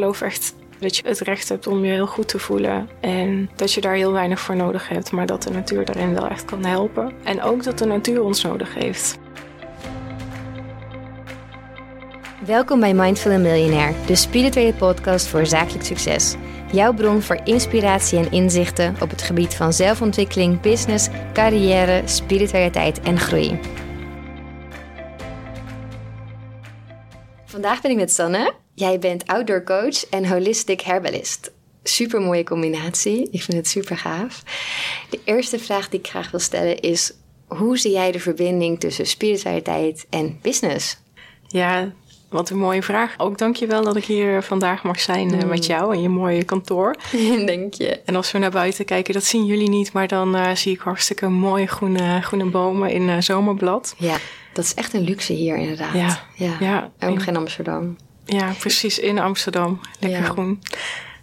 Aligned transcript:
geloof 0.00 0.20
echt 0.20 0.54
dat 0.78 0.96
je 0.96 1.08
het 1.08 1.18
recht 1.18 1.48
hebt 1.48 1.66
om 1.66 1.84
je 1.84 1.92
heel 1.92 2.06
goed 2.06 2.28
te 2.28 2.38
voelen. 2.38 2.88
En 3.00 3.50
dat 3.56 3.72
je 3.72 3.80
daar 3.80 3.94
heel 3.94 4.12
weinig 4.12 4.40
voor 4.40 4.56
nodig 4.56 4.88
hebt. 4.88 5.12
Maar 5.12 5.26
dat 5.26 5.42
de 5.42 5.50
natuur 5.50 5.84
daarin 5.84 6.14
wel 6.14 6.28
echt 6.28 6.44
kan 6.44 6.64
helpen. 6.64 7.12
En 7.24 7.42
ook 7.42 7.64
dat 7.64 7.78
de 7.78 7.84
natuur 7.84 8.22
ons 8.22 8.42
nodig 8.42 8.74
heeft. 8.74 9.18
Welkom 12.44 12.80
bij 12.80 12.94
Mindful 12.94 13.38
Millionaire, 13.38 13.94
de 14.06 14.16
spirituele 14.16 14.74
podcast 14.74 15.26
voor 15.26 15.46
zakelijk 15.46 15.84
succes. 15.84 16.34
Jouw 16.72 16.94
bron 16.94 17.22
voor 17.22 17.40
inspiratie 17.44 18.18
en 18.18 18.30
inzichten 18.30 18.96
op 19.00 19.10
het 19.10 19.22
gebied 19.22 19.54
van 19.54 19.72
zelfontwikkeling, 19.72 20.60
business, 20.60 21.08
carrière, 21.32 22.02
spiritualiteit 22.04 23.00
en 23.00 23.18
groei. 23.18 23.60
Vandaag 27.44 27.80
ben 27.80 27.90
ik 27.90 27.96
met 27.96 28.12
Sanne. 28.12 28.54
Jij 28.80 28.98
bent 28.98 29.26
outdoor 29.26 29.64
coach 29.64 30.08
en 30.08 30.28
holistic 30.28 30.80
herbalist. 30.80 31.50
Super 31.82 32.20
mooie 32.20 32.44
combinatie. 32.44 33.28
Ik 33.30 33.42
vind 33.42 33.56
het 33.56 33.68
super 33.68 33.96
gaaf. 33.96 34.42
De 35.10 35.20
eerste 35.24 35.58
vraag 35.58 35.88
die 35.88 35.98
ik 35.98 36.08
graag 36.08 36.30
wil 36.30 36.40
stellen 36.40 36.80
is: 36.80 37.12
hoe 37.46 37.78
zie 37.78 37.90
jij 37.90 38.12
de 38.12 38.20
verbinding 38.20 38.80
tussen 38.80 39.06
spiritualiteit 39.06 40.06
en 40.10 40.38
business? 40.42 40.98
Ja, 41.46 41.92
wat 42.28 42.50
een 42.50 42.58
mooie 42.58 42.82
vraag. 42.82 43.14
Ook 43.18 43.38
dankjewel 43.38 43.84
dat 43.84 43.96
ik 43.96 44.04
hier 44.04 44.42
vandaag 44.42 44.82
mag 44.82 45.00
zijn 45.00 45.40
eh, 45.40 45.48
met 45.48 45.60
mm. 45.60 45.66
jou 45.66 45.94
in 45.94 46.02
je 46.02 46.08
mooie 46.08 46.44
kantoor. 46.44 46.96
Denk 47.46 47.74
je. 47.74 48.00
En 48.04 48.16
als 48.16 48.32
we 48.32 48.38
naar 48.38 48.50
buiten 48.50 48.84
kijken, 48.84 49.14
dat 49.14 49.24
zien 49.24 49.46
jullie 49.46 49.68
niet, 49.68 49.92
maar 49.92 50.08
dan 50.08 50.36
uh, 50.36 50.54
zie 50.54 50.72
ik 50.72 50.80
hartstikke 50.80 51.28
mooie 51.28 51.66
groene, 51.66 52.20
groene 52.20 52.50
bomen 52.50 52.90
in 52.90 53.02
uh, 53.02 53.20
zomerblad. 53.20 53.94
Ja, 53.98 54.16
dat 54.52 54.64
is 54.64 54.74
echt 54.74 54.92
een 54.92 55.04
luxe 55.04 55.32
hier 55.32 55.56
inderdaad. 55.56 55.94
Ja, 55.94 56.20
ja. 56.34 56.56
ja 56.60 56.90
ook 57.00 57.22
in 57.22 57.36
Amsterdam. 57.36 57.96
Ja, 58.32 58.54
precies, 58.58 58.98
in 58.98 59.18
Amsterdam. 59.18 59.80
Lekker 59.98 60.24
groen. 60.24 60.60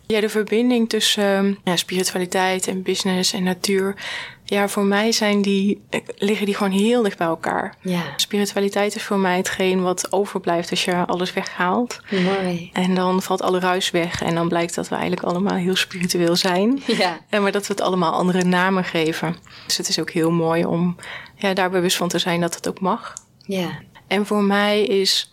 Ja, 0.08 0.22
de 0.22 0.30
verbinding 0.30 0.90
tussen 0.90 1.58
ja, 1.64 1.76
spiritualiteit 1.76 2.68
en 2.68 2.82
business 2.82 3.34
en 3.34 3.44
natuur. 3.44 3.96
Ja, 4.44 4.68
voor 4.68 4.84
mij 4.84 5.12
zijn 5.12 5.42
die, 5.42 5.82
liggen 6.16 6.46
die 6.46 6.56
gewoon 6.56 6.72
heel 6.72 7.02
dicht 7.04 7.18
bij 7.18 7.28
elkaar. 7.28 7.76
Ja. 7.82 8.02
Spiritualiteit 8.16 8.96
is 8.96 9.04
voor 9.04 9.18
mij 9.18 9.38
hetgeen 9.38 9.82
wat 9.82 10.12
overblijft 10.12 10.70
als 10.70 10.86
je 10.86 11.06
alles 11.06 11.34
weghaalt. 11.34 12.00
Mooi. 12.10 12.70
En 12.74 12.96
dan 12.96 13.22
valt 13.22 13.42
alle 13.42 13.60
ruis 13.60 13.92
weg. 13.92 14.22
En 14.22 14.36
dan 14.36 14.48
blijkt 14.48 14.76
dat 14.76 14.88
we 14.88 14.96
eigenlijk 14.96 15.26
allemaal 15.26 15.56
heel 15.56 15.76
spiritueel 15.76 16.36
zijn. 16.36 16.82
Ja. 16.98 17.20
En 17.30 17.42
maar 17.42 17.52
dat 17.52 17.68
we 17.68 17.74
het 17.74 17.82
allemaal 17.82 18.12
andere 18.12 18.44
namen 18.44 18.84
geven. 18.84 19.36
Dus 19.66 19.78
het 19.78 19.88
is 19.88 20.00
ook 20.00 20.12
heel 20.12 20.32
mooi 20.32 20.66
om 20.66 20.96
ja, 21.36 21.54
daar 21.54 21.70
bewust 21.70 21.98
van 21.98 22.08
te 22.08 22.20
zijn 22.20 22.42
dat 22.42 22.56
het 22.56 22.68
ook 22.68 22.80
mag. 22.80 23.14
Ja. 23.46 23.70
En 24.08 24.26
voor 24.26 24.44
mij 24.44 24.84
is 24.84 25.32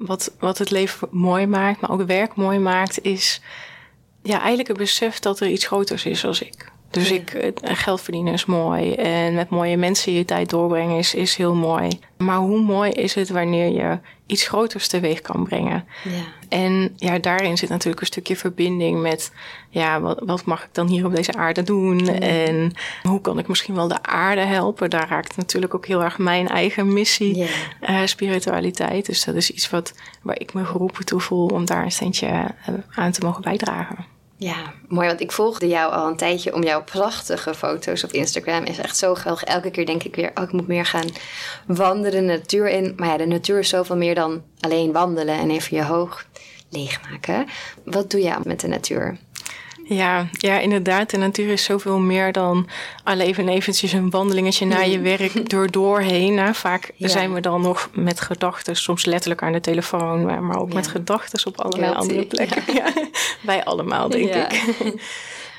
wat, 0.00 0.34
wat 0.38 0.58
het 0.58 0.70
leven 0.70 1.08
mooi 1.10 1.46
maakt, 1.46 1.80
maar 1.80 1.90
ook 1.90 2.02
werk 2.02 2.34
mooi 2.34 2.58
maakt, 2.58 3.02
is 3.02 3.40
ja, 4.22 4.38
eigenlijk 4.38 4.68
het 4.68 4.76
besef 4.76 5.18
dat 5.18 5.40
er 5.40 5.48
iets 5.48 5.66
groters 5.66 6.04
is 6.04 6.24
als 6.24 6.42
ik. 6.42 6.69
Dus 6.90 7.10
ik, 7.10 7.30
eh, 7.30 7.52
geld 7.62 8.00
verdienen 8.00 8.32
is 8.32 8.44
mooi 8.44 8.94
en 8.94 9.34
met 9.34 9.48
mooie 9.48 9.76
mensen 9.76 10.12
je 10.12 10.24
tijd 10.24 10.50
doorbrengen 10.50 10.98
is, 10.98 11.14
is 11.14 11.36
heel 11.36 11.54
mooi. 11.54 11.88
Maar 12.16 12.38
hoe 12.38 12.60
mooi 12.60 12.90
is 12.90 13.14
het 13.14 13.28
wanneer 13.28 13.72
je 13.72 13.98
iets 14.26 14.48
groters 14.48 14.88
teweeg 14.88 15.20
kan 15.20 15.44
brengen? 15.44 15.84
Ja. 16.04 16.22
En 16.48 16.94
ja, 16.96 17.18
daarin 17.18 17.58
zit 17.58 17.68
natuurlijk 17.68 18.00
een 18.00 18.06
stukje 18.06 18.36
verbinding 18.36 19.00
met, 19.00 19.32
ja, 19.68 20.00
wat, 20.00 20.20
wat 20.24 20.44
mag 20.44 20.62
ik 20.62 20.68
dan 20.72 20.86
hier 20.86 21.06
op 21.06 21.14
deze 21.14 21.32
aarde 21.32 21.62
doen? 21.62 22.08
En 22.08 22.72
hoe 23.02 23.20
kan 23.20 23.38
ik 23.38 23.48
misschien 23.48 23.74
wel 23.74 23.88
de 23.88 24.02
aarde 24.02 24.44
helpen? 24.44 24.90
Daar 24.90 25.08
raakt 25.08 25.36
natuurlijk 25.36 25.74
ook 25.74 25.86
heel 25.86 26.02
erg 26.02 26.18
mijn 26.18 26.48
eigen 26.48 26.92
missie, 26.92 27.36
ja. 27.36 27.46
uh, 27.88 28.06
spiritualiteit. 28.06 29.06
Dus 29.06 29.24
dat 29.24 29.34
is 29.34 29.50
iets 29.50 29.70
wat, 29.70 29.94
waar 30.22 30.40
ik 30.40 30.52
me 30.54 30.64
geroepen 30.64 31.04
toe 31.04 31.20
voel 31.20 31.46
om 31.46 31.64
daar 31.64 31.84
een 31.84 31.92
steentje 31.92 32.26
uh, 32.28 32.74
aan 32.90 33.12
te 33.12 33.24
mogen 33.24 33.42
bijdragen. 33.42 34.18
Ja, 34.42 34.72
mooi. 34.88 35.06
Want 35.06 35.20
ik 35.20 35.32
volgde 35.32 35.68
jou 35.68 35.92
al 35.92 36.06
een 36.06 36.16
tijdje 36.16 36.54
om 36.54 36.62
jouw 36.62 36.84
prachtige 36.84 37.54
foto's 37.54 38.04
op 38.04 38.12
Instagram. 38.12 38.64
Is 38.64 38.78
echt 38.78 38.96
zo 38.96 39.14
geweldig. 39.14 39.44
Elke 39.44 39.70
keer 39.70 39.86
denk 39.86 40.02
ik 40.02 40.16
weer, 40.16 40.30
oh, 40.34 40.44
ik 40.44 40.52
moet 40.52 40.66
meer 40.66 40.86
gaan 40.86 41.08
wandelen 41.66 42.26
de 42.26 42.32
natuur 42.32 42.68
in. 42.68 42.92
Maar 42.96 43.08
ja, 43.08 43.16
de 43.16 43.26
natuur 43.26 43.58
is 43.58 43.68
zoveel 43.68 43.96
meer 43.96 44.14
dan 44.14 44.42
alleen 44.60 44.92
wandelen 44.92 45.38
en 45.38 45.50
even 45.50 45.76
je 45.76 45.84
hoog 45.84 46.26
leegmaken. 46.70 47.46
Wat 47.84 48.10
doe 48.10 48.22
je 48.22 48.36
met 48.44 48.60
de 48.60 48.68
natuur? 48.68 49.18
Ja, 49.94 50.28
ja, 50.32 50.58
inderdaad. 50.58 51.10
De 51.10 51.16
natuur 51.16 51.48
is 51.48 51.64
zoveel 51.64 51.98
meer 51.98 52.32
dan 52.32 52.68
alleen 53.04 53.26
even 53.26 53.48
eventjes 53.48 53.92
een 53.92 54.10
wandelingetje 54.10 54.66
naar 54.66 54.88
je 54.88 54.98
werk 55.16 55.50
door 55.50 55.70
doorheen. 55.70 56.54
Vaak 56.54 56.90
zijn 56.98 57.34
we 57.34 57.40
dan 57.40 57.60
nog 57.60 57.88
met 57.92 58.20
gedachten, 58.20 58.76
soms 58.76 59.04
letterlijk 59.04 59.42
aan 59.42 59.52
de 59.52 59.60
telefoon, 59.60 60.46
maar 60.46 60.58
ook 60.58 60.72
met 60.72 60.88
gedachten 60.88 61.46
op 61.46 61.60
allerlei 61.60 61.92
andere 61.94 62.26
plekken. 62.26 62.62
Ja. 62.74 62.92
Wij 63.42 63.64
allemaal, 63.64 64.08
denk 64.08 64.34
ik. 64.34 64.62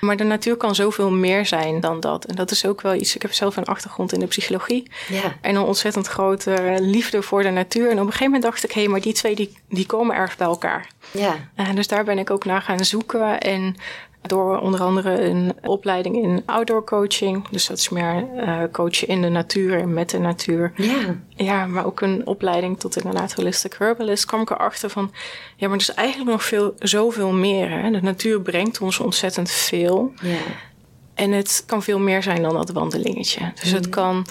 Maar 0.02 0.18
de 0.18 0.24
natuur 0.24 0.56
kan 0.56 0.76
zoveel 0.76 1.12
meer 1.12 1.46
zijn 1.46 1.80
dan 1.80 2.00
dat. 2.00 2.26
En 2.26 2.36
dat 2.36 2.52
is 2.52 2.66
ook 2.66 2.82
wel 2.82 2.94
iets. 2.94 3.16
Ik 3.16 3.22
heb 3.22 3.34
zelf 3.34 3.58
een 3.58 3.66
achtergrond 3.66 4.14
in 4.14 4.20
de 4.20 4.28
psychologie. 4.28 4.92
Ja. 5.10 5.38
En 5.42 5.56
een 5.56 5.62
ontzettend 5.62 6.08
grote 6.08 6.78
liefde 6.80 7.22
voor 7.22 7.44
de 7.44 7.50
natuur. 7.50 7.90
En 7.90 7.92
op 7.92 7.98
een 7.98 8.06
gegeven 8.06 8.26
moment 8.26 8.44
dacht 8.44 8.64
ik, 8.64 8.72
hé, 8.72 8.82
hey, 8.82 8.90
maar 8.90 9.02
die 9.02 9.14
twee 9.14 9.36
die, 9.36 9.58
die 9.70 9.86
komen 9.86 10.16
ergens 10.16 10.36
bij 10.38 10.48
elkaar. 10.48 10.88
Ja. 11.12 11.36
En 11.56 11.76
dus 11.76 11.88
daar 11.88 12.04
ben 12.04 12.18
ik 12.18 12.30
ook 12.30 12.46
naar 12.46 12.62
gaan 12.62 12.86
zoeken. 12.86 13.40
En 13.40 13.76
door 14.22 14.60
onder 14.60 14.80
andere 14.82 15.22
een 15.22 15.54
opleiding 15.64 16.16
in 16.16 16.44
outdoor 16.46 16.84
coaching. 16.84 17.48
Dus 17.50 17.68
dat 17.68 17.78
is 17.78 17.90
meer 17.90 18.28
uh, 18.36 18.62
coachen 18.72 19.08
in 19.08 19.22
de 19.22 19.30
natuur 19.30 19.80
en 19.80 19.94
met 19.94 20.10
de 20.10 20.20
natuur. 20.20 20.72
Ja. 20.76 21.20
Ja, 21.36 21.66
maar 21.66 21.86
ook 21.86 22.02
een 22.02 22.28
opleiding 22.28 22.80
tot 22.80 22.96
inderdaad 22.96 23.34
holistic 23.34 23.76
herbalist. 23.78 24.26
kwam 24.26 24.42
ik 24.42 24.50
erachter 24.50 24.90
van, 24.90 25.12
ja, 25.56 25.68
maar 25.68 25.76
er 25.76 25.82
is 25.82 25.94
eigenlijk 25.94 26.30
nog 26.30 26.44
veel, 26.44 26.74
zoveel 26.80 27.32
meer. 27.32 27.70
Hè? 27.70 27.92
De 27.92 28.02
natuur 28.02 28.42
brengt 28.42 28.82
ons 28.82 29.00
ontzettend 29.00 29.52
veel. 29.52 30.12
Ja. 30.22 30.38
En 31.14 31.32
het 31.32 31.64
kan 31.66 31.84
veel 31.84 32.00
meer 32.00 32.24
zijn 32.24 32.42
dan 32.42 32.54
dat 32.54 32.72
wandelingetje. 32.72 33.52
Dus 33.62 33.72
het 33.72 33.90
kan 33.90 34.26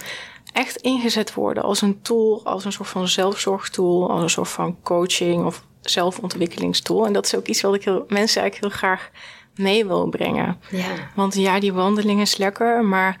echt 0.53 0.75
ingezet 0.75 1.33
worden 1.33 1.63
als 1.63 1.81
een 1.81 2.01
tool, 2.01 2.41
als 2.43 2.65
een 2.65 2.71
soort 2.71 2.89
van 2.89 3.07
zelfzorgtool, 3.07 4.09
als 4.09 4.21
een 4.21 4.29
soort 4.29 4.49
van 4.49 4.77
coaching 4.83 5.45
of 5.45 5.63
zelfontwikkelingstool. 5.81 7.05
En 7.05 7.13
dat 7.13 7.25
is 7.25 7.35
ook 7.35 7.47
iets 7.47 7.61
wat 7.61 7.75
ik 7.75 7.83
heel, 7.83 8.05
mensen 8.07 8.41
eigenlijk 8.41 8.55
heel 8.55 8.69
graag 8.69 9.09
mee 9.55 9.85
wil 9.85 10.09
brengen. 10.09 10.59
Ja. 10.69 10.89
Want 11.15 11.35
ja, 11.35 11.59
die 11.59 11.73
wandeling 11.73 12.21
is 12.21 12.37
lekker, 12.37 12.83
maar 12.83 13.17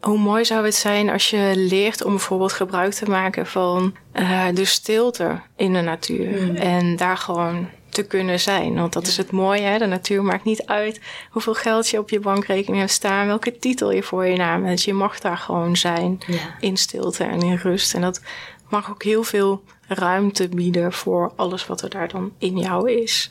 hoe 0.00 0.18
mooi 0.18 0.44
zou 0.44 0.64
het 0.64 0.74
zijn 0.74 1.10
als 1.10 1.30
je 1.30 1.52
leert 1.56 2.04
om 2.04 2.10
bijvoorbeeld 2.10 2.52
gebruik 2.52 2.92
te 2.92 3.10
maken 3.10 3.46
van 3.46 3.94
uh, 4.14 4.46
de 4.54 4.64
stilte 4.64 5.40
in 5.56 5.72
de 5.72 5.80
natuur. 5.80 6.42
Mm. 6.42 6.56
En 6.56 6.96
daar 6.96 7.16
gewoon 7.16 7.68
te 7.88 8.06
kunnen 8.06 8.40
zijn. 8.40 8.74
Want 8.74 8.92
dat 8.92 9.06
is 9.06 9.16
het 9.16 9.30
mooie, 9.30 9.60
hè? 9.60 9.78
de 9.78 9.86
natuur 9.86 10.22
maakt 10.22 10.44
niet 10.44 10.66
uit 10.66 11.00
hoeveel 11.30 11.54
geld 11.54 11.88
je 11.88 11.98
op 11.98 12.10
je 12.10 12.20
bankrekening 12.20 12.78
hebt 12.78 12.92
staan, 12.92 13.26
welke 13.26 13.58
titel 13.58 13.92
je 13.92 14.02
voor 14.02 14.26
je 14.26 14.36
naam 14.36 14.64
hebt. 14.64 14.82
Je 14.82 14.92
mag 14.92 15.20
daar 15.20 15.36
gewoon 15.36 15.76
zijn 15.76 16.18
in 16.60 16.76
stilte 16.76 17.24
en 17.24 17.40
in 17.40 17.56
rust. 17.56 17.94
En 17.94 18.00
dat 18.00 18.20
mag 18.68 18.90
ook 18.90 19.02
heel 19.02 19.22
veel 19.22 19.62
ruimte 19.88 20.48
bieden 20.48 20.92
voor 20.92 21.32
alles 21.36 21.66
wat 21.66 21.82
er 21.82 21.90
daar 21.90 22.08
dan 22.08 22.32
in 22.38 22.58
jou 22.58 22.92
is. 22.92 23.30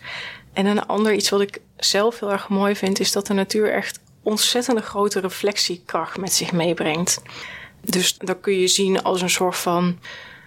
En 0.58 0.66
een 0.66 0.86
ander 0.86 1.14
iets 1.14 1.30
wat 1.30 1.42
ik 1.42 1.62
zelf 1.76 2.20
heel 2.20 2.32
erg 2.32 2.50
mooi 2.50 2.76
vind, 2.76 3.00
is 3.00 3.12
dat 3.12 3.28
de 3.28 3.34
natuur 3.34 3.74
echt 3.74 4.00
ontzettende 4.24 4.82
grote 4.82 5.20
reflectiekracht 5.20 6.18
met 6.18 6.34
zich 6.34 6.52
meebrengt. 6.52 7.22
Dus 7.82 8.18
dat 8.18 8.38
kun 8.42 8.60
je 8.60 8.68
zien 8.68 9.04
als 9.04 9.22
een 9.22 9.30
soort 9.30 9.56
van. 9.56 9.98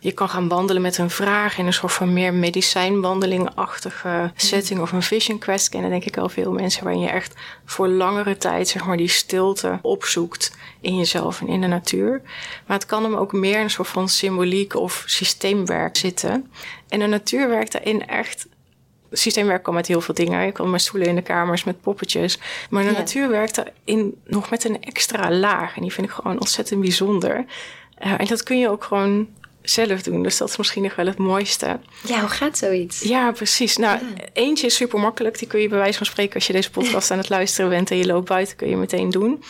Je 0.00 0.12
kan 0.12 0.28
gaan 0.28 0.49
wandelen 0.49 0.82
met 0.82 0.99
een 0.99 1.10
vraag 1.10 1.59
in 1.59 1.66
een 1.66 1.72
soort 1.72 1.93
van 1.93 2.12
meer 2.12 2.34
medicijnwandelingachtige 2.34 4.32
setting 4.37 4.81
of 4.81 4.93
een 4.93 5.03
vision 5.03 5.38
quest. 5.38 5.69
Kennen 5.69 5.91
denk 5.91 6.04
ik 6.04 6.16
al 6.16 6.28
veel 6.28 6.53
mensen 6.53 6.84
waarin 6.84 7.03
je 7.03 7.09
echt 7.09 7.34
voor 7.65 7.88
langere 7.88 8.37
tijd 8.37 8.69
zeg 8.69 8.87
maar 8.87 8.97
die 8.97 9.09
stilte 9.09 9.78
opzoekt 9.82 10.56
in 10.81 10.97
jezelf 10.97 11.41
en 11.41 11.49
in 11.49 11.60
de 11.60 11.66
natuur. 11.66 12.22
Maar 12.66 12.76
het 12.76 12.87
kan 12.87 13.03
hem 13.03 13.15
ook 13.15 13.32
meer 13.32 13.56
in 13.56 13.62
een 13.62 13.70
soort 13.70 13.88
van 13.88 14.09
symboliek 14.09 14.75
of 14.75 15.03
systeemwerk 15.06 15.97
zitten. 15.97 16.50
En 16.88 16.99
de 16.99 17.06
natuur 17.06 17.49
werkt 17.49 17.72
daarin 17.72 18.06
echt 18.06 18.46
systeemwerk 19.12 19.62
kan 19.62 19.74
met 19.74 19.86
heel 19.86 20.00
veel 20.00 20.14
dingen. 20.14 20.46
Je 20.46 20.52
kan 20.52 20.70
met 20.70 20.80
stoelen 20.80 21.08
in 21.08 21.14
de 21.14 21.22
kamers, 21.22 21.64
met 21.64 21.80
poppetjes. 21.80 22.38
Maar 22.70 22.84
de 22.84 22.90
natuur 22.90 23.28
werkt 23.28 23.62
erin 23.84 24.20
nog 24.24 24.50
met 24.50 24.64
een 24.64 24.82
extra 24.82 25.30
laag. 25.30 25.76
En 25.76 25.82
die 25.82 25.92
vind 25.92 26.06
ik 26.06 26.12
gewoon 26.12 26.40
ontzettend 26.40 26.80
bijzonder. 26.80 27.44
Uh, 28.04 28.14
en 28.18 28.26
dat 28.26 28.42
kun 28.42 28.58
je 28.58 28.70
ook 28.70 28.84
gewoon 28.84 29.28
zelf 29.62 30.02
doen. 30.02 30.22
Dus 30.22 30.36
dat 30.36 30.48
is 30.48 30.56
misschien 30.56 30.82
nog 30.82 30.94
wel 30.94 31.06
het 31.06 31.18
mooiste. 31.18 31.80
Ja, 32.06 32.20
hoe 32.20 32.28
gaat 32.28 32.58
zoiets? 32.58 33.00
Ja, 33.00 33.32
precies. 33.32 33.76
Nou, 33.76 33.98
eentje 34.32 34.66
is 34.66 34.74
super 34.74 34.98
makkelijk. 34.98 35.38
Die 35.38 35.48
kun 35.48 35.60
je 35.60 35.68
bij 35.68 35.78
wijze 35.78 35.96
van 35.96 36.06
spreken 36.06 36.34
als 36.34 36.46
je 36.46 36.52
deze 36.52 36.70
podcast 36.70 37.10
aan 37.10 37.18
het 37.18 37.28
luisteren 37.28 37.70
bent 37.70 37.90
en 37.90 37.96
je 37.96 38.06
loopt 38.06 38.28
buiten, 38.28 38.56
kun 38.56 38.68
je 38.68 38.76
meteen 38.76 39.10
doen. 39.10 39.42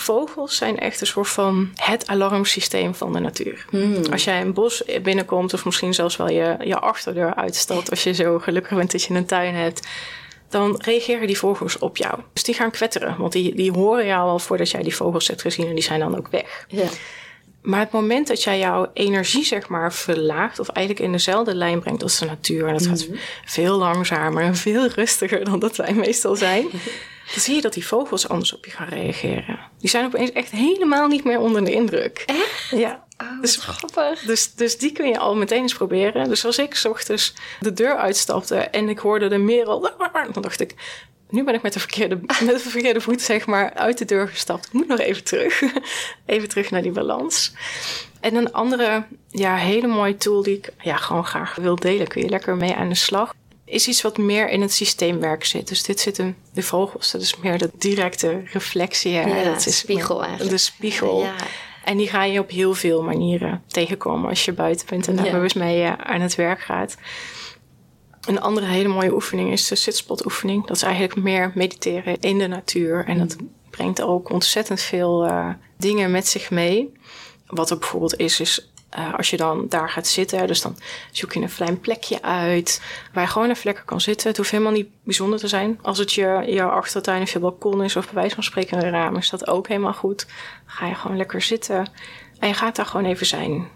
Vogels 0.00 0.56
zijn 0.56 0.78
echt 0.78 1.00
een 1.00 1.06
soort 1.06 1.28
van 1.28 1.70
het 1.74 2.06
alarmsysteem 2.06 2.94
van 2.94 3.12
de 3.12 3.18
natuur. 3.18 3.66
Hmm. 3.70 4.04
Als 4.12 4.24
jij 4.24 4.40
een 4.40 4.52
bos 4.52 4.82
binnenkomt, 5.02 5.54
of 5.54 5.64
misschien 5.64 5.94
zelfs 5.94 6.16
wel 6.16 6.30
je, 6.30 6.56
je 6.64 6.78
achterdeur 6.78 7.34
uitstalt, 7.34 7.90
als 7.90 8.02
je 8.02 8.14
zo 8.14 8.38
gelukkig 8.38 8.76
bent 8.76 8.92
dat 8.92 9.02
je 9.02 9.14
een 9.14 9.26
tuin 9.26 9.54
hebt, 9.54 9.86
dan 10.48 10.80
reageren 10.84 11.26
die 11.26 11.38
vogels 11.38 11.78
op 11.78 11.96
jou. 11.96 12.14
Dus 12.32 12.42
die 12.42 12.54
gaan 12.54 12.70
kwetteren, 12.70 13.16
want 13.18 13.32
die, 13.32 13.54
die 13.54 13.70
horen 13.72 14.06
jou 14.06 14.28
al 14.28 14.38
voordat 14.38 14.70
jij 14.70 14.82
die 14.82 14.94
vogels 14.96 15.28
hebt 15.28 15.40
gezien 15.42 15.66
en 15.66 15.74
die 15.74 15.84
zijn 15.84 16.00
dan 16.00 16.16
ook 16.16 16.28
weg. 16.28 16.66
Maar 17.62 17.80
het 17.80 17.90
moment 17.92 18.26
dat 18.26 18.42
jij 18.42 18.58
jouw 18.58 18.90
energie 18.94 19.44
zeg 19.44 19.68
maar 19.68 19.92
verlaagt, 19.92 20.58
of 20.58 20.68
eigenlijk 20.68 21.06
in 21.06 21.12
dezelfde 21.12 21.54
lijn 21.54 21.80
brengt 21.80 22.02
als 22.02 22.18
de 22.18 22.24
natuur, 22.24 22.66
en 22.66 22.72
dat 22.72 22.86
gaat 22.86 23.08
Mhm. 23.08 23.16
veel 23.44 23.76
langzamer 23.78 24.42
en 24.42 24.56
veel 24.56 24.86
rustiger 24.88 25.44
dan 25.44 25.58
dat 25.58 25.76
wij 25.76 25.92
meestal 25.94 26.36
zijn, 26.36 26.66
dan 27.32 27.40
zie 27.42 27.54
je 27.54 27.60
dat 27.60 27.72
die 27.72 27.86
vogels 27.86 28.28
anders 28.28 28.54
op 28.54 28.64
je 28.64 28.70
gaan 28.70 28.88
reageren. 28.88 29.58
Die 29.78 29.90
zijn 29.90 30.04
opeens 30.04 30.32
echt 30.32 30.50
helemaal 30.50 31.06
niet 31.08 31.24
meer 31.24 31.38
onder 31.38 31.64
de 31.64 31.72
indruk. 31.72 32.22
Echt? 32.26 32.68
Ja. 32.70 33.04
Oh, 33.18 33.40
Dus- 33.40 33.56
grappig. 33.56 34.20
Dus, 34.20 34.54
dus 34.54 34.78
die 34.78 34.92
kun 34.92 35.08
je 35.08 35.18
al 35.18 35.36
meteen 35.36 35.62
eens 35.62 35.74
proberen. 35.74 36.28
Dus 36.28 36.44
als 36.44 36.58
ik 36.58 36.74
's 36.74 36.84
ochtends 36.84 37.34
de 37.60 37.72
deur 37.72 37.96
uitstapte 37.96 38.56
en 38.56 38.88
ik 38.88 38.98
hoorde 38.98 39.28
de 39.28 39.38
merel, 39.38 39.80
dan 40.32 40.42
dacht 40.42 40.60
ik, 40.60 40.74
nu 41.30 41.44
ben 41.44 41.54
ik 41.54 41.62
met 41.62 41.72
de 41.72 41.78
verkeerde, 41.78 42.20
met 42.46 42.62
de 42.62 42.70
verkeerde 42.70 43.00
voet 43.00 43.22
zeg 43.22 43.46
maar 43.46 43.74
uit 43.74 43.98
de 43.98 44.04
deur 44.04 44.28
gestapt. 44.28 44.66
Ik 44.66 44.72
moet 44.72 44.88
nog 44.88 44.98
even 44.98 45.24
terug. 45.24 45.62
Even 46.26 46.48
terug 46.48 46.70
naar 46.70 46.82
die 46.82 46.92
balans. 46.92 47.52
En 48.20 48.34
een 48.34 48.52
andere 48.52 49.04
ja, 49.28 49.56
hele 49.56 49.86
mooie 49.86 50.16
tool 50.16 50.42
die 50.42 50.56
ik 50.56 50.68
ja, 50.80 50.96
gewoon 50.96 51.26
graag 51.26 51.54
wil 51.54 51.76
delen, 51.76 52.06
kun 52.08 52.22
je 52.22 52.28
lekker 52.28 52.56
mee 52.56 52.74
aan 52.74 52.88
de 52.88 52.94
slag, 52.94 53.34
is 53.70 53.88
iets 53.88 54.02
wat 54.02 54.18
meer 54.18 54.48
in 54.48 54.60
het 54.60 54.72
systeemwerk 54.72 55.44
zit. 55.44 55.68
Dus 55.68 55.82
dit 55.82 56.00
zit 56.00 56.18
in 56.18 56.36
de 56.54 56.62
vogels, 56.62 57.10
dat 57.10 57.20
is 57.20 57.36
meer 57.36 57.58
de 57.58 57.70
directe 57.78 58.42
reflectie. 58.44 59.14
hè. 59.14 59.20
Ja, 59.42 59.44
dat 59.44 59.66
is 59.66 59.78
spiegel 59.78 60.20
eigenlijk. 60.22 60.50
De 60.50 60.58
spiegel. 60.58 61.20
Ja. 61.22 61.34
En 61.84 61.96
die 61.96 62.08
ga 62.08 62.24
je 62.24 62.38
op 62.40 62.50
heel 62.50 62.74
veel 62.74 63.02
manieren 63.02 63.62
tegenkomen 63.66 64.28
als 64.28 64.44
je 64.44 64.52
buiten 64.52 64.86
bent 64.88 65.08
en 65.08 65.16
daar 65.16 65.24
Ja. 65.24 65.32
bewust 65.32 65.54
mee 65.54 65.82
eh, 65.82 65.92
aan 65.92 66.20
het 66.20 66.34
werk 66.34 66.60
gaat. 66.60 66.96
Een 68.20 68.40
andere 68.40 68.66
hele 68.66 68.88
mooie 68.88 69.12
oefening 69.14 69.52
is 69.52 69.68
de 69.68 69.74
sitspot-oefening. 69.74 70.66
Dat 70.66 70.76
is 70.76 70.82
eigenlijk 70.82 71.16
meer 71.16 71.52
mediteren 71.54 72.20
in 72.20 72.38
de 72.38 72.46
natuur. 72.46 73.04
En 73.06 73.18
dat 73.18 73.36
brengt 73.70 74.02
ook 74.02 74.30
ontzettend 74.30 74.80
veel 74.80 75.26
eh, 75.26 75.48
dingen 75.78 76.10
met 76.10 76.28
zich 76.28 76.50
mee. 76.50 76.92
Wat 77.46 77.70
er 77.70 77.78
bijvoorbeeld 77.78 78.16
is, 78.18 78.40
is 78.40 78.69
eh, 78.90 79.14
als 79.14 79.30
je 79.30 79.36
dan 79.36 79.66
daar 79.68 79.90
gaat 79.90 80.06
zitten, 80.06 80.46
dus 80.46 80.60
dan 80.60 80.78
zoek 81.10 81.32
je 81.32 81.40
een 81.40 81.54
klein 81.54 81.80
plekje 81.80 82.22
uit 82.22 82.82
waar 83.12 83.24
je 83.24 83.30
gewoon 83.30 83.50
even 83.50 83.64
lekker 83.64 83.84
kan 83.84 84.00
zitten. 84.00 84.28
Het 84.28 84.36
hoeft 84.36 84.50
helemaal 84.50 84.72
niet 84.72 84.88
bijzonder 85.04 85.38
te 85.38 85.48
zijn. 85.48 85.78
Als 85.82 85.98
het 85.98 86.12
je, 86.12 86.42
je 86.46 86.62
achtertuin 86.62 87.22
of 87.22 87.30
je 87.30 87.38
balkon 87.38 87.82
is, 87.82 87.96
of 87.96 88.04
bij 88.04 88.14
wijze 88.14 88.34
van 88.34 88.44
spreken 88.44 88.84
een 88.84 88.90
raam, 88.90 89.16
is 89.16 89.30
dat 89.30 89.46
ook 89.46 89.68
helemaal 89.68 89.94
goed. 89.94 90.26
Dan 90.26 90.74
ga 90.76 90.86
je 90.86 90.94
gewoon 90.94 91.16
lekker 91.16 91.42
zitten 91.42 91.86
en 92.38 92.48
je 92.48 92.54
gaat 92.54 92.76
daar 92.76 92.86
gewoon 92.86 93.06
even 93.06 93.26
zijn. 93.26 93.68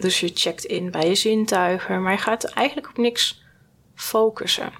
Dus 0.00 0.20
je 0.20 0.30
checkt 0.34 0.64
in 0.64 0.90
bij 0.90 1.08
je 1.08 1.14
zintuigen, 1.14 2.02
maar 2.02 2.12
je 2.12 2.18
gaat 2.18 2.44
eigenlijk 2.44 2.88
op 2.88 2.96
niks 2.96 3.42
focussen. 3.94 4.72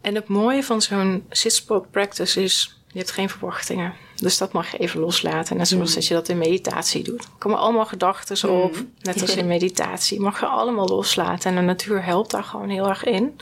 En 0.00 0.14
het 0.14 0.28
mooie 0.28 0.62
van 0.62 0.82
zo'n 0.82 1.26
sit-spot 1.30 1.90
practice 1.90 2.42
is, 2.42 2.77
je 2.92 2.98
hebt 2.98 3.10
geen 3.10 3.28
verwachtingen. 3.28 3.94
Dus 4.16 4.38
dat 4.38 4.52
mag 4.52 4.70
je 4.70 4.78
even 4.78 5.00
loslaten. 5.00 5.56
Net 5.56 5.68
zoals 5.68 5.94
dat 5.94 6.06
je 6.06 6.14
dat 6.14 6.28
in 6.28 6.38
meditatie 6.38 7.02
doet. 7.02 7.22
Er 7.22 7.30
komen 7.38 7.58
allemaal 7.58 7.86
gedachten 7.86 8.50
op, 8.50 8.76
net 9.00 9.20
als 9.20 9.36
in 9.36 9.46
meditatie. 9.56 10.20
Mag 10.20 10.40
je 10.40 10.46
allemaal 10.46 10.88
loslaten. 10.88 11.50
En 11.50 11.56
de 11.56 11.62
natuur 11.62 12.04
helpt 12.04 12.30
daar 12.30 12.44
gewoon 12.44 12.68
heel 12.68 12.88
erg 12.88 13.04
in. 13.04 13.40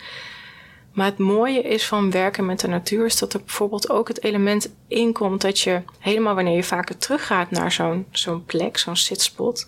Maar 0.92 1.06
het 1.06 1.18
mooie 1.18 1.62
is 1.62 1.86
van 1.86 2.10
werken 2.10 2.46
met 2.46 2.60
de 2.60 2.68
natuur... 2.68 3.04
is 3.06 3.18
dat 3.18 3.32
er 3.32 3.40
bijvoorbeeld 3.40 3.90
ook 3.90 4.08
het 4.08 4.24
element 4.24 4.72
inkomt... 4.88 5.40
dat 5.40 5.60
je 5.60 5.82
helemaal 5.98 6.34
wanneer 6.34 6.56
je 6.56 6.64
vaker 6.64 6.96
teruggaat 6.96 7.50
naar 7.50 7.72
zo'n 7.72 8.06
zo'n 8.10 8.44
plek, 8.44 8.78
zo'n 8.78 8.96
sitspot... 8.96 9.66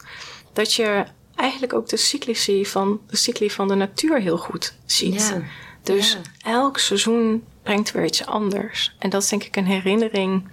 dat 0.53 0.75
je 0.75 1.05
eigenlijk 1.35 1.73
ook 1.73 1.89
de 1.89 1.97
cycli 1.97 2.67
van, 2.67 3.01
de 3.07 3.17
cycli 3.17 3.51
van 3.51 3.69
de 3.69 3.75
natuur 3.75 4.21
heel 4.21 4.39
goed 4.39 4.75
ziet. 4.87 5.29
Ja. 5.35 5.43
Dus 5.83 6.13
Ja. 6.13 6.51
elk 6.51 6.79
seizoen 6.79 7.45
brengt 7.69 7.93
weer 7.93 8.05
iets 8.05 8.26
anders. 8.26 8.94
En 8.99 9.11
dat 9.11 9.23
is 9.23 9.29
denk 9.29 9.44
ik 9.44 9.56
een 9.56 9.67
herinnering 9.67 10.49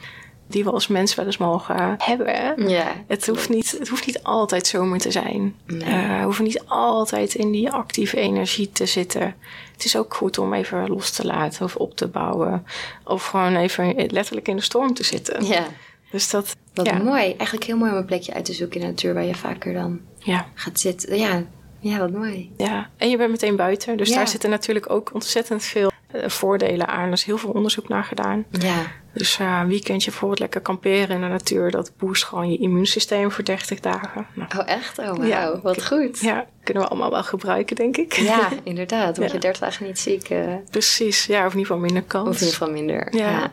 die 0.47 0.63
we 0.63 0.71
als 0.71 0.87
mens 0.87 1.15
wel 1.15 1.25
eens 1.25 1.37
mogen 1.37 1.95
hebben. 1.97 2.69
Ja. 2.69 2.91
Het 3.07 3.27
hoeft, 3.27 3.49
niet, 3.49 3.71
het 3.79 3.87
hoeft 3.87 4.05
niet 4.05 4.23
altijd 4.23 4.67
zomer 4.67 4.99
te 4.99 5.11
zijn. 5.11 5.55
Nee. 5.65 5.81
Eh, 5.81 6.17
we 6.17 6.23
hoeven 6.23 6.43
niet 6.43 6.63
altijd 6.65 7.35
in 7.35 7.51
die 7.51 7.71
actieve 7.71 8.17
energie 8.17 8.71
te 8.71 8.85
zitten. 8.85 9.35
Het 9.73 9.85
is 9.85 9.97
ook 9.97 10.13
goed 10.13 10.37
om 10.37 10.53
even 10.53 10.87
los 10.87 11.11
te 11.11 11.25
laten 11.25 11.65
of 11.65 11.75
op 11.75 11.95
te 11.95 12.07
bouwen. 12.07 12.65
Of 13.03 13.25
gewoon 13.25 13.55
even 13.55 13.95
letterlijk 14.11 14.47
in 14.47 14.55
de 14.55 14.61
storm 14.61 14.93
te 14.93 15.03
zitten. 15.03 15.45
Ja. 15.45 15.65
Dus 16.11 16.29
dat, 16.29 16.55
Wat 16.73 16.85
ja, 16.85 16.97
mooi. 16.97 17.23
Eigenlijk 17.23 17.63
heel 17.63 17.77
mooi 17.77 17.91
om 17.91 17.97
een 17.97 18.05
plekje 18.05 18.33
uit 18.33 18.45
te 18.45 18.53
zoeken 18.53 18.75
in 18.75 18.81
de 18.81 18.91
natuur 18.91 19.13
waar 19.13 19.25
je 19.25 19.35
vaker 19.35 19.73
dan 19.73 19.99
ja, 20.17 20.47
gaat 20.53 20.79
zitten. 20.79 21.17
Ja, 21.17 21.43
ja 21.79 21.97
wat 21.99 22.11
mooi. 22.11 22.51
ja. 22.57 22.89
En 22.97 23.09
je 23.09 23.17
bent 23.17 23.31
meteen 23.31 23.55
buiten. 23.55 23.97
Dus 23.97 24.09
Ja. 24.09 24.15
daar 24.15 24.27
zitten 24.27 24.49
natuurlijk 24.49 24.89
ook 24.89 25.13
ontzettend 25.13 25.63
veel 25.63 25.91
voordelen 26.25 26.87
aan. 26.87 27.05
Er 27.07 27.11
is 27.13 27.23
heel 27.23 27.37
veel 27.37 27.49
onderzoek 27.49 27.87
naar 27.87 28.03
gedaan. 28.03 28.45
Ja. 28.49 28.75
Dus 29.13 29.39
eh, 29.39 29.59
een 29.61 29.67
weekendje 29.67 30.09
bijvoorbeeld 30.09 30.39
lekker 30.39 30.61
kamperen 30.61 31.09
in 31.15 31.21
de 31.21 31.27
natuur. 31.27 31.71
Dat 31.71 31.91
boost 31.97 32.23
gewoon 32.23 32.51
je 32.51 32.57
immuunsysteem 32.57 33.31
voor 33.31 33.43
30 33.43 33.79
dagen. 33.79 34.27
Nou, 34.33 34.49
Oh, 34.57 34.69
echt? 34.69 34.99
Oh, 34.99 35.05
wauw. 35.05 35.23
Ja. 35.23 35.59
Wat 35.63 35.85
goed. 35.85 36.19
ja, 36.19 36.45
kunnen 36.63 36.83
we 36.83 36.89
allemaal 36.89 37.11
wel 37.11 37.23
gebruiken, 37.23 37.75
denk 37.75 37.97
ik. 37.97 38.13
Ja, 38.13 38.49
inderdaad. 38.63 39.17
Word 39.17 39.29
je 39.29 39.35
Ja. 39.35 39.41
30 39.41 39.61
dagen 39.61 39.85
niet 39.85 39.99
ziek. 39.99 40.29
eh, 40.29 40.53
Precies, 40.71 41.25
ja, 41.25 41.45
of 41.45 41.53
in 41.53 41.59
ieder 41.59 41.65
geval 41.75 41.77
minder 41.77 42.03
kans. 42.03 42.27
of 42.29 42.33
in 42.35 42.39
ieder 42.45 42.57
geval 42.57 42.71
minder. 42.73 43.15
Ja, 43.15 43.29
Ja. 43.29 43.51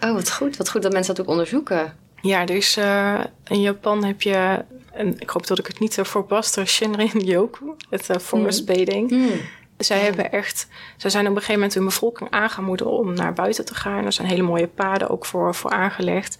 ja. 0.00 0.08
Oh, 0.08 0.14
wat 0.14 0.32
goed. 0.32 0.56
Wat 0.56 0.70
goed 0.70 0.82
dat 0.82 0.92
mensen 0.92 1.14
dat 1.14 1.24
ook 1.24 1.30
onderzoeken. 1.30 1.94
ja, 2.22 2.44
eh, 2.46 3.20
in 3.46 3.60
Japan 3.60 4.04
heb 4.04 4.22
je, 4.22 4.64
en 4.92 5.14
ik 5.20 5.30
hoop 5.30 5.46
dat 5.46 5.58
ik 5.58 5.66
het 5.66 5.78
niet 5.80 5.96
uh, 5.96 6.04
voorbaster, 6.04 6.66
Shinrin 6.66 7.20
Yoku, 7.24 7.64
het 7.90 8.10
eh, 8.10 8.16
forest 8.16 8.66
bathing. 8.66 9.08
Hmm. 9.10 9.30
Zij 9.78 9.98
hebben 9.98 10.32
echt, 10.32 10.68
zij 10.96 11.10
zijn 11.10 11.24
op 11.24 11.30
een 11.30 11.36
gegeven 11.36 11.54
moment 11.54 11.74
hun 11.74 11.84
bevolking 11.84 12.30
aangemoedigd 12.30 12.90
om 12.90 13.14
naar 13.14 13.32
buiten 13.32 13.64
te 13.64 13.74
gaan. 13.74 14.04
Er 14.04 14.12
zijn 14.12 14.28
hele 14.28 14.42
mooie 14.42 14.66
paden 14.66 15.10
ook 15.10 15.26
voor, 15.26 15.54
voor 15.54 15.70
aangelegd. 15.70 16.38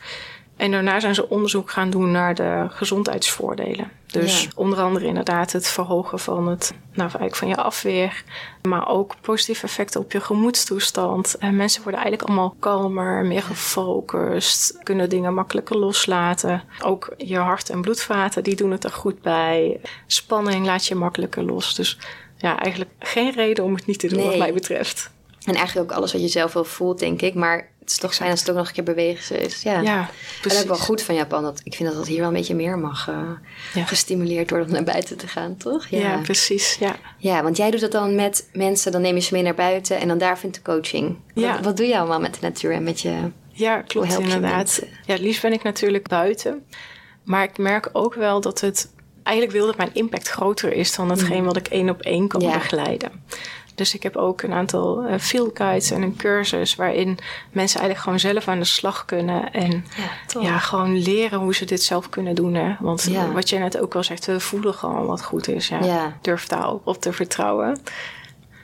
En 0.56 0.70
daarna 0.70 1.00
zijn 1.00 1.14
ze 1.14 1.28
onderzoek 1.28 1.70
gaan 1.70 1.90
doen 1.90 2.10
naar 2.10 2.34
de 2.34 2.66
gezondheidsvoordelen. 2.68 3.90
Dus 4.06 4.42
Ja. 4.42 4.48
onder 4.54 4.78
andere 4.80 5.06
inderdaad 5.06 5.52
het 5.52 5.68
verhogen 5.68 6.18
van 6.18 6.48
het, 6.48 6.72
nou 6.92 7.00
eigenlijk 7.08 7.36
van 7.36 7.48
je 7.48 7.56
afweer. 7.56 8.22
Maar 8.62 8.88
ook 8.88 9.14
positieve 9.20 9.64
effecten 9.66 10.00
op 10.00 10.12
je 10.12 10.20
gemoedstoestand. 10.20 11.34
En 11.38 11.56
mensen 11.56 11.82
worden 11.82 12.00
eigenlijk 12.00 12.30
allemaal 12.30 12.56
kalmer, 12.58 13.24
meer 13.24 13.42
gefocust. 13.42 14.78
Kunnen 14.82 15.08
dingen 15.08 15.34
makkelijker 15.34 15.76
loslaten. 15.76 16.62
Ook 16.82 17.14
je 17.16 17.38
hart- 17.38 17.70
en 17.70 17.80
bloedvaten, 17.80 18.42
die 18.42 18.56
doen 18.56 18.70
het 18.70 18.84
er 18.84 18.92
goed 18.92 19.22
bij. 19.22 19.80
Spanning 20.06 20.66
laat 20.66 20.86
je 20.86 20.94
makkelijker 20.94 21.42
los. 21.42 21.74
Dus 21.74 21.98
ja, 22.38 22.58
eigenlijk 22.58 22.94
geen 22.98 23.32
reden 23.32 23.64
om 23.64 23.74
het 23.74 23.86
niet 23.86 23.98
te 23.98 24.08
doen 24.08 24.22
wat 24.24 24.38
mij 24.38 24.52
betreft. 24.52 25.10
En 25.44 25.54
eigenlijk 25.54 25.90
ook 25.90 25.96
alles 25.96 26.12
wat 26.12 26.20
je 26.20 26.28
zelf 26.28 26.52
wel 26.52 26.64
voelt, 26.64 26.98
denk 26.98 27.22
ik. 27.22 27.34
Maar 27.34 27.68
het 27.80 27.90
is 27.90 27.98
toch 27.98 28.14
fijn 28.14 28.30
als 28.30 28.40
het 28.40 28.50
ook 28.50 28.56
nog 28.56 28.66
een 28.68 28.72
keer 28.74 28.84
bewegen 28.84 29.40
is. 29.40 29.62
Ja. 29.62 29.80
Ja, 29.80 29.98
En 30.00 30.08
precies. 30.40 30.60
ook 30.60 30.66
wel 30.68 30.76
goed 30.76 31.02
van 31.02 31.14
Japan. 31.14 31.42
Dat, 31.42 31.60
ik 31.64 31.74
vind 31.74 31.88
dat 31.88 31.98
dat 31.98 32.06
hier 32.06 32.18
wel 32.18 32.28
een 32.28 32.34
beetje 32.34 32.54
meer 32.54 32.78
mag 32.78 33.08
eh, 33.08 33.18
Ja. 33.74 33.84
gestimuleerd 33.84 34.50
worden 34.50 34.68
om 34.68 34.74
naar 34.74 34.84
buiten 34.84 35.16
te 35.16 35.26
gaan, 35.26 35.56
toch? 35.56 35.86
Ja, 35.86 36.16
precies. 36.22 36.76
Ja. 36.80 36.96
Ja, 37.18 37.42
want 37.42 37.56
jij 37.56 37.70
doet 37.70 37.80
dat 37.80 37.92
dan 37.92 38.14
met 38.14 38.48
mensen, 38.52 38.92
dan 38.92 39.00
neem 39.00 39.14
je 39.14 39.20
ze 39.20 39.34
mee 39.34 39.42
naar 39.42 39.54
buiten 39.54 39.98
en 39.98 40.08
dan 40.08 40.18
daar 40.18 40.38
vindt 40.38 40.56
de 40.56 40.62
coaching. 40.62 41.16
Ja. 41.34 41.54
Wat, 41.54 41.64
wat 41.64 41.76
doe 41.76 41.86
je 41.86 41.98
allemaal 41.98 42.20
met 42.20 42.34
de 42.34 42.40
natuur 42.42 42.72
en 42.72 42.82
met 42.82 43.00
je... 43.00 43.14
Ja, 43.52 43.80
klopt 43.82 44.18
inderdaad. 44.18 44.56
mensen? 44.56 44.88
Ja, 45.06 45.12
het 45.12 45.22
liefst 45.22 45.42
ben 45.42 45.52
ik 45.52 45.62
natuurlijk 45.62 46.08
buiten. 46.08 46.66
Maar 47.24 47.42
ik 47.42 47.58
merk 47.58 47.88
ook 47.92 48.14
wel 48.14 48.40
dat 48.40 48.60
het... 48.60 48.88
Eigenlijk 49.28 49.56
wil 49.58 49.66
dat 49.66 49.76
mijn 49.76 49.90
impact 49.92 50.28
groter 50.28 50.72
is 50.72 50.94
dan 50.96 51.10
hetgeen 51.10 51.44
wat 51.44 51.56
ik 51.56 51.68
één 51.68 51.88
op 51.90 52.00
één 52.00 52.28
kan 52.28 52.40
Mm. 52.42 52.48
Ja. 52.48 52.54
begeleiden. 52.54 53.10
Dus 53.74 53.94
ik 53.94 54.02
heb 54.02 54.16
ook 54.16 54.42
een 54.42 54.52
aantal 54.52 55.02
eh, 55.04 55.18
field 55.18 55.50
guides 55.56 55.90
en 55.90 56.02
een 56.02 56.16
cursus... 56.16 56.74
waarin 56.74 57.18
mensen 57.52 57.80
eigenlijk 57.80 57.98
gewoon 58.00 58.18
zelf 58.34 58.48
aan 58.48 58.58
de 58.58 58.64
slag 58.64 59.04
kunnen... 59.04 59.52
en 59.52 59.84
Ja, 60.40 60.58
gewoon 60.58 60.98
leren 60.98 61.38
hoe 61.38 61.54
ze 61.54 61.64
dit 61.64 61.82
zelf 61.82 62.08
kunnen 62.08 62.34
doen. 62.34 62.54
Hè? 62.54 62.74
Want 62.80 63.02
Ja. 63.10 63.32
wat 63.32 63.48
je 63.48 63.58
net 63.58 63.78
ook 63.80 63.94
al 63.94 64.02
zegt, 64.04 64.26
we 64.26 64.40
voelen 64.40 64.74
gewoon 64.74 65.06
wat 65.06 65.24
goed 65.24 65.48
is. 65.48 65.68
Ja. 65.68 65.84
Ja. 65.84 66.16
Durf 66.22 66.46
daar 66.46 66.68
ook 66.70 66.80
op 66.86 67.00
te 67.00 67.12
vertrouwen. 67.12 67.80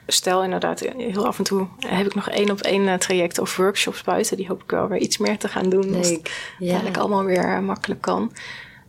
Stel 0.07 0.43
inderdaad, 0.43 0.79
heel 0.97 1.27
af 1.27 1.37
en 1.37 1.43
toe 1.43 1.67
heb 1.87 2.05
ik 2.05 2.15
nog 2.15 2.29
één 2.29 2.51
op 2.51 2.59
één 2.59 2.87
eh, 2.87 2.93
trajecten 2.97 3.43
of 3.43 3.55
workshops 3.57 4.01
buiten. 4.01 4.37
Die 4.37 4.47
hoop 4.47 4.63
ik 4.63 4.71
wel 4.71 4.87
weer 4.87 4.99
iets 4.99 5.17
meer 5.17 5.37
te 5.37 5.47
gaan 5.47 5.69
doen. 5.69 5.95
als 5.95 6.07
het 6.09 6.15
Leuk. 6.15 6.25
Ja. 6.27 6.57
uiteindelijk 6.59 6.97
allemaal 6.97 7.23
weer 7.23 7.43
eh, 7.55 7.59
makkelijk 7.59 8.01
kan. 8.01 8.31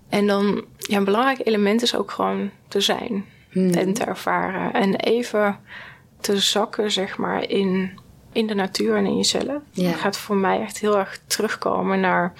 En 0.08 0.26
dan, 0.26 0.64
ja, 0.78 0.96
een 0.96 1.04
belangrijk 1.04 1.40
element 1.46 1.82
is 1.82 1.94
ook 1.96 2.10
gewoon 2.10 2.50
te 2.68 2.80
zijn 2.80 3.24
Hmm. 3.50 3.70
en 3.74 3.92
te 3.92 4.04
ervaren. 4.04 4.72
En 4.72 4.96
even 4.96 5.58
te 6.20 6.38
zakken, 6.38 6.90
zeg 6.90 7.16
maar, 7.18 7.48
in, 7.48 7.98
in 8.32 8.46
de 8.46 8.54
natuur 8.54 8.96
en 8.96 9.06
in 9.06 9.16
jezelf. 9.16 9.62
Ja. 9.70 9.88
Het 9.88 10.00
gaat 10.00 10.16
voor 10.16 10.36
mij 10.36 10.60
echt 10.60 10.78
heel 10.78 10.98
erg 10.98 11.20
terugkomen 11.26 12.00
naar 12.00 12.32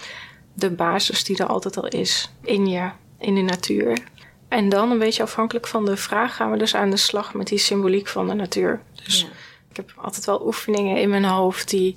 de 0.54 0.70
basis 0.70 1.24
die 1.24 1.38
er 1.38 1.46
altijd 1.46 1.76
al 1.76 1.86
is 1.88 2.30
in 2.42 2.66
je, 2.66 2.90
in 3.18 3.34
de 3.34 3.40
natuur. 3.40 3.98
En 4.48 4.68
dan 4.68 4.90
een 4.90 4.98
beetje 4.98 5.22
afhankelijk 5.22 5.66
van 5.66 5.84
de 5.84 5.96
vraag 5.96 6.36
gaan 6.36 6.50
we 6.50 6.56
dus 6.58 6.74
aan 6.74 6.90
de 6.90 6.96
slag 6.96 7.34
met 7.34 7.46
die 7.46 7.58
symboliek 7.58 8.08
van 8.08 8.26
de 8.28 8.34
natuur. 8.34 8.80
Dus 9.04 9.20
Ja. 9.20 9.26
ik 9.70 9.76
heb 9.76 9.92
altijd 9.96 10.24
wel 10.26 10.46
oefeningen 10.46 10.96
in 11.00 11.08
mijn 11.08 11.24
hoofd 11.24 11.70
die 11.70 11.92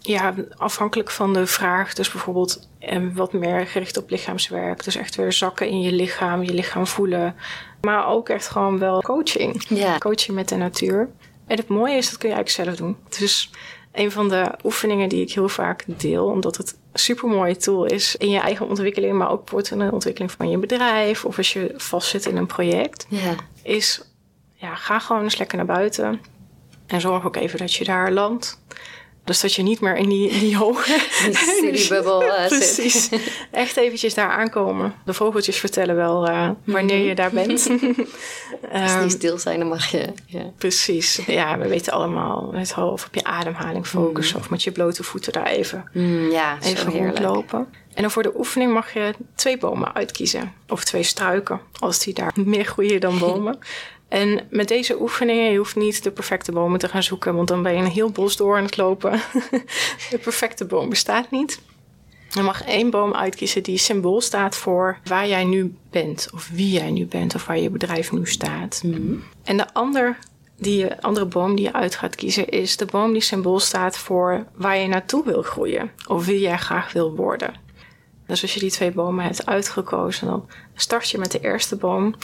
ja, 0.00 0.34
afhankelijk 0.56 1.10
van 1.10 1.32
de 1.32 1.46
vraag, 1.46 1.94
dus 1.94 2.10
bijvoorbeeld 2.10 2.68
eh, 2.78 2.98
wat 3.14 3.32
meer 3.32 3.66
gericht 3.66 3.96
op 3.96 4.10
lichaamswerk. 4.10 4.84
Dus 4.84 4.96
echt 4.96 5.14
weer 5.16 5.32
zakken 5.32 5.68
in 5.68 5.80
je 5.80 5.92
lichaam, 5.92 6.42
je 6.42 6.54
lichaam 6.54 6.86
voelen. 6.86 7.34
Maar 7.80 8.06
ook 8.06 8.28
echt 8.28 8.48
gewoon 8.48 8.78
wel 8.78 9.02
coaching. 9.02 9.64
Ja. 9.68 9.98
Coaching 9.98 10.36
met 10.36 10.48
de 10.48 10.56
natuur. 10.56 11.08
En 11.46 11.56
het 11.56 11.68
mooie 11.68 11.96
is, 11.96 12.10
dat 12.10 12.18
kun 12.18 12.28
je 12.28 12.34
eigenlijk 12.34 12.68
zelf 12.68 12.78
doen. 12.78 12.96
Dus 13.18 13.50
een 13.92 14.10
van 14.12 14.28
de 14.28 14.54
oefeningen 14.64 15.08
die 15.08 15.22
ik 15.22 15.32
heel 15.32 15.48
vaak 15.48 15.84
deel, 15.86 16.26
omdat 16.26 16.56
het 16.56 16.76
een 16.92 16.98
super 16.98 17.28
mooie 17.28 17.56
tool 17.56 17.84
is 17.84 18.16
in 18.16 18.30
je 18.30 18.38
eigen 18.40 18.68
ontwikkeling, 18.68 19.12
maar 19.18 19.30
ook 19.30 19.48
voor 19.48 19.62
de 19.62 19.92
ontwikkeling 19.92 20.32
van 20.32 20.50
je 20.50 20.58
bedrijf 20.58 21.24
of 21.24 21.36
als 21.36 21.52
je 21.52 21.74
vastzit 21.76 22.26
in 22.26 22.36
een 22.36 22.46
project, 22.46 23.06
Ja. 23.08 23.34
is 23.62 24.02
ja, 24.52 24.74
ga 24.74 24.98
gewoon 24.98 25.22
eens 25.22 25.36
lekker 25.38 25.56
naar 25.56 25.66
buiten 25.66 26.20
en 26.86 27.00
zorg 27.00 27.24
ook 27.26 27.36
even 27.36 27.58
dat 27.58 27.74
je 27.74 27.84
daar 27.84 28.12
landt. 28.12 28.62
Dus 29.28 29.40
dat 29.40 29.54
je 29.54 29.62
niet 29.62 29.80
meer 29.80 29.96
in 29.96 30.08
die, 30.08 30.38
die 30.38 30.56
hoge 30.56 30.98
studiebubbel 31.32 32.22
eh, 32.32 32.40
zit. 32.40 32.48
Precies. 32.48 33.08
Echt 33.50 33.76
eventjes 33.76 34.14
daar 34.14 34.30
aankomen. 34.30 34.94
De 35.04 35.14
vogeltjes 35.14 35.56
vertellen 35.58 35.96
wel 35.96 36.26
eh, 36.28 36.50
wanneer 36.64 37.06
je 37.06 37.14
daar 37.14 37.30
bent. 37.30 37.68
Als 38.72 38.90
Ehm, 38.90 39.00
die 39.00 39.10
stil 39.10 39.38
zijn, 39.38 39.58
dan 39.58 39.68
mag 39.68 39.86
je. 39.90 40.12
Precies. 40.58 41.20
Ja, 41.26 41.58
we 41.58 41.68
weten 41.68 41.92
allemaal 41.92 42.52
het 42.52 42.72
hoofd 42.72 43.06
op 43.06 43.14
je 43.14 43.24
ademhaling 43.24 43.86
focussen. 43.86 44.38
Of 44.38 44.50
met 44.50 44.62
je 44.62 44.70
blote 44.72 45.02
voeten 45.02 45.32
daar 45.32 45.46
even, 45.46 45.88
Mm, 45.92 46.30
ja, 46.30 46.58
even 46.62 46.92
rondlopen. 46.92 47.66
En 47.94 48.02
dan 48.02 48.10
voor 48.10 48.22
de 48.22 48.38
oefening 48.38 48.72
mag 48.72 48.92
je 48.94 49.14
twee 49.34 49.58
bomen 49.58 49.94
uitkiezen. 49.94 50.52
Of 50.68 50.84
twee 50.84 51.02
struiken, 51.02 51.60
als 51.78 51.98
die 51.98 52.14
daar 52.14 52.32
meer 52.34 52.64
groeien 52.64 53.00
dan 53.00 53.18
bomen. 53.18 53.58
En 54.08 54.46
met 54.50 54.68
deze 54.68 55.00
oefeningen, 55.00 55.50
je 55.50 55.58
hoeft 55.58 55.76
niet 55.76 56.02
de 56.02 56.10
perfecte 56.10 56.52
bomen 56.52 56.78
te 56.78 56.88
gaan 56.88 57.02
zoeken, 57.02 57.34
want 57.34 57.48
dan 57.48 57.62
ben 57.62 57.72
je 57.72 57.78
een 57.78 57.90
heel 57.90 58.10
bos 58.10 58.36
door 58.36 58.56
aan 58.56 58.64
het 58.64 58.76
lopen. 58.76 59.20
de 60.10 60.18
perfecte 60.22 60.64
boom 60.64 60.88
bestaat 60.88 61.30
niet. 61.30 61.60
Je 62.30 62.42
mag 62.42 62.64
één 62.64 62.90
boom 62.90 63.14
uitkiezen 63.14 63.62
die 63.62 63.78
symbool 63.78 64.20
staat 64.20 64.56
voor 64.56 64.98
waar 65.04 65.28
jij 65.28 65.44
nu 65.44 65.76
bent, 65.90 66.28
of 66.34 66.50
wie 66.52 66.70
jij 66.70 66.90
nu 66.90 67.06
bent, 67.06 67.34
of 67.34 67.46
waar 67.46 67.58
je 67.58 67.70
bedrijf 67.70 68.12
nu 68.12 68.26
staat. 68.26 68.82
En 69.44 69.56
de 69.56 69.74
ander, 69.74 70.18
die 70.56 70.94
andere 70.94 71.26
boom 71.26 71.56
die 71.56 71.64
je 71.64 71.72
uit 71.72 71.94
gaat 71.94 72.14
kiezen 72.14 72.48
is 72.48 72.76
de 72.76 72.86
boom 72.86 73.12
die 73.12 73.22
symbool 73.22 73.60
staat 73.60 73.98
voor 73.98 74.46
waar 74.54 74.76
je 74.76 74.88
naartoe 74.88 75.24
wil 75.24 75.42
groeien, 75.42 75.90
of 76.06 76.26
wie 76.26 76.40
jij 76.40 76.58
graag 76.58 76.92
wil 76.92 77.14
worden. 77.14 77.54
Dus 78.26 78.42
als 78.42 78.54
je 78.54 78.60
die 78.60 78.70
twee 78.70 78.90
bomen 78.90 79.24
hebt 79.24 79.46
uitgekozen, 79.46 80.26
dan 80.26 80.48
start 80.74 81.10
je 81.10 81.18
met 81.18 81.32
de 81.32 81.40
eerste 81.40 81.76
boom. 81.76 82.14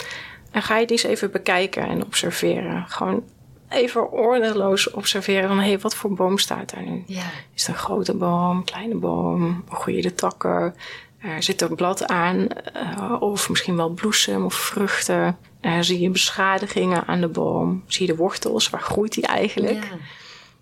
En 0.54 0.62
ga 0.62 0.78
je 0.78 0.86
die 0.86 0.96
eens 0.96 1.06
even 1.06 1.30
bekijken 1.30 1.86
en 1.86 2.04
observeren. 2.04 2.84
Gewoon 2.88 3.22
even 3.68 4.12
ordeloos 4.12 4.90
observeren 4.90 5.48
van... 5.48 5.58
hé, 5.58 5.68
hey, 5.68 5.78
wat 5.78 5.94
voor 5.94 6.14
boom 6.14 6.38
staat 6.38 6.70
daar 6.70 6.82
nu? 6.82 7.02
Ja. 7.06 7.22
Is 7.54 7.66
het 7.66 7.76
een 7.76 7.82
grote 7.82 8.14
boom, 8.14 8.64
kleine 8.64 8.94
boom? 8.94 9.64
Groeien 9.68 10.02
de 10.02 10.14
takken? 10.14 10.74
Er 11.18 11.42
zit 11.42 11.60
er 11.60 11.74
blad 11.74 12.06
aan? 12.06 12.48
eh, 12.48 13.16
of 13.20 13.48
misschien 13.48 13.76
wel 13.76 13.88
bloesem 13.88 14.44
of 14.44 14.54
vruchten? 14.54 15.38
Eh, 15.60 15.78
zie 15.80 16.00
je 16.00 16.10
beschadigingen 16.10 17.06
aan 17.06 17.20
de 17.20 17.28
boom? 17.28 17.84
Zie 17.86 18.06
je 18.06 18.12
de 18.12 18.18
wortels? 18.18 18.70
Waar 18.70 18.82
groeit 18.82 19.12
die 19.14 19.26
eigenlijk? 19.26 19.84
Ja. 19.84 19.96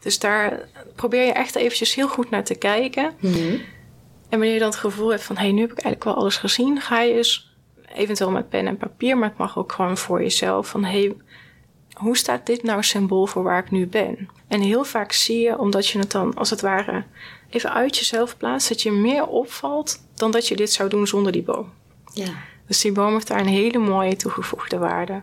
Dus 0.00 0.18
daar 0.18 0.68
probeer 0.94 1.24
je 1.24 1.32
echt 1.32 1.54
eventjes 1.54 1.94
heel 1.94 2.08
goed 2.08 2.30
naar 2.30 2.44
te 2.44 2.54
kijken. 2.54 3.12
Mhm. 3.20 3.52
En 4.28 4.38
wanneer 4.38 4.52
je 4.52 4.58
dan 4.58 4.68
het 4.68 4.78
gevoel 4.78 5.10
hebt 5.10 5.22
van... 5.22 5.36
hé, 5.36 5.42
hey, 5.42 5.52
nu 5.52 5.60
heb 5.60 5.70
ik 5.70 5.78
eigenlijk 5.78 6.04
wel 6.04 6.14
alles 6.14 6.36
gezien... 6.36 6.80
ga 6.80 7.00
je 7.00 7.14
eens 7.14 7.51
eventueel 7.94 8.30
met 8.30 8.48
pen 8.48 8.66
en 8.66 8.76
papier... 8.76 9.18
maar 9.18 9.28
het 9.28 9.38
mag 9.38 9.58
ook 9.58 9.72
gewoon 9.72 9.96
voor 9.96 10.22
jezelf 10.22 10.68
van... 10.68 10.84
hé, 10.84 11.00
hey, 11.00 11.16
hoe 11.92 12.16
staat 12.16 12.46
dit 12.46 12.62
nou 12.62 12.82
symbool 12.82 13.26
voor 13.26 13.42
waar 13.42 13.58
ik 13.64 13.70
nu 13.70 13.86
ben? 13.86 14.28
En 14.48 14.60
heel 14.60 14.84
vaak 14.84 15.12
zie 15.12 15.40
je, 15.40 15.58
omdat 15.58 15.86
je 15.86 15.98
het 15.98 16.10
dan 16.10 16.34
als 16.34 16.50
het 16.50 16.60
ware... 16.60 17.04
even 17.50 17.72
uit 17.72 17.96
jezelf 17.96 18.36
plaatst... 18.36 18.68
dat 18.68 18.82
je 18.82 18.92
meer 18.92 19.26
opvalt 19.26 20.06
dan 20.14 20.30
dat 20.30 20.48
je 20.48 20.56
dit 20.56 20.72
zou 20.72 20.88
doen 20.88 21.06
zonder 21.06 21.32
die 21.32 21.42
boom. 21.42 21.72
Ja. 22.14 22.32
Dus 22.66 22.80
die 22.80 22.92
boom 22.92 23.12
heeft 23.12 23.28
daar 23.28 23.40
een 23.40 23.46
hele 23.46 23.78
mooie 23.78 24.16
toegevoegde 24.16 24.78
waarde. 24.78 25.22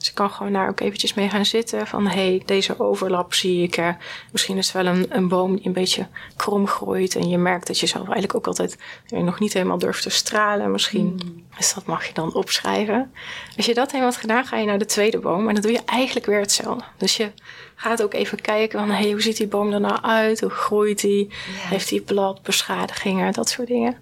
Dus 0.00 0.08
ik 0.08 0.14
kan 0.14 0.30
gewoon 0.30 0.52
daar 0.52 0.68
ook 0.68 0.80
eventjes 0.80 1.14
mee 1.14 1.28
gaan 1.28 1.44
zitten. 1.44 1.86
Van 1.86 2.06
hé, 2.06 2.28
hey, 2.28 2.42
deze 2.44 2.80
overlap 2.80 3.34
zie 3.34 3.62
ik. 3.62 3.94
Misschien 4.32 4.56
is 4.56 4.72
het 4.72 4.82
wel 4.82 4.94
een, 4.94 5.06
een 5.16 5.28
boom 5.28 5.56
die 5.56 5.66
een 5.66 5.72
beetje 5.72 6.06
krom 6.36 6.66
groeit. 6.66 7.16
En 7.16 7.28
je 7.28 7.38
merkt 7.38 7.66
dat 7.66 7.78
je 7.78 7.86
zelf 7.86 8.04
eigenlijk 8.04 8.34
ook 8.34 8.46
altijd 8.46 8.78
eh, 9.08 9.20
nog 9.20 9.40
niet 9.40 9.52
helemaal 9.52 9.78
durft 9.78 10.02
te 10.02 10.10
stralen. 10.10 10.70
Misschien. 10.70 11.20
Dus 11.56 11.74
dat 11.74 11.86
mag 11.86 12.06
je 12.06 12.12
dan 12.12 12.34
opschrijven. 12.34 13.12
Als 13.56 13.66
je 13.66 13.74
dat 13.74 13.86
helemaal 13.86 14.10
hebt 14.10 14.20
gedaan, 14.20 14.44
ga 14.44 14.56
je 14.56 14.66
naar 14.66 14.78
de 14.78 14.86
tweede 14.86 15.18
boom. 15.18 15.48
En 15.48 15.54
dan 15.54 15.62
doe 15.62 15.72
je 15.72 15.82
eigenlijk 15.84 16.26
weer 16.26 16.40
hetzelfde. 16.40 16.84
Dus 16.96 17.16
je 17.16 17.30
gaat 17.74 18.02
ook 18.02 18.14
even 18.14 18.40
kijken 18.40 18.78
van 18.78 18.88
hé, 18.90 19.02
hey, 19.02 19.10
hoe 19.10 19.22
ziet 19.22 19.36
die 19.36 19.48
boom 19.48 19.72
er 19.72 19.80
nou 19.80 20.02
uit? 20.02 20.40
Hoe 20.40 20.50
groeit 20.50 21.00
die? 21.00 21.28
Heeft 21.56 21.88
die 21.88 22.00
bladbeschadigingen? 22.00 23.32
Dat 23.32 23.48
soort 23.48 23.68
dingen. 23.68 23.96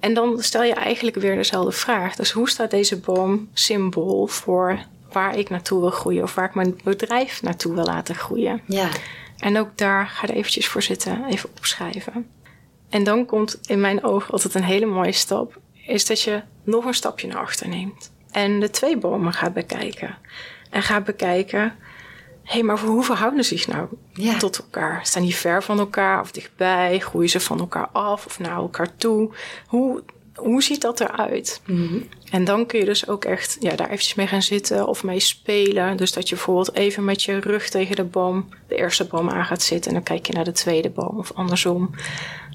En 0.00 0.14
dan 0.14 0.42
stel 0.42 0.62
je 0.62 0.74
eigenlijk 0.74 1.16
weer 1.16 1.36
dezelfde 1.36 1.72
vraag. 1.72 2.14
Dus 2.16 2.30
hoe 2.30 2.48
staat 2.48 2.70
deze 2.70 2.98
boom 2.98 3.48
symbool 3.54 4.26
voor 4.26 4.78
waar 5.14 5.38
ik 5.38 5.50
naartoe 5.50 5.80
wil 5.80 5.90
groeien 5.90 6.22
of 6.22 6.34
waar 6.34 6.48
ik 6.48 6.54
mijn 6.54 6.80
bedrijf 6.84 7.42
naartoe 7.42 7.74
wil 7.74 7.84
laten 7.84 8.14
groeien? 8.14 8.60
Ja. 8.66 8.88
En 9.38 9.58
ook 9.58 9.68
daar 9.78 10.06
ga 10.06 10.28
er 10.28 10.34
eventjes 10.34 10.68
voor 10.68 10.82
zitten, 10.82 11.24
even 11.24 11.50
opschrijven. 11.56 12.26
En 12.88 13.04
dan 13.04 13.26
komt 13.26 13.58
in 13.66 13.80
mijn 13.80 14.04
ogen 14.04 14.32
altijd 14.32 14.54
een 14.54 14.62
hele 14.64 14.86
mooie 14.86 15.12
stap, 15.12 15.60
is 15.86 16.06
dat 16.06 16.20
je 16.20 16.42
nog 16.64 16.84
een 16.84 16.94
stapje 16.94 17.26
naar 17.26 17.38
achter 17.38 17.68
neemt. 17.68 18.12
En 18.30 18.60
de 18.60 18.70
twee 18.70 18.98
bomen 18.98 19.32
gaat 19.32 19.54
bekijken. 19.54 20.16
En 20.70 20.82
gaat 20.82 21.04
bekijken, 21.04 21.60
hé, 22.42 22.52
hey, 22.52 22.62
maar 22.62 22.78
hoe 22.78 23.04
verhouden 23.04 23.44
ze 23.44 23.56
zich 23.56 23.66
nou 23.68 23.88
Ja. 24.12 24.36
tot 24.38 24.58
elkaar? 24.58 25.06
Staan 25.06 25.22
die 25.22 25.36
ver 25.36 25.62
van 25.62 25.78
elkaar 25.78 26.20
of 26.20 26.30
dichtbij? 26.30 26.98
Groeien 26.98 27.30
ze 27.30 27.40
van 27.40 27.58
elkaar 27.60 27.88
af 27.92 28.26
of 28.26 28.38
naar 28.38 28.56
elkaar 28.56 28.96
toe? 28.96 29.34
Hoe, 29.66 30.02
hoe 30.34 30.62
ziet 30.62 30.80
dat 30.80 31.00
eruit? 31.00 31.60
En 32.30 32.44
dan 32.44 32.66
kun 32.66 32.78
je 32.78 32.84
dus 32.84 33.08
ook 33.08 33.24
echt 33.24 33.56
ja, 33.60 33.76
daar 33.76 33.86
eventjes 33.86 34.14
mee 34.14 34.26
gaan 34.26 34.42
zitten 34.42 34.86
of 34.86 35.04
mee 35.04 35.20
spelen. 35.20 35.96
Dus 35.96 36.12
dat 36.12 36.28
je 36.28 36.34
bijvoorbeeld 36.34 36.74
even 36.74 37.04
met 37.04 37.22
je 37.22 37.38
rug 37.38 37.68
tegen 37.68 37.96
de 37.96 38.04
boom, 38.04 38.48
de 38.68 38.76
eerste 38.76 39.06
boom 39.06 39.30
aan 39.30 39.44
gaat 39.44 39.62
zitten. 39.62 39.90
En 39.90 39.96
dan 39.96 40.04
kijk 40.04 40.26
je 40.26 40.32
naar 40.32 40.44
de 40.44 40.52
tweede 40.52 40.90
boom 40.90 41.18
of 41.18 41.32
andersom. 41.32 41.90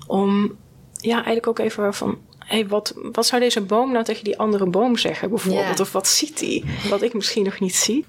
Om 0.07 0.57
ja, 0.93 1.15
eigenlijk 1.15 1.47
ook 1.47 1.59
even 1.59 1.93
van, 1.93 2.17
hey, 2.39 2.67
wat, 2.67 2.93
wat 3.11 3.25
zou 3.25 3.41
deze 3.41 3.61
boom 3.61 3.91
nou 3.91 4.03
tegen 4.03 4.23
die 4.23 4.39
andere 4.39 4.65
boom 4.65 4.97
zeggen 4.97 5.29
bijvoorbeeld? 5.29 5.79
Of 5.79 5.91
wat 5.91 6.07
ziet 6.07 6.39
die, 6.39 6.65
wat 6.89 7.01
ik 7.01 7.13
misschien 7.13 7.43
nog 7.43 7.59
niet 7.59 7.75
zie? 7.75 8.05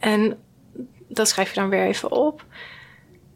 En 0.00 0.38
dat 1.08 1.28
schrijf 1.28 1.54
je 1.54 1.60
dan 1.60 1.68
weer 1.68 1.86
even 1.86 2.10
op. 2.10 2.44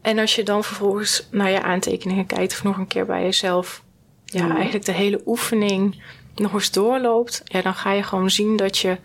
En 0.01 0.19
als 0.19 0.35
je 0.35 0.43
dan 0.43 0.63
vervolgens 0.63 1.27
naar 1.31 1.51
je 1.51 1.61
aantekeningen 1.61 2.25
kijkt 2.25 2.53
of 2.53 2.63
nog 2.63 2.77
een 2.77 2.87
keer 2.87 3.05
bij 3.05 3.23
jezelf, 3.23 3.83
ja, 4.25 4.55
eigenlijk 4.55 4.85
de 4.85 4.91
hele 4.91 5.21
oefening 5.25 6.01
nog 6.35 6.53
eens 6.53 6.71
doorloopt, 6.71 7.41
ja, 7.45 7.61
dan 7.61 7.73
ga 7.73 7.91
je 7.91 8.03
gewoon 8.03 8.29
zien 8.29 8.55
dat 8.55 8.77
je 8.77 8.97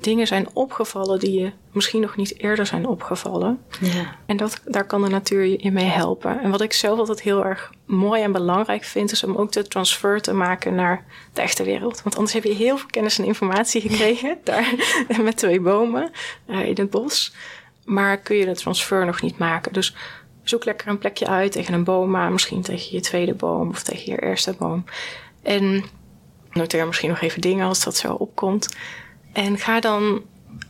dingen 0.00 0.26
zijn 0.26 0.48
opgevallen 0.52 1.18
die 1.18 1.40
je 1.40 1.52
misschien 1.72 2.00
nog 2.00 2.16
niet 2.16 2.38
eerder 2.38 2.66
zijn 2.66 2.86
opgevallen. 2.86 3.62
Ja. 3.80 4.16
En 4.26 4.36
dat, 4.36 4.60
daar 4.64 4.86
kan 4.86 5.02
de 5.02 5.08
natuur 5.08 5.44
je 5.44 5.56
in 5.56 5.72
mee 5.72 5.84
helpen. 5.84 6.40
En 6.42 6.50
wat 6.50 6.60
ik 6.60 6.72
zelf 6.72 6.98
altijd 6.98 7.22
heel 7.22 7.44
erg 7.44 7.72
mooi 7.84 8.22
en 8.22 8.32
belangrijk 8.32 8.84
vind, 8.84 9.12
is 9.12 9.24
om 9.24 9.36
ook 9.36 9.52
de 9.52 9.68
transfer 9.68 10.20
te 10.20 10.32
maken 10.32 10.74
naar 10.74 11.04
de 11.32 11.40
echte 11.40 11.64
wereld. 11.64 12.02
Want 12.02 12.16
anders 12.16 12.34
heb 12.34 12.44
je 12.44 12.54
heel 12.54 12.76
veel 12.76 12.88
kennis 12.90 13.18
en 13.18 13.24
informatie 13.24 13.80
gekregen 13.80 14.38
daar 14.44 14.74
met 15.22 15.36
twee 15.36 15.60
bomen 15.60 16.10
eh, 16.46 16.66
in 16.66 16.74
het 16.78 16.90
bos. 16.90 17.32
Maar 17.84 18.18
kun 18.18 18.36
je 18.36 18.44
de 18.44 18.54
transfer 18.54 19.06
nog 19.06 19.22
niet 19.22 19.38
maken. 19.38 19.72
Dus 19.72 19.94
zoek 20.48 20.64
lekker 20.64 20.88
een 20.88 20.98
plekje 20.98 21.26
uit 21.26 21.52
tegen 21.52 21.74
een 21.74 21.84
boom 21.84 22.16
aan, 22.16 22.32
misschien 22.32 22.62
tegen 22.62 22.92
je 22.92 23.00
tweede 23.00 23.34
boom 23.34 23.68
of 23.68 23.82
tegen 23.82 24.12
je 24.12 24.22
eerste 24.22 24.54
boom. 24.58 24.84
En 25.42 25.84
noteer 26.52 26.86
misschien 26.86 27.08
nog 27.08 27.20
even 27.20 27.40
dingen 27.40 27.66
als 27.66 27.84
dat 27.84 27.96
zo 27.96 28.14
opkomt. 28.14 28.76
En 29.32 29.58
ga 29.58 29.80
dan 29.80 30.22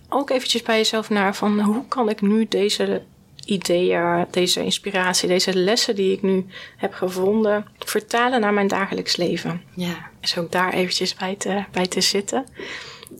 ook 0.08 0.30
eventjes 0.30 0.62
bij 0.62 0.76
jezelf 0.76 1.10
naar 1.10 1.34
van 1.34 1.60
hoe 1.60 1.88
kan 1.88 2.08
ik 2.08 2.20
nu 2.20 2.46
deze 2.48 3.02
ideeën, 3.44 4.26
deze 4.30 4.64
inspiratie, 4.64 5.28
deze 5.28 5.54
lessen 5.54 5.94
die 5.94 6.12
ik 6.12 6.22
nu 6.22 6.46
heb 6.76 6.92
gevonden, 6.92 7.66
vertalen 7.78 8.40
naar 8.40 8.52
mijn 8.52 8.68
dagelijks 8.68 9.16
leven. 9.16 9.62
Ja. 9.74 10.10
Dus 10.20 10.38
ook 10.38 10.52
daar 10.52 10.72
eventjes 10.72 11.14
bij 11.14 11.34
te, 11.36 11.64
bij 11.72 11.86
te 11.86 12.00
zitten. 12.00 12.46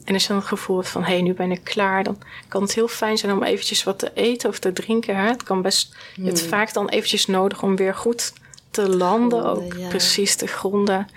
En 0.04 0.14
als 0.14 0.22
je 0.22 0.28
dan 0.28 0.36
het 0.36 0.46
gevoel 0.46 0.76
hebt 0.76 0.88
van, 0.88 1.02
hé, 1.04 1.12
hey, 1.12 1.22
nu 1.22 1.34
ben 1.34 1.50
ik 1.50 1.64
klaar, 1.64 2.04
dan 2.04 2.18
kan 2.48 2.62
het 2.62 2.74
heel 2.74 2.88
fijn 2.88 3.18
zijn 3.18 3.32
om 3.32 3.42
eventjes 3.42 3.84
wat 3.84 3.98
te 3.98 4.10
eten 4.14 4.48
of 4.48 4.58
te 4.58 4.72
drinken. 4.72 5.16
Hè? 5.16 5.26
Het 5.26 5.42
kan 5.42 5.62
best, 5.62 5.96
je 6.14 6.24
hebt 6.24 6.42
vaak 6.42 6.72
dan 6.72 6.88
eventjes 6.88 7.26
nodig 7.26 7.62
om 7.62 7.76
weer 7.76 7.94
goed 7.94 8.32
te 8.70 8.88
landen, 8.88 9.40
Gronden, 9.40 9.64
ook 9.64 9.74
ja. 9.78 9.88
precies 9.88 10.36
te 10.36 10.46
gronden. 10.46 11.08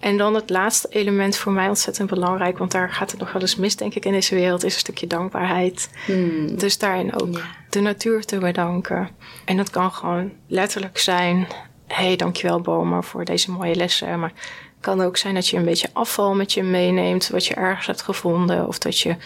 En 0.00 0.16
dan 0.16 0.34
het 0.34 0.50
laatste 0.50 0.88
element 0.88 1.36
voor 1.36 1.52
mij 1.52 1.68
ontzettend 1.68 2.10
belangrijk, 2.10 2.58
want 2.58 2.70
daar 2.72 2.92
gaat 2.92 3.10
het 3.10 3.20
nog 3.20 3.32
wel 3.32 3.42
eens 3.42 3.56
mis, 3.56 3.76
denk 3.76 3.94
ik, 3.94 4.04
in 4.04 4.12
deze 4.12 4.34
wereld, 4.34 4.64
is 4.64 4.74
een 4.74 4.80
stukje 4.80 5.06
dankbaarheid. 5.06 5.90
Hmm. 6.06 6.56
Dus 6.58 6.78
daarin 6.78 7.20
ook 7.20 7.36
Ja. 7.36 7.42
de 7.70 7.80
natuur 7.80 8.24
te 8.24 8.38
bedanken. 8.38 9.08
En 9.44 9.56
dat 9.56 9.70
kan 9.70 9.92
gewoon 9.92 10.32
letterlijk 10.46 10.98
zijn: 10.98 11.46
hé, 11.86 12.04
hey, 12.06 12.16
dankjewel 12.16 12.60
bomen 12.60 13.04
voor 13.04 13.24
deze 13.24 13.50
mooie 13.50 13.74
lessen. 13.74 14.20
Maar 14.20 14.32
kan 14.80 15.00
ook 15.00 15.16
zijn 15.16 15.34
dat 15.34 15.48
je 15.48 15.56
een 15.56 15.64
beetje 15.64 15.90
afval 15.92 16.34
met 16.34 16.52
je 16.52 16.62
meeneemt, 16.62 17.28
wat 17.28 17.46
je 17.46 17.54
ergens 17.54 17.86
hebt 17.86 18.02
gevonden. 18.02 18.66
Of 18.66 18.78
dat 18.78 18.98
je 18.98 19.16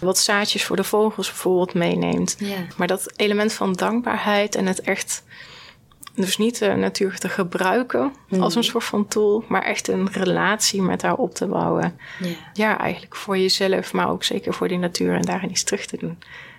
wat 0.00 0.18
zaadjes 0.18 0.64
voor 0.64 0.76
de 0.76 0.84
vogels 0.84 1.26
bijvoorbeeld 1.26 1.74
meeneemt. 1.74 2.36
Ja. 2.38 2.56
Maar 2.76 2.86
dat 2.86 3.12
element 3.16 3.52
van 3.52 3.72
dankbaarheid 3.72 4.54
en 4.54 4.66
het 4.66 4.80
echt. 4.80 5.22
Dus 6.16 6.36
niet 6.36 6.58
de 6.58 6.74
natuur 6.74 7.18
te 7.18 7.28
gebruiken 7.28 8.12
als 8.40 8.54
een 8.54 8.64
soort 8.64 8.84
van 8.84 9.08
tool, 9.08 9.44
maar 9.48 9.62
echt 9.62 9.88
een 9.88 10.08
relatie 10.12 10.82
met 10.82 11.02
haar 11.02 11.14
op 11.14 11.34
te 11.34 11.46
bouwen. 11.46 11.98
Ja. 12.20 12.28
Ja, 12.52 12.78
eigenlijk 12.78 13.16
voor 13.16 13.38
jezelf, 13.38 13.92
maar 13.92 14.10
ook 14.10 14.24
zeker 14.24 14.54
voor 14.54 14.68
die 14.68 14.78
natuur 14.78 15.14
en 15.14 15.22
daarin 15.22 15.50
iets 15.50 15.62
terug 15.64 15.86
te 15.86 15.96
doen. 15.96 16.18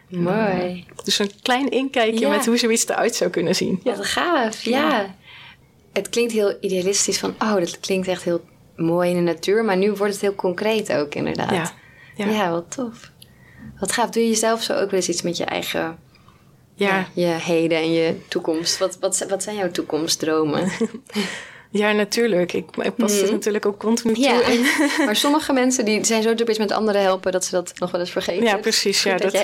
Mooi. 0.10 0.86
Dus 1.04 1.20
een 1.20 1.32
klein 1.42 1.70
inkijkje 1.70 2.28
met 2.28 2.46
hoe 2.46 2.58
zoiets 2.58 2.88
eruit 2.88 3.16
zou 3.16 3.30
kunnen 3.30 3.56
zien. 3.56 3.80
Ja, 3.84 3.96
Wat 3.96 4.06
gaaf. 4.06 4.62
Ja. 4.62 5.16
Het 5.96 6.10
klinkt 6.10 6.34
heel 6.34 6.58
idealistisch 6.60 7.20
van, 7.20 7.36
oh, 7.40 7.54
dat 7.54 7.80
klinkt 7.80 8.08
echt 8.08 8.24
heel 8.24 8.42
mooi 8.76 9.10
in 9.10 9.16
de 9.16 9.22
natuur. 9.22 9.66
Maar 9.66 9.78
nu 9.78 9.92
wordt 9.92 10.14
het 10.14 10.22
heel 10.22 10.36
concreet 10.36 10.94
ook 10.94 11.16
inderdaad. 11.16 11.74
Ja, 12.16 12.26
ja. 12.26 12.32
ja 12.32 12.52
wat 12.52 12.72
tof. 12.72 13.12
Wat 13.80 13.92
gaaf. 13.92 14.10
Doe 14.10 14.28
je 14.28 14.36
zelf 14.36 14.64
zo 14.64 14.74
ook 14.74 14.90
wel 14.90 15.00
eens 15.00 15.10
iets 15.10 15.22
met 15.22 15.38
je 15.38 15.46
eigen 15.46 15.98
ja. 16.76 17.08
je 17.14 17.26
heden 17.26 17.78
en 17.78 17.92
je 17.92 18.16
toekomst. 18.28 18.78
Wat, 18.78 18.98
wat, 19.00 19.26
wat 19.30 19.44
zijn 19.44 19.56
jouw 19.56 19.72
toekomstdromen? 19.72 20.72
Ja, 21.78 21.92
natuurlijk. 21.92 22.54
Ik, 22.54 22.66
ik 22.78 22.96
pas 22.96 23.22
mm. 23.22 23.32
natuurlijk 23.32 23.66
ook 23.66 23.80
continu 23.80 24.14
ja. 24.18 24.40
toe. 24.40 24.66
maar 25.06 25.16
sommige 25.16 25.54
mensen 25.54 25.86
die 25.86 26.06
zijn 26.06 26.22
zo 26.24 26.34
druk 26.34 26.58
met 26.58 26.72
anderen 26.72 27.02
helpen 27.02 27.32
dat 27.32 27.46
ze 27.46 27.52
dat 27.52 27.74
nog 27.76 27.92
wel 27.92 28.02
eens 28.02 28.12
vergeten. 28.12 28.44
Ja, 28.44 28.58
precies. 28.58 29.04
Ja, 29.04 29.18
dat, 29.18 29.38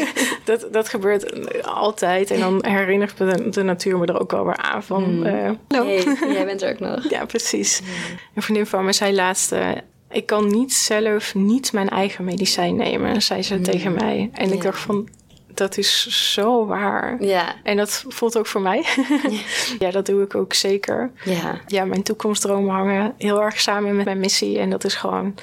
dat, 0.44 0.68
dat, 0.70 0.88
gebeurt 0.88 1.62
altijd. 1.62 2.30
En 2.30 2.40
dan 2.40 2.64
herinnert 2.66 3.18
de, 3.18 3.48
de 3.50 3.62
natuur 3.62 3.98
me 3.98 4.06
er 4.06 4.20
ook 4.20 4.30
wel 4.30 4.44
weer 4.44 4.56
aan 4.56 4.82
van... 4.82 5.14
Mm. 5.14 5.26
Uh, 5.26 5.50
hey, 5.68 6.04
jij 6.36 6.44
bent 6.44 6.62
er 6.62 6.70
ook 6.70 6.80
nog. 6.80 7.10
Ja, 7.10 7.24
precies. 7.24 7.80
Mm. 7.80 7.88
Een 8.34 8.42
vriendin 8.42 8.66
van 8.66 8.84
me 8.84 8.92
zei 8.92 9.14
laatst... 9.14 9.52
Uh, 9.52 9.70
ik 10.10 10.26
kan 10.26 10.50
niet 10.50 10.72
zelf 10.72 11.34
niet 11.34 11.72
mijn 11.72 11.88
eigen 11.88 12.24
medicijn 12.24 12.76
nemen, 12.76 13.22
zei 13.22 13.42
ze 13.42 13.60
tegen 13.60 13.92
mij. 13.92 14.30
En 14.32 14.52
ik 14.52 14.62
dacht 14.62 14.80
van, 14.80 15.08
dat 15.54 15.78
is 15.78 16.06
zo 16.32 16.66
waar. 16.66 17.22
Ja. 17.22 17.54
En 17.62 17.76
dat 17.76 18.04
voelt 18.08 18.38
ook 18.38 18.46
voor 18.46 18.60
mij. 18.60 18.84
ja. 19.78 19.90
dat 19.90 20.06
doe 20.06 20.22
ik 20.22 20.34
ook 20.34 20.52
zeker. 20.52 21.10
Ja. 21.24 21.60
ja, 21.66 21.84
mijn 21.84 22.02
toekomstdromen 22.02 22.74
hangen 22.74 23.14
heel 23.18 23.42
erg 23.42 23.60
samen 23.60 23.96
met 23.96 24.04
mijn 24.04 24.20
missie. 24.20 24.58
En 24.58 24.70
dat 24.70 24.84
is 24.84 24.94
gewoon 24.94 25.34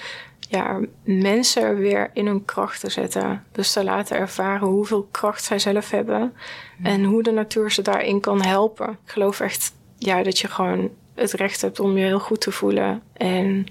ja, 0.51 0.80
mensen 1.03 1.77
weer 1.77 2.10
in 2.13 2.25
hun 2.25 2.46
kracht 2.46 2.80
te 2.80 2.89
zetten. 2.89 3.46
Dus 3.51 3.72
te 3.72 3.84
laten 3.84 4.18
ervaren 4.18 4.68
hoeveel 4.68 5.08
kracht 5.12 5.44
zij 5.44 5.60
zelf 5.60 5.89
hebben. 5.89 6.34
En 6.84 7.03
hoe 7.03 7.24
de 7.24 7.32
natuur 7.32 7.72
ze 7.72 7.82
daarin 7.82 8.20
kan 8.20 8.41
helpen. 8.41 8.89
Ik 8.89 9.12
geloof 9.12 9.39
echt 9.39 9.74
ja, 9.98 10.24
dat 10.24 10.39
je 10.39 10.48
gewoon 10.48 10.89
het 11.15 11.32
recht 11.32 11.62
hebt 11.62 11.80
om 11.80 11.98
je 11.98 12.06
heel 12.06 12.20
goed 12.20 12.41
te 12.41 12.51
voelen. 12.51 13.01
En 13.13 13.65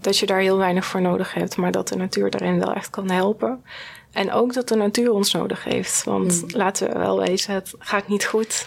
dat 0.00 0.18
je 0.18 0.26
daar 0.26 0.40
heel 0.40 0.56
weinig 0.56 0.84
voor 0.84 1.00
nodig 1.00 1.34
hebt. 1.34 1.56
Maar 1.56 1.70
dat 1.70 1.88
de 1.88 1.96
natuur 1.96 2.30
daarin 2.30 2.58
wel 2.58 2.72
echt 2.72 2.90
kan 2.90 3.10
helpen. 3.10 3.64
En 4.14 4.32
ook 4.32 4.54
dat 4.54 4.68
de 4.68 4.74
natuur 4.74 5.12
ons 5.12 5.32
nodig 5.32 5.64
heeft. 5.64 6.04
Want 6.04 6.42
mm. 6.42 6.48
laten 6.50 6.88
we 6.92 6.98
wel 6.98 7.18
wezen, 7.20 7.54
het 7.54 7.72
gaat 7.78 8.08
niet 8.08 8.24
goed. 8.24 8.64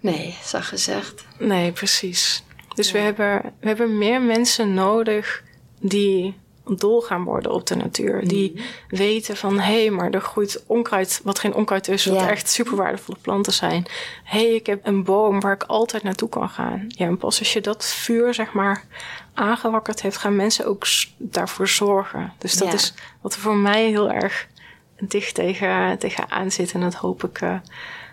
Nee, 0.00 0.36
zag 0.44 0.68
gezegd. 0.68 1.24
Nee, 1.38 1.72
precies. 1.72 2.42
Dus 2.74 2.92
we, 2.92 2.98
hebben, 2.98 3.52
we 3.60 3.66
hebben 3.66 3.98
meer 3.98 4.22
mensen 4.22 4.74
nodig 4.74 5.42
die 5.80 6.34
dol 6.64 7.00
gaan 7.00 7.24
worden 7.24 7.52
op 7.52 7.66
de 7.66 7.76
natuur. 7.76 8.28
Die 8.28 8.52
mm. 8.54 8.62
weten 8.98 9.36
van, 9.36 9.58
hé, 9.58 9.80
hey, 9.80 9.90
maar 9.90 10.10
er 10.10 10.20
groeit 10.20 10.62
onkruid, 10.66 11.20
wat 11.24 11.38
geen 11.38 11.54
onkruid 11.54 11.88
is, 11.88 12.04
wat 12.04 12.26
echt 12.26 12.48
super 12.48 12.76
waardevolle 12.76 13.18
planten 13.20 13.52
zijn. 13.52 13.86
Hé, 14.24 14.46
hey, 14.46 14.54
ik 14.54 14.66
heb 14.66 14.86
een 14.86 15.04
boom 15.04 15.40
waar 15.40 15.54
ik 15.54 15.62
altijd 15.62 16.02
naartoe 16.02 16.28
kan 16.28 16.48
gaan. 16.48 16.84
Ja, 16.88 17.06
en 17.06 17.16
pas 17.16 17.38
als 17.38 17.52
je 17.52 17.60
dat 17.60 17.86
vuur, 17.86 18.34
zeg 18.34 18.52
maar, 18.52 18.84
aangewakkerd 19.34 20.02
heeft, 20.02 20.16
gaan 20.16 20.36
mensen 20.36 20.66
ook 20.66 20.86
daarvoor 21.16 21.68
zorgen. 21.68 22.32
Dus 22.38 22.54
dat 22.54 22.72
is 22.72 22.94
wat 23.20 23.36
voor 23.36 23.56
mij 23.56 23.88
heel 23.88 24.10
erg 24.10 24.46
dicht 25.00 25.34
tegen, 25.34 25.98
tegenaan 25.98 26.50
zit. 26.50 26.72
En 26.72 26.80
dat 26.80 26.94
hoop 26.94 27.24
ik, 27.24 27.40
uh, 27.40 27.58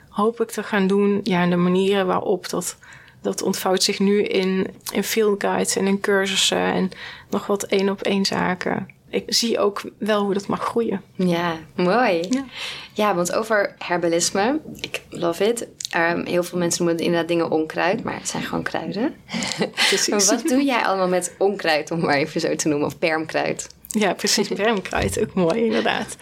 hoop 0.10 0.42
ik 0.42 0.52
te 0.52 0.64
gaan 0.64 0.88
doen. 0.88 1.20
Ja, 1.24 1.42
en 1.42 1.50
de 1.50 1.56
manieren 1.56 2.08
waarop 2.08 2.50
dat, 2.50 2.78
dat 3.22 3.42
ontvouwt 3.42 3.84
zich 3.84 4.00
nu 4.00 4.24
in, 4.24 4.68
in 4.92 5.04
field 5.04 5.44
guides 5.44 5.76
en 5.76 5.88
in 5.88 6.00
cursussen 6.00 6.74
en 6.74 6.92
nog 7.30 7.48
wat 7.48 7.64
één 7.64 7.90
op 7.90 8.02
één 8.02 8.26
zaken. 8.26 8.88
Ik 9.10 9.24
zie 9.28 9.60
ook 9.60 9.82
wel 9.98 10.24
hoe 10.24 10.34
dat 10.34 10.48
mag 10.48 10.64
groeien. 10.64 11.02
Ja, 11.16 11.58
mooi. 11.76 12.26
Ja, 12.30 12.46
ja 12.94 13.16
want 13.16 13.34
over 13.34 13.76
herbalisme, 13.78 14.60
ik 14.82 15.02
love 15.10 15.46
it. 15.46 15.68
Um, 15.98 16.26
heel 16.26 16.44
veel 16.44 16.58
mensen 16.58 16.86
noemen 16.86 17.04
inderdaad 17.04 17.28
dingen 17.28 17.52
onkruid, 17.52 18.04
maar 18.04 18.14
het 18.14 18.30
zijn 18.30 18.44
gewoon 18.44 18.64
kruiden. 18.64 19.16
Precies. 19.90 20.30
wat 20.30 20.48
doe 20.48 20.64
jij 20.64 20.82
allemaal 20.86 21.08
met 21.08 21.36
onkruid, 21.38 21.92
om 21.92 22.00
maar 22.00 22.16
even 22.16 22.42
zo 22.42 22.56
te 22.56 22.68
noemen, 22.68 22.88
of 22.88 23.00
permkruid? 23.00 23.70
Ja, 24.00 24.14
precies. 24.14 24.48
Bermkruid, 24.64 25.22
ook 25.22 25.34
mooi 25.34 25.66
inderdaad. 25.66 26.18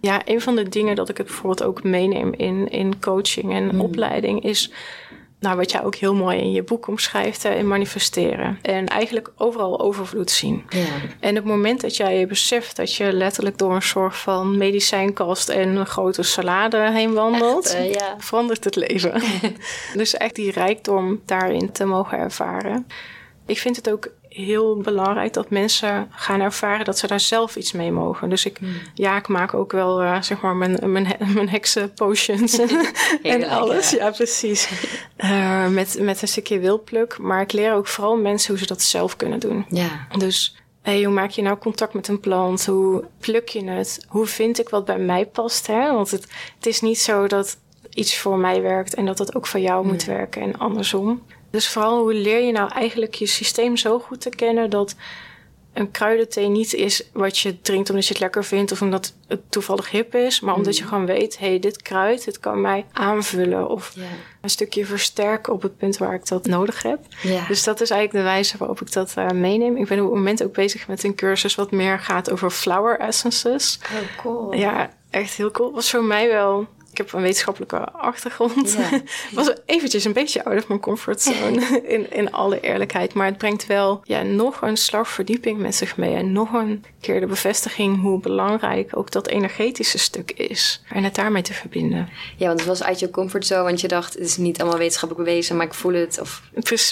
Ja, 0.00 0.22
een 0.24 0.40
van 0.40 0.56
de 0.56 0.68
dingen 0.68 0.96
dat 0.96 1.08
ik 1.08 1.16
het 1.16 1.26
bijvoorbeeld 1.26 1.62
ook 1.62 1.82
meeneem 1.82 2.32
in, 2.32 2.68
in 2.68 3.00
coaching 3.00 3.52
en 3.52 3.64
mm. 3.74 3.80
opleiding 3.80 4.44
is... 4.44 4.72
Nou, 5.40 5.56
wat 5.56 5.70
jij 5.70 5.84
ook 5.84 5.94
heel 5.94 6.14
mooi 6.14 6.38
in 6.38 6.52
je 6.52 6.62
boek 6.62 6.86
omschrijft, 6.86 7.44
in 7.44 7.68
manifesteren. 7.68 8.58
En 8.62 8.86
eigenlijk 8.86 9.32
overal 9.36 9.80
overvloed 9.80 10.30
zien. 10.30 10.64
Ja. 10.68 10.84
En 11.20 11.34
het 11.34 11.44
moment 11.44 11.80
dat 11.80 11.96
jij 11.96 12.26
beseft 12.26 12.76
dat 12.76 12.94
je 12.94 13.12
letterlijk 13.12 13.58
door 13.58 13.74
een 13.74 13.82
soort 13.82 14.16
van 14.16 14.58
medicijnkast 14.58 15.48
en 15.48 15.76
een 15.76 15.86
grote 15.86 16.22
salade 16.22 16.90
heen 16.92 17.12
wandelt, 17.12 17.74
eh, 17.74 17.92
ja. 17.92 18.14
verandert 18.18 18.64
het 18.64 18.76
leven. 18.76 19.22
dus 19.94 20.14
echt 20.14 20.34
die 20.34 20.50
rijkdom 20.50 21.20
daarin 21.24 21.72
te 21.72 21.84
mogen 21.84 22.18
ervaren. 22.18 22.86
Ik 23.46 23.58
vind 23.58 23.76
het 23.76 23.90
ook 23.90 24.10
heel 24.36 24.76
belangrijk 24.76 25.32
dat 25.32 25.50
mensen 25.50 26.08
gaan 26.10 26.40
ervaren 26.40 26.84
dat 26.84 26.98
ze 26.98 27.06
daar 27.06 27.20
zelf 27.20 27.56
iets 27.56 27.72
mee 27.72 27.92
mogen. 27.92 28.28
Dus 28.28 28.46
ik, 28.46 28.58
hmm. 28.58 28.74
ja, 28.94 29.16
ik 29.16 29.28
maak 29.28 29.54
ook 29.54 29.72
wel 29.72 30.02
uh, 30.02 30.22
zeg 30.22 30.40
maar 30.40 30.56
mijn, 30.56 30.92
mijn, 30.92 31.16
mijn 31.34 31.48
heksen 31.48 31.92
potions 31.92 32.58
en, 33.22 33.44
alles. 33.44 33.90
Ja, 33.90 34.10
precies. 34.10 34.68
Uh, 35.18 35.68
met, 35.68 35.98
met 36.00 36.22
een 36.22 36.28
stukje 36.28 36.58
wilpluk. 36.58 37.18
Maar 37.18 37.40
ik 37.40 37.52
leer 37.52 37.72
ook 37.72 37.86
vooral 37.86 38.16
mensen 38.16 38.50
hoe 38.50 38.58
ze 38.58 38.66
dat 38.66 38.82
zelf 38.82 39.16
kunnen 39.16 39.40
doen. 39.40 39.64
Ja. 39.68 40.06
Dus 40.18 40.56
hey, 40.82 41.04
hoe 41.04 41.14
maak 41.14 41.30
je 41.30 41.42
nou 41.42 41.58
contact 41.58 41.94
met 41.94 42.08
een 42.08 42.20
plant? 42.20 42.66
Hoe 42.66 43.04
pluk 43.20 43.48
je 43.48 43.64
het? 43.64 44.06
Hoe 44.08 44.26
vind 44.26 44.58
ik 44.58 44.68
wat 44.68 44.84
bij 44.84 44.98
mij 44.98 45.26
past? 45.26 45.66
Hè? 45.66 45.92
Want 45.92 46.10
het, 46.10 46.26
het 46.56 46.66
is 46.66 46.80
niet 46.80 46.98
zo 46.98 47.26
dat 47.26 47.58
iets 47.90 48.18
voor 48.18 48.38
mij 48.38 48.62
werkt 48.62 48.94
en 48.94 49.06
dat 49.06 49.16
dat 49.16 49.34
ook 49.34 49.46
voor 49.46 49.60
jou 49.60 49.86
moet 49.86 50.04
werken 50.04 50.42
en 50.42 50.58
andersom. 50.58 51.22
Dus 51.56 51.68
vooral 51.68 51.98
hoe 51.98 52.14
leer 52.14 52.40
je 52.40 52.52
nou 52.52 52.70
eigenlijk 52.72 53.14
je 53.14 53.26
systeem 53.26 53.76
zo 53.76 53.98
goed 53.98 54.20
te 54.20 54.28
kennen 54.28 54.70
dat 54.70 54.94
een 55.72 55.90
kruidenthee 55.90 56.48
niet 56.48 56.74
is 56.74 57.08
wat 57.12 57.38
je 57.38 57.60
drinkt 57.60 57.90
omdat 57.90 58.06
je 58.06 58.12
het 58.12 58.22
lekker 58.22 58.44
vindt 58.44 58.72
of 58.72 58.82
omdat 58.82 59.14
het 59.28 59.40
toevallig 59.48 59.90
hip 59.90 60.14
is, 60.14 60.40
maar 60.40 60.54
omdat 60.54 60.76
je 60.76 60.82
mm. 60.82 60.88
gewoon 60.88 61.06
weet, 61.06 61.38
hé, 61.38 61.48
hey, 61.48 61.58
dit 61.58 61.82
kruid, 61.82 62.24
dit 62.24 62.40
kan 62.40 62.60
mij 62.60 62.86
aanvullen 62.92 63.68
of 63.68 63.94
een 64.40 64.50
stukje 64.50 64.86
versterken 64.86 65.52
op 65.52 65.62
het 65.62 65.76
punt 65.76 65.96
waar 65.96 66.14
ik 66.14 66.28
dat 66.28 66.46
nodig 66.46 66.82
heb. 66.82 66.98
Dus 67.48 67.64
dat 67.64 67.80
is 67.80 67.90
eigenlijk 67.90 68.24
de 68.24 68.30
wijze 68.30 68.56
waarop 68.56 68.80
ik 68.80 68.92
dat 68.92 69.14
uh, 69.18 69.30
meeneem. 69.30 69.76
Ik 69.76 69.86
ben 69.86 69.98
op 69.98 70.04
het 70.04 70.14
moment 70.14 70.42
ook 70.42 70.54
bezig 70.54 70.88
met 70.88 71.04
een 71.04 71.14
cursus 71.14 71.54
wat 71.54 71.70
meer 71.70 71.98
gaat 71.98 72.30
over 72.30 72.50
flower 72.50 72.98
essences. 72.98 73.78
Oh, 73.82 74.16
cool. 74.22 74.54
Ja, 74.54 74.90
echt 75.10 75.34
heel 75.34 75.50
cool. 75.50 75.72
Was 75.72 75.90
voor 75.90 76.04
mij 76.04 76.28
wel 76.28 76.66
ik 76.98 77.04
heb 77.04 77.12
een 77.12 77.22
wetenschappelijke 77.22 77.90
achtergrond. 77.90 78.76
Ja. 78.78 79.00
was 79.32 79.52
eventjes 79.66 80.04
een 80.04 80.12
beetje 80.12 80.44
out 80.44 80.58
of 80.58 80.68
mijn 80.68 80.80
comfortzone, 80.80 81.80
in, 81.94 82.12
in 82.12 82.32
alle 82.32 82.60
eerlijkheid. 82.60 83.14
Maar 83.14 83.26
het 83.26 83.38
brengt 83.38 83.66
wel 83.66 84.00
ja, 84.04 84.22
nog 84.22 84.62
een 84.62 84.76
slag 84.76 85.08
verdieping 85.08 85.58
met 85.58 85.74
zich 85.74 85.96
mee. 85.96 86.14
En 86.14 86.32
nog 86.32 86.52
een 86.52 86.84
keer 87.00 87.20
de 87.20 87.26
bevestiging 87.26 88.00
hoe 88.00 88.20
belangrijk 88.20 88.96
ook 88.96 89.10
dat 89.10 89.26
energetische 89.26 89.98
stuk 89.98 90.30
is. 90.30 90.82
En 90.88 91.04
het 91.04 91.14
daarmee 91.14 91.42
te 91.42 91.52
verbinden. 91.52 92.08
Ja, 92.36 92.46
want 92.46 92.58
het 92.58 92.68
was 92.68 92.82
uit 92.82 92.98
je 92.98 93.10
comfortzone, 93.10 93.62
want 93.62 93.80
je 93.80 93.88
dacht, 93.88 94.14
het 94.14 94.22
is 94.22 94.36
niet 94.36 94.60
allemaal 94.60 94.78
wetenschappelijk 94.78 95.28
bewezen, 95.28 95.56
maar 95.56 95.66
ik 95.66 95.74
voel 95.74 95.94
het. 95.94 96.20
Of... 96.20 96.42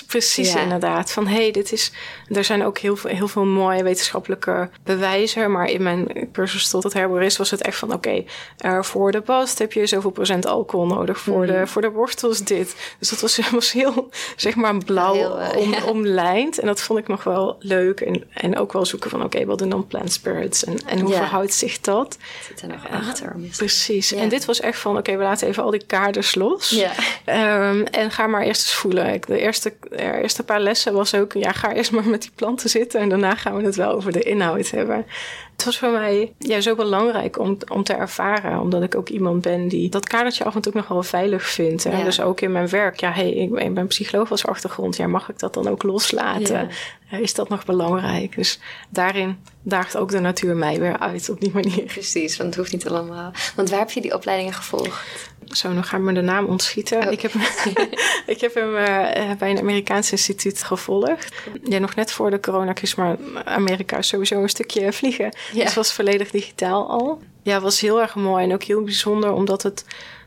precies, 0.06 0.54
inderdaad. 0.54 1.12
Van 1.12 1.26
hé, 1.26 1.36
hey, 1.36 1.50
dit 1.50 1.72
is. 1.72 1.92
Er 2.28 2.44
zijn 2.44 2.64
ook 2.64 2.78
heel 2.78 2.96
veel, 2.96 3.10
heel 3.10 3.28
veel 3.28 3.44
mooie 3.44 3.82
wetenschappelijke 3.82 4.70
bewijzen. 4.82 5.50
Maar 5.50 5.66
in 5.66 5.82
mijn 5.82 6.28
cursus 6.32 6.68
tot 6.68 6.82
het 6.82 6.92
herborist 6.92 7.36
was 7.36 7.50
het 7.50 7.62
echt 7.62 7.78
van: 7.78 7.92
oké, 7.92 8.24
okay, 8.56 8.82
voor 8.82 9.12
de 9.12 9.20
bast 9.20 9.58
heb 9.58 9.72
je 9.72 9.86
zoveel 9.94 10.10
procent 10.10 10.46
alcohol 10.46 10.86
nodig. 10.86 11.18
Voor, 11.18 11.46
de, 11.46 11.52
mm. 11.52 11.66
voor 11.66 11.82
de 11.82 11.90
wortels 11.90 12.38
dit. 12.38 12.76
Dus 12.98 13.08
dat 13.08 13.20
was, 13.20 13.38
was 13.50 13.72
heel, 13.72 14.08
zeg 14.36 14.54
maar, 14.54 14.78
blauw 14.78 15.38
eh, 15.38 15.58
om, 15.58 15.74
omlijnd. 15.74 16.58
En 16.58 16.66
dat 16.66 16.80
vond 16.80 16.98
ik 16.98 17.08
nog 17.08 17.24
wel 17.24 17.56
leuk. 17.58 18.00
En, 18.00 18.24
en 18.34 18.58
ook 18.58 18.72
wel 18.72 18.84
zoeken 18.84 19.10
van: 19.10 19.24
oké, 19.24 19.44
wat 19.44 19.58
doen 19.58 19.68
dan 19.68 19.86
plant 19.86 20.12
spirits? 20.12 20.64
En, 20.64 20.78
en 20.86 21.00
hoe 21.00 21.12
verhoudt 21.12 21.54
zich 21.54 21.80
dat? 21.80 22.18
Zit 22.48 22.62
er 22.62 22.68
nog 22.68 22.88
achter. 22.90 23.36
precies. 23.56 24.12
En 24.12 24.28
dit 24.28 24.44
was 24.44 24.60
echt 24.60 24.78
van: 24.78 24.96
oké, 24.96 25.16
we 25.16 25.22
laten 25.22 25.48
even 25.48 25.62
al 25.62 25.70
die 25.70 25.84
kaders 25.86 26.34
los. 26.34 26.70
Ja. 26.70 26.92
Ehm, 27.24 27.82
en 27.90 28.10
ga 28.10 28.26
maar 28.26 28.42
eerst 28.42 28.62
eens 28.62 28.74
voelen. 28.74 29.20
De 29.26 29.38
eerste, 29.38 29.74
de 29.90 30.20
eerste 30.22 30.42
paar 30.42 30.60
lessen 30.60 30.92
was 30.92 31.14
ook: 31.14 31.32
ja, 31.32 31.52
ga 31.52 31.72
eerst 31.72 31.92
maar 31.92 32.08
met 32.08 32.22
die 32.22 32.32
planten 32.34 32.70
zitten. 32.70 33.00
En 33.00 33.08
daarna 33.08 33.34
gaan 33.34 33.56
we 33.56 33.64
het 33.64 33.76
wel 33.76 33.90
over 33.90 34.12
de 34.12 34.22
inhoud 34.22 34.70
hebben. 34.70 35.06
Het 35.56 35.64
was 35.64 35.78
voor 35.78 35.90
mij 35.90 36.32
ja, 36.38 36.60
zo 36.60 36.74
belangrijk 36.74 37.38
om, 37.38 37.58
om 37.68 37.84
te 37.84 37.92
ervaren, 37.92 38.60
omdat 38.60 38.82
ik 38.82 38.94
ook 38.94 39.08
iemand 39.08 39.42
ben 39.42 39.68
die 39.68 39.88
dat 39.88 40.08
kadertje 40.08 40.44
af 40.44 40.54
en 40.54 40.60
toe 40.60 40.72
nog 40.74 40.88
wel 40.88 41.02
veilig 41.02 41.46
vindt. 41.46 41.84
Hè? 41.84 42.04
Dus 42.04 42.20
ook 42.20 42.40
in 42.40 42.52
mijn 42.52 42.68
werk, 42.68 43.00
ja, 43.00 43.12
hey, 43.12 43.30
ik, 43.30 43.74
ben 43.74 43.86
psycholoog 43.86 44.30
als 44.30 44.46
achtergrond, 44.46 44.96
ja, 44.96 45.06
mag 45.06 45.28
ik 45.28 45.38
dat 45.38 45.54
dan 45.54 45.68
ook 45.68 45.82
loslaten? 45.82 46.68
Is 47.10 47.34
dat 47.34 47.48
nog 47.48 47.64
belangrijk? 47.64 48.36
Dus 48.36 48.58
daarin 48.88 49.38
daagt 49.62 49.96
ook 49.96 50.10
de 50.10 50.20
natuur 50.20 50.56
mij 50.56 50.80
weer 50.80 50.98
uit 50.98 51.28
op 51.28 51.40
die 51.40 51.50
manier. 51.52 51.82
Precies, 51.82 52.36
want 52.36 52.48
het 52.48 52.58
hoeft 52.58 52.72
niet 52.72 52.88
allemaal. 52.88 53.32
Want 53.56 53.70
waar 53.70 53.78
heb 53.78 53.90
je 53.90 54.00
die 54.00 54.14
opleidingen 54.14 54.52
gevolgd? 54.52 55.32
Zo, 55.46 55.72
nog 55.72 55.88
gaat 55.88 56.00
me 56.00 56.12
de 56.12 56.20
naam 56.20 56.44
ontschieten. 56.44 57.06
Oh. 57.06 57.12
Ik, 57.12 57.20
heb, 57.20 57.32
ik 58.34 58.40
heb 58.40 58.54
hem 58.54 58.70
uh, 58.70 59.32
bij 59.38 59.50
een 59.50 59.58
Amerikaans 59.58 60.10
instituut 60.10 60.62
gevolgd. 60.62 61.34
Ja, 61.62 61.78
nog 61.78 61.94
net 61.94 62.12
voor 62.12 62.30
de 62.30 62.40
coronacrisis, 62.40 62.94
maar 62.94 63.16
Amerika 63.44 63.96
is 63.96 64.08
sowieso 64.08 64.42
een 64.42 64.48
stukje 64.48 64.92
vliegen. 64.92 65.24
Ja. 65.24 65.30
Dus 65.52 65.64
het 65.64 65.74
was 65.74 65.92
volledig 65.92 66.30
digitaal 66.30 66.88
al. 66.88 67.22
Ja, 67.42 67.54
het 67.54 67.62
was 67.62 67.80
heel 67.80 68.00
erg 68.00 68.14
mooi 68.14 68.44
en 68.44 68.52
ook 68.52 68.62
heel 68.62 68.82
bijzonder, 68.82 69.32
omdat 69.32 69.62
het, 69.62 69.84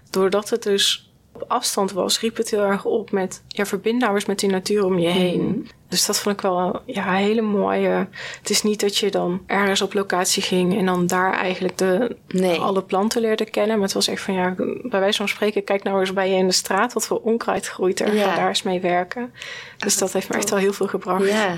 doordat 0.10 0.50
het 0.50 0.64
dus 0.64 1.07
op 1.42 1.50
afstand 1.50 1.92
was, 1.92 2.20
riep 2.20 2.38
het 2.38 2.50
heel 2.50 2.64
erg 2.64 2.86
op 2.86 3.12
met 3.12 3.44
ja, 3.48 3.66
verbind 3.66 4.02
nou 4.02 4.14
eens 4.14 4.26
met 4.26 4.40
die 4.40 4.50
natuur 4.50 4.86
om 4.86 5.00
je 5.00 5.08
heen. 5.08 5.42
Mm. 5.42 5.66
Dus 5.90 6.06
dat 6.06 6.20
vond 6.20 6.36
ik 6.36 6.42
wel 6.42 6.82
ja, 6.86 7.08
een 7.08 7.24
hele 7.24 7.42
mooie. 7.42 8.08
Het 8.40 8.50
is 8.50 8.64
niet 8.64 8.80
dat 8.80 8.98
je 8.98 9.12
dan 9.12 9.42
ergens 9.46 9.82
op 9.82 9.94
locatie 9.94 10.44
ging 10.44 10.78
en 10.78 10.86
dan 10.86 11.08
daar 11.08 11.34
eigenlijk 11.34 11.78
de, 11.78 12.16
nee. 12.28 12.60
alle 12.60 12.84
planten 12.84 13.22
leerde 13.22 13.46
kennen. 13.46 13.76
Maar 13.76 13.86
het 13.86 13.94
was 13.94 14.08
echt 14.08 14.22
van 14.22 14.34
ja, 14.34 14.56
bij 14.84 15.00
wijze 15.00 15.18
van 15.18 15.28
spreken, 15.28 15.64
kijk 15.64 15.84
nou 15.84 16.00
eens 16.00 16.14
bij 16.14 16.30
je 16.30 16.36
in 16.36 16.48
de 16.48 16.54
straat 16.54 16.94
wat 16.94 17.08
voor 17.08 17.22
onkruid 17.22 17.68
groeit 17.68 18.00
er. 18.00 18.16
Ja. 18.16 18.30
Ga 18.30 18.36
daar 18.36 18.48
eens 18.48 18.64
mee 18.64 18.82
werken. 18.82 19.34
Dus 19.78 19.94
oh, 19.94 20.00
dat 20.00 20.14
heeft 20.14 20.30
me 20.30 20.36
echt 20.36 20.50
wel 20.50 20.60
heel 20.60 20.74
veel 20.74 20.88
gebracht. 20.88 21.28
Ja. 21.28 21.58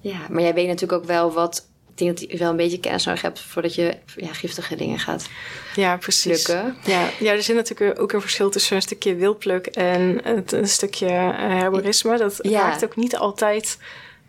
ja, 0.00 0.18
maar 0.30 0.42
jij 0.42 0.54
weet 0.54 0.66
natuurlijk 0.66 1.02
ook 1.02 1.08
wel 1.08 1.32
wat 1.32 1.68
ik 1.96 2.04
denk 2.04 2.18
dat 2.18 2.30
je 2.30 2.38
wel 2.38 2.50
een 2.50 2.56
beetje 2.56 2.80
kennis 2.80 3.04
nodig 3.04 3.22
hebt 3.22 3.40
voordat 3.40 3.74
je 3.74 3.96
ja, 4.16 4.32
giftige 4.32 4.76
dingen 4.76 4.98
gaat 4.98 5.28
ja, 5.74 5.96
precies. 5.96 6.42
plukken. 6.42 6.76
Ja, 6.84 7.08
ja, 7.18 7.32
er 7.32 7.42
zit 7.42 7.56
natuurlijk 7.56 8.00
ook 8.00 8.12
een 8.12 8.20
verschil 8.20 8.50
tussen 8.50 8.76
een 8.76 8.82
stukje 8.82 9.14
wildpluk 9.14 9.66
en 9.66 10.20
het, 10.24 10.52
een 10.52 10.68
stukje 10.68 11.06
uh, 11.06 11.38
herborisme. 11.38 12.18
Dat 12.18 12.38
ja. 12.42 12.60
raakt 12.60 12.84
ook 12.84 12.96
niet 12.96 13.16
altijd 13.16 13.78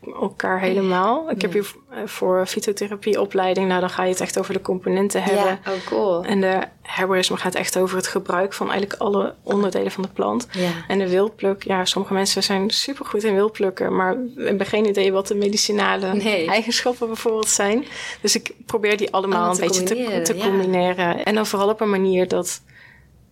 elkaar 0.03 0.59
helemaal. 0.59 1.29
Ik 1.29 1.41
heb 1.41 1.53
hier 1.53 1.75
voor 2.05 2.45
fytotherapieopleiding, 2.45 3.67
nou 3.67 3.79
dan 3.79 3.89
ga 3.89 4.03
je 4.03 4.09
het 4.09 4.21
echt 4.21 4.39
over 4.39 4.53
de 4.53 4.61
componenten 4.61 5.23
hebben. 5.23 5.59
Ja, 5.63 5.71
oh 5.71 5.85
cool. 5.85 6.23
En 6.23 6.41
de 6.41 6.59
herborisme 6.81 7.37
gaat 7.37 7.55
echt 7.55 7.77
over 7.77 7.97
het 7.97 8.07
gebruik 8.07 8.53
van 8.53 8.69
eigenlijk 8.71 9.01
alle 9.01 9.35
onderdelen 9.43 9.91
van 9.91 10.03
de 10.03 10.09
plant. 10.09 10.47
Ja. 10.51 10.71
En 10.87 10.99
de 10.99 11.09
wildpluk, 11.09 11.63
ja, 11.63 11.85
sommige 11.85 12.13
mensen 12.13 12.43
zijn 12.43 12.69
supergoed 12.69 13.23
in 13.23 13.33
wildplukken, 13.33 13.95
maar 13.95 14.17
hebben 14.35 14.65
geen 14.65 14.87
idee 14.87 15.11
wat 15.11 15.27
de 15.27 15.35
medicinale 15.35 16.13
nee. 16.13 16.47
eigenschappen 16.47 17.07
bijvoorbeeld 17.07 17.49
zijn. 17.49 17.85
Dus 18.21 18.35
ik 18.35 18.51
probeer 18.65 18.97
die 18.97 19.13
allemaal 19.13 19.51
een 19.51 19.59
beetje 19.59 19.83
te, 19.83 20.21
te 20.23 20.35
combineren. 20.35 21.25
En 21.25 21.35
dan 21.35 21.45
vooral 21.45 21.69
op 21.69 21.81
een 21.81 21.89
manier 21.89 22.27
dat 22.27 22.61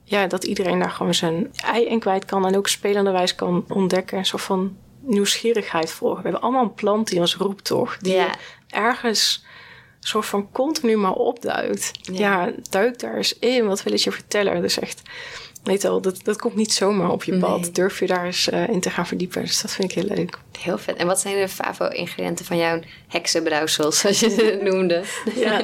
ja, 0.04 0.28
dat 0.28 0.44
iedereen 0.44 0.80
daar 0.80 0.92
gewoon 0.92 1.14
zijn 1.14 1.52
ei 1.56 1.86
in 1.86 2.00
kwijt 2.00 2.26
kan 2.26 2.48
en 2.48 2.58
ook 2.58 2.68
spelenderwijs 2.68 3.36
kan 3.36 3.66
ontdekken. 3.68 4.26
Soort 4.26 4.42
van 4.42 4.78
nieuwsgierigheid 5.06 5.92
volgen. 5.92 6.18
We 6.18 6.24
hebben 6.24 6.42
allemaal 6.42 6.64
een 6.64 6.74
plant 6.74 7.08
die 7.08 7.20
ons 7.20 7.36
roept, 7.36 7.64
toch? 7.64 7.98
Die 7.98 8.14
ja. 8.14 8.36
ergens 8.70 9.46
soort 10.00 10.26
van 10.26 10.52
continu 10.52 10.98
maar 10.98 11.14
opduikt. 11.14 11.92
Ja. 12.02 12.14
ja, 12.14 12.54
duik 12.70 13.00
daar 13.00 13.16
eens 13.16 13.40
in. 13.40 13.66
Wat 13.66 13.84
wil 13.84 13.94
het 13.94 14.04
je 14.04 14.12
vertellen? 14.12 14.62
Dus 14.62 14.80
echt, 14.80 15.02
weet 15.64 15.84
wel, 15.84 16.02
dat, 16.02 16.24
dat 16.24 16.38
komt 16.38 16.56
niet 16.56 16.74
zomaar 16.74 17.10
op 17.10 17.24
je 17.24 17.38
pad. 17.38 17.62
Nee. 17.62 17.72
Durf 17.72 18.00
je 18.00 18.08
daar 18.08 18.26
eens 18.26 18.50
uh, 18.50 18.68
in 18.68 18.80
te 18.80 18.90
gaan 18.90 19.08
verdiepen. 19.08 19.42
Dus 19.42 19.62
dat 19.62 19.72
vind 19.72 19.92
ik 19.92 19.98
heel 19.98 20.16
leuk. 20.16 20.38
Heel 20.60 20.78
vet. 20.78 20.96
En 20.96 21.08
wat 21.08 21.20
zijn 21.20 21.40
de 21.40 21.50
favo-ingrediënten 21.50 22.46
van 22.46 22.58
jouw 22.58 22.80
heksenbrouwsel, 23.08 23.92
zoals 24.02 24.20
je 24.20 24.30
het 24.30 24.62
noemde? 24.62 25.04
ja, 25.36 25.62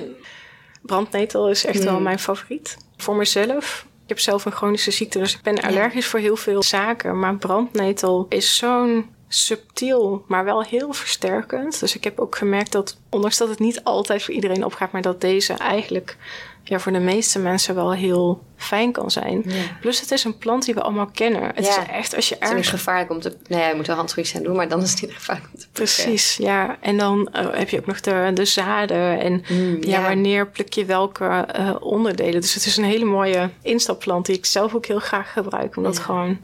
brandnetel 0.82 1.49
is 1.49 1.65
echt 1.65 1.80
mm. 1.80 1.86
wel 1.86 1.99
mijn 1.99 2.19
favoriet. 2.19 2.77
Voor 2.97 3.15
mezelf 3.15 3.86
ik 4.04 4.17
heb 4.17 4.25
zelf 4.25 4.45
een 4.45 4.51
chronische 4.51 4.91
ziekte, 4.91 5.19
dus 5.19 5.36
ik 5.36 5.41
ben 5.41 5.62
allergisch 5.62 6.04
ja. 6.04 6.10
voor 6.10 6.19
heel 6.19 6.36
veel 6.36 6.63
zaken. 6.63 7.19
Maar 7.19 7.36
brandnetel 7.36 8.25
is 8.30 8.56
zo'n 8.56 9.10
subtiel, 9.34 10.24
maar 10.28 10.44
wel 10.44 10.63
heel 10.63 10.94
versterkend. 10.94 11.80
Dus 11.80 11.96
ik 11.96 12.04
heb 12.04 12.20
ook 12.20 12.36
gemerkt 12.36 12.72
dat, 12.72 12.98
ondanks 13.10 13.38
dat 13.38 13.50
het 13.50 13.60
niet 13.60 13.84
altijd 13.84 14.24
voor 14.24 14.34
iedereen 14.34 14.65
opgaat, 14.65 14.91
maar 14.91 15.02
dat 15.02 15.22
deze 15.22 15.54
eigenlijk 15.54 16.17
ja, 16.63 16.80
voor 16.80 16.91
de 16.91 17.00
meeste 17.00 17.39
mensen 17.39 17.76
wel 17.76 17.94
heel 17.94 18.44
fijn 18.58 18.91
kan 18.91 19.12
zijn. 19.12 19.44
Ja. 19.46 19.54
Plus 19.82 20.00
het 20.00 20.12
is 20.12 20.24
een 20.24 20.38
plant 20.38 20.65
die 20.65 20.74
we 20.74 20.82
allemaal 20.82 21.10
kennen. 21.13 21.52
Het 21.56 21.65
ja. 21.65 21.82
is 21.82 21.88
echt 21.88 22.15
als 22.15 22.30
je 22.30 22.36
ergens... 22.36 22.52
Het 22.52 22.65
is 22.65 22.70
gevaarlijk 22.70 23.12
om 23.12 23.20
te... 23.20 23.36
Nou 23.48 23.62
ja, 23.62 23.70
je 23.70 23.76
moet 23.76 23.88
wel 23.88 23.96
handschoentjes 23.96 24.38
aan 24.38 24.44
doen, 24.44 24.56
maar 24.56 24.67
dan 24.67 24.82
is 24.82 24.91
het 24.91 25.02
niet 25.02 25.13
gevaarlijk 25.20 25.50
om 25.54 25.60
te 25.60 25.67
plukken. 25.72 26.04
Precies, 26.04 26.36
ja. 26.36 26.78
En 26.82 26.98
dan 26.98 27.30
uh, 27.36 27.48
heb 27.52 27.70
je 27.70 27.80
ook 27.80 27.86
nog 27.86 28.00
de, 28.00 28.32
de 28.34 28.46
zaden 28.46 29.20
en 29.20 29.44
mm, 29.50 29.78
ja, 29.84 30.00
ja, 30.00 30.02
wanneer 30.02 30.48
pluk 30.48 30.74
je 30.74 30.86
welke 30.86 31.48
uh, 31.60 31.76
onderdelen. 31.80 32.41
Dus 32.41 32.54
het 32.54 32.65
is 32.65 32.78
een 32.78 32.84
hele 32.84 33.06
mooie 33.06 33.50
instapplant 33.62 34.26
die 34.26 34.36
ik 34.36 34.46
zelf 34.46 34.76
ook 34.76 34.86
heel 34.86 35.00
graag 35.00 35.32
gebruik. 35.34 35.78
Omdat 35.78 36.00
gewoon... 36.00 36.39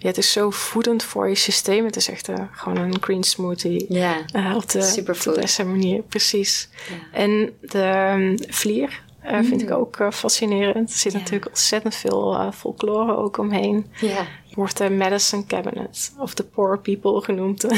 Ja, 0.00 0.08
het 0.08 0.18
is 0.18 0.32
zo 0.32 0.50
voedend 0.50 1.02
voor 1.02 1.28
je 1.28 1.34
systeem. 1.34 1.84
Het 1.84 1.96
is 1.96 2.08
echt 2.08 2.28
uh, 2.28 2.36
gewoon 2.52 2.76
een 2.76 2.96
green 3.00 3.22
smoothie. 3.22 3.86
Ja, 3.88 4.16
uh, 4.16 4.22
op 4.24 4.26
de, 4.32 4.54
op 4.54 4.68
de 4.70 4.82
Superfood. 4.82 5.58
manier, 5.64 6.02
precies. 6.02 6.68
En 7.12 7.52
de 7.60 8.12
um, 8.14 8.36
vlier 8.48 9.02
uh, 9.24 9.38
vind 9.42 9.62
ik 9.62 9.70
ook 9.70 9.98
uh, 9.98 10.10
fascinerend. 10.10 10.90
Er 10.90 10.96
zit 10.96 11.12
natuurlijk 11.12 11.48
ontzettend 11.48 11.94
veel 11.94 12.52
folklore 12.54 13.16
ook 13.16 13.38
omheen. 13.38 13.86
Ja. 14.00 14.26
Wordt 14.54 14.76
de 14.76 14.90
medicine 14.90 15.46
cabinet 15.46 16.12
of 16.18 16.34
the 16.34 16.44
poor 16.44 16.78
people 16.78 17.20
genoemd. 17.20 17.64
Oh, 17.64 17.70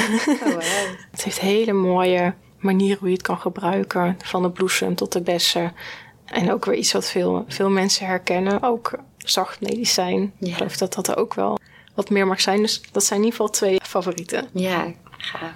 wow. 0.45 0.61
het 1.11 1.25
heeft 1.25 1.41
hele 1.41 1.73
mooie 1.73 2.35
manieren 2.59 2.99
hoe 2.99 3.09
je 3.09 3.15
het 3.15 3.23
kan 3.23 3.39
gebruiken. 3.39 4.17
Van 4.25 4.43
de 4.43 4.51
bloesem 4.51 4.95
tot 4.95 5.13
de 5.13 5.23
bessen. 5.23 5.73
En 6.25 6.53
ook 6.53 6.65
weer 6.65 6.75
iets 6.77 6.93
wat 6.93 7.11
veel, 7.11 7.45
veel 7.49 7.71
mensen 7.71 8.07
herkennen. 8.07 8.63
Ook 8.63 8.99
zacht 9.19 9.61
medicijn. 9.61 10.33
Ik 10.39 10.55
geloof 10.55 10.77
dat 10.77 10.95
dat 10.95 11.17
ook 11.17 11.35
wel 11.35 11.59
wat 12.01 12.11
meer 12.11 12.27
mag 12.27 12.41
zijn. 12.41 12.61
Dus 12.63 12.83
dat 12.93 13.05
zijn 13.05 13.19
in 13.19 13.25
ieder 13.25 13.41
geval 13.41 13.55
twee 13.55 13.81
favorieten. 13.83 14.49
Ja, 14.53 14.93
gaaf. 15.19 15.51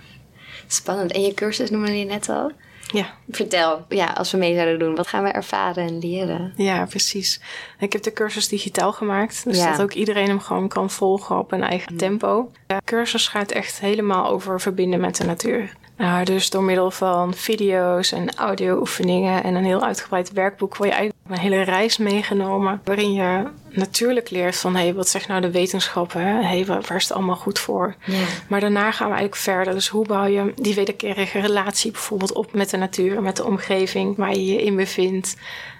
Spannend. 0.67 1.13
En 1.13 1.23
je 1.23 1.35
cursus 1.35 1.71
noemde 1.71 1.99
je 1.99 2.05
net 2.05 2.29
al? 2.29 2.51
Ja, 2.93 3.07
Vertel, 3.31 3.85
ja, 3.89 4.07
als 4.07 4.31
we 4.33 4.39
mee 4.39 4.55
zouden 4.55 4.79
doen, 4.79 4.95
wat 4.95 5.07
gaan 5.07 5.23
we 5.23 5.29
ervaren 5.29 5.87
en 5.87 5.99
leren? 5.99 6.53
ja, 6.57 6.85
precies. 6.87 7.41
Ik 7.79 7.93
heb 7.93 8.03
de 8.03 8.13
cursus 8.13 8.49
digitaal 8.49 8.93
gemaakt. 8.93 9.45
Dus 9.45 9.57
Ja. 9.59 9.71
dat 9.71 9.83
ook 9.83 9.93
iedereen 9.93 10.29
hem 10.29 10.41
gewoon 10.41 10.69
kan 10.69 10.91
volgen 10.91 11.39
op 11.39 11.53
een 11.53 11.63
eigen 11.63 11.97
tempo. 11.97 12.51
De 12.67 12.77
cursus 12.85 13.29
gaat 13.29 13.51
echt 13.51 13.81
helemaal 13.81 14.29
over 14.29 14.61
verbinden 14.61 15.01
met 15.01 15.17
de 15.17 15.25
natuur. 15.25 15.73
Nou, 15.97 16.25
dus 16.25 16.51
door 16.51 16.63
middel 16.63 16.91
van 16.91 17.35
video's 17.35 18.13
en 18.13 18.35
audio-oefeningen 18.37 19.43
en 19.45 19.55
een 19.55 19.65
heel 19.65 19.85
uitgebreid 19.85 20.33
werkboek 20.33 20.77
word 20.77 20.89
je 20.91 20.95
eigenlijk 20.95 21.24
een 21.29 21.39
hele 21.39 21.63
reis 21.63 21.97
meegenomen. 21.97 22.81
Waarin 22.85 23.13
je 23.13 23.45
natuurlijk 23.71 24.31
leert 24.31 24.57
van, 24.57 24.77
hé, 24.77 24.83
hey, 24.83 24.95
wat 24.95 25.09
zegt 25.09 25.29
nou 25.29 25.41
de 25.41 25.51
wetenschap? 25.51 26.13
Hè? 26.13 26.43
Hey, 26.43 26.67
waar, 26.67 26.97
is 26.97 27.03
het 27.03 27.13
allemaal 27.13 27.37
goed 27.37 27.59
voor? 27.59 27.95
Ja. 28.05 28.25
Maar 28.49 28.61
daarna 28.61 28.91
gaan 28.91 29.09
we 29.09 29.15
eigenlijk 29.15 29.43
verder. 29.43 29.75
Dus 29.75 29.89
hoe 29.89 30.07
bouw 30.07 30.27
je 30.27 30.53
die 30.57 30.75
wederkerige 30.75 31.41
relatie 31.41 31.91
bijvoorbeeld 31.91 32.33
op 32.33 32.53
met 32.53 32.71
de 32.71 32.77
natuur, 32.77 33.23
met 33.23 33.37
de 33.37 33.45
omgeving 33.45 34.17
waar 34.17 34.31
je 34.31 34.47
je 34.47 34.63
in 34.63 34.77
bevindt? 34.77 35.37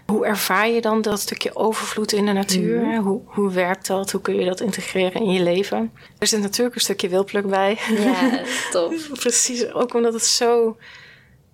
Hoe 0.07 0.27
ervaar 0.27 0.69
je 0.69 0.81
dan 0.81 1.03
dat 1.03 1.21
stukje 1.21 1.57
overvloed 1.57 2.13
in 2.13 2.27
de 2.27 2.33
natuur? 2.33 2.81
Mhm. 2.81 3.01
Hoe, 3.01 3.21
hoe 3.25 3.51
werkt 3.51 3.87
dat? 3.87 4.13
Hoe 4.13 4.21
kun 4.21 4.35
je 4.35 4.45
dat 4.45 4.61
integreren 4.61 5.21
in 5.21 5.33
je 5.33 5.43
leven? 5.43 5.93
Er 6.19 6.27
zit 6.27 6.41
natuurlijk 6.41 6.75
een 6.75 6.81
stukje 6.81 7.09
wildpluk 7.09 7.47
bij. 7.47 7.79
Ja, 7.97 8.41
tof. 8.71 9.09
Precies, 9.13 9.73
ook 9.73 9.95
omdat 9.95 10.13
het 10.13 10.25
zo... 10.25 10.77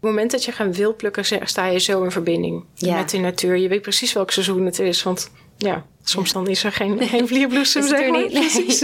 Op 0.00 0.06
het 0.06 0.14
moment 0.14 0.30
dat 0.30 0.44
je 0.44 0.52
gaat 0.52 0.76
wildplukken, 0.76 1.26
zeg- 1.26 1.48
sta 1.48 1.66
je 1.66 1.78
zo 1.78 2.02
in 2.02 2.10
verbinding 2.10 2.64
Ja. 2.74 2.96
met 2.96 3.10
de 3.10 3.18
natuur. 3.18 3.56
Je 3.56 3.68
weet 3.68 3.82
precies 3.82 4.12
welk 4.12 4.30
seizoen 4.30 4.64
het 4.64 4.78
is, 4.78 5.02
want 5.02 5.30
ja, 5.56 5.84
soms 6.04 6.32
dan 6.32 6.46
is 6.48 6.64
er 6.64 6.72
geen, 6.72 7.00
geen 7.08 7.26
vlierbloesem, 7.28 7.82
zeg 7.82 8.08
maar. 8.10 8.20
niet, 8.20 8.32
nee. 8.32 8.40
Precies. 8.42 8.78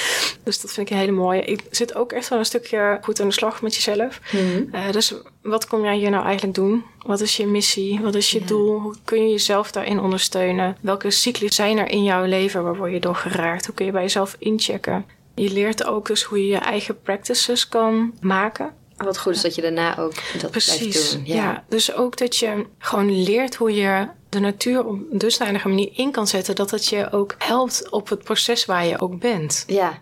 dus 0.44 0.60
dat 0.60 0.72
vind 0.72 0.86
ik 0.86 0.90
een 0.90 1.00
hele 1.00 1.12
mooie. 1.12 1.42
Ik 1.42 1.60
zit 1.70 1.94
ook 1.94 2.12
echt 2.12 2.28
wel 2.28 2.38
een 2.38 2.44
stukje 2.44 2.98
goed 3.02 3.20
aan 3.20 3.26
de 3.28 3.34
slag 3.34 3.62
met 3.62 3.74
jezelf. 3.74 4.20
Mhm. 4.32 4.74
Eh, 4.74 4.90
dus 4.90 5.14
wat 5.42 5.66
kom 5.66 5.84
jij 5.84 5.96
hier 5.96 6.10
nou 6.10 6.24
eigenlijk 6.24 6.54
doen? 6.54 6.84
Wat 7.06 7.20
is 7.20 7.36
je 7.36 7.46
missie? 7.46 8.00
Wat 8.00 8.14
is 8.14 8.30
je 8.30 8.40
Ja. 8.40 8.46
doel? 8.46 8.80
Hoe 8.80 8.94
kun 9.04 9.22
je 9.24 9.30
jezelf 9.30 9.70
daarin 9.70 10.00
ondersteunen? 10.00 10.76
Welke 10.80 11.10
cyclus 11.10 11.54
zijn 11.54 11.78
er 11.78 11.90
in 11.90 12.02
jouw 12.04 12.24
leven? 12.24 12.62
Waar 12.62 12.76
word 12.76 12.92
je 12.92 13.00
door 13.00 13.14
geraakt? 13.16 13.66
Hoe 13.66 13.74
kun 13.74 13.86
je 13.86 13.92
bij 13.92 14.02
jezelf 14.02 14.36
inchecken? 14.38 15.04
Je 15.34 15.52
leert 15.52 15.84
ook 15.86 16.06
dus 16.06 16.22
hoe 16.22 16.38
je 16.38 16.46
je 16.46 16.56
eigen 16.58 17.00
practices 17.02 17.68
kan 17.68 18.12
maken. 18.20 18.70
Wat 19.04 19.18
goed 19.18 19.34
is 19.34 19.42
dat 19.42 19.54
je 19.54 19.62
daarna 19.62 19.98
ook 19.98 20.12
dat 20.40 20.50
Precies. 20.50 20.78
blijft 20.78 21.12
doen. 21.12 21.22
Ja. 21.24 21.64
dus 21.68 21.94
ook 21.94 22.16
dat 22.16 22.36
je 22.36 22.66
gewoon 22.78 23.22
leert 23.22 23.54
hoe 23.54 23.74
je 23.74 24.06
de 24.28 24.38
natuur 24.40 24.84
op 24.86 24.92
een 25.10 25.18
dusdanige 25.18 25.68
manier 25.68 25.90
in 25.92 26.10
kan 26.10 26.26
zetten 26.26 26.54
dat 26.54 26.70
het 26.70 26.86
je 26.88 27.12
ook 27.12 27.34
helpt 27.38 27.90
op 27.90 28.08
het 28.08 28.22
proces 28.24 28.64
waar 28.64 28.86
je 28.86 29.00
ook 29.00 29.18
bent. 29.20 29.64
Ja. 29.66 29.98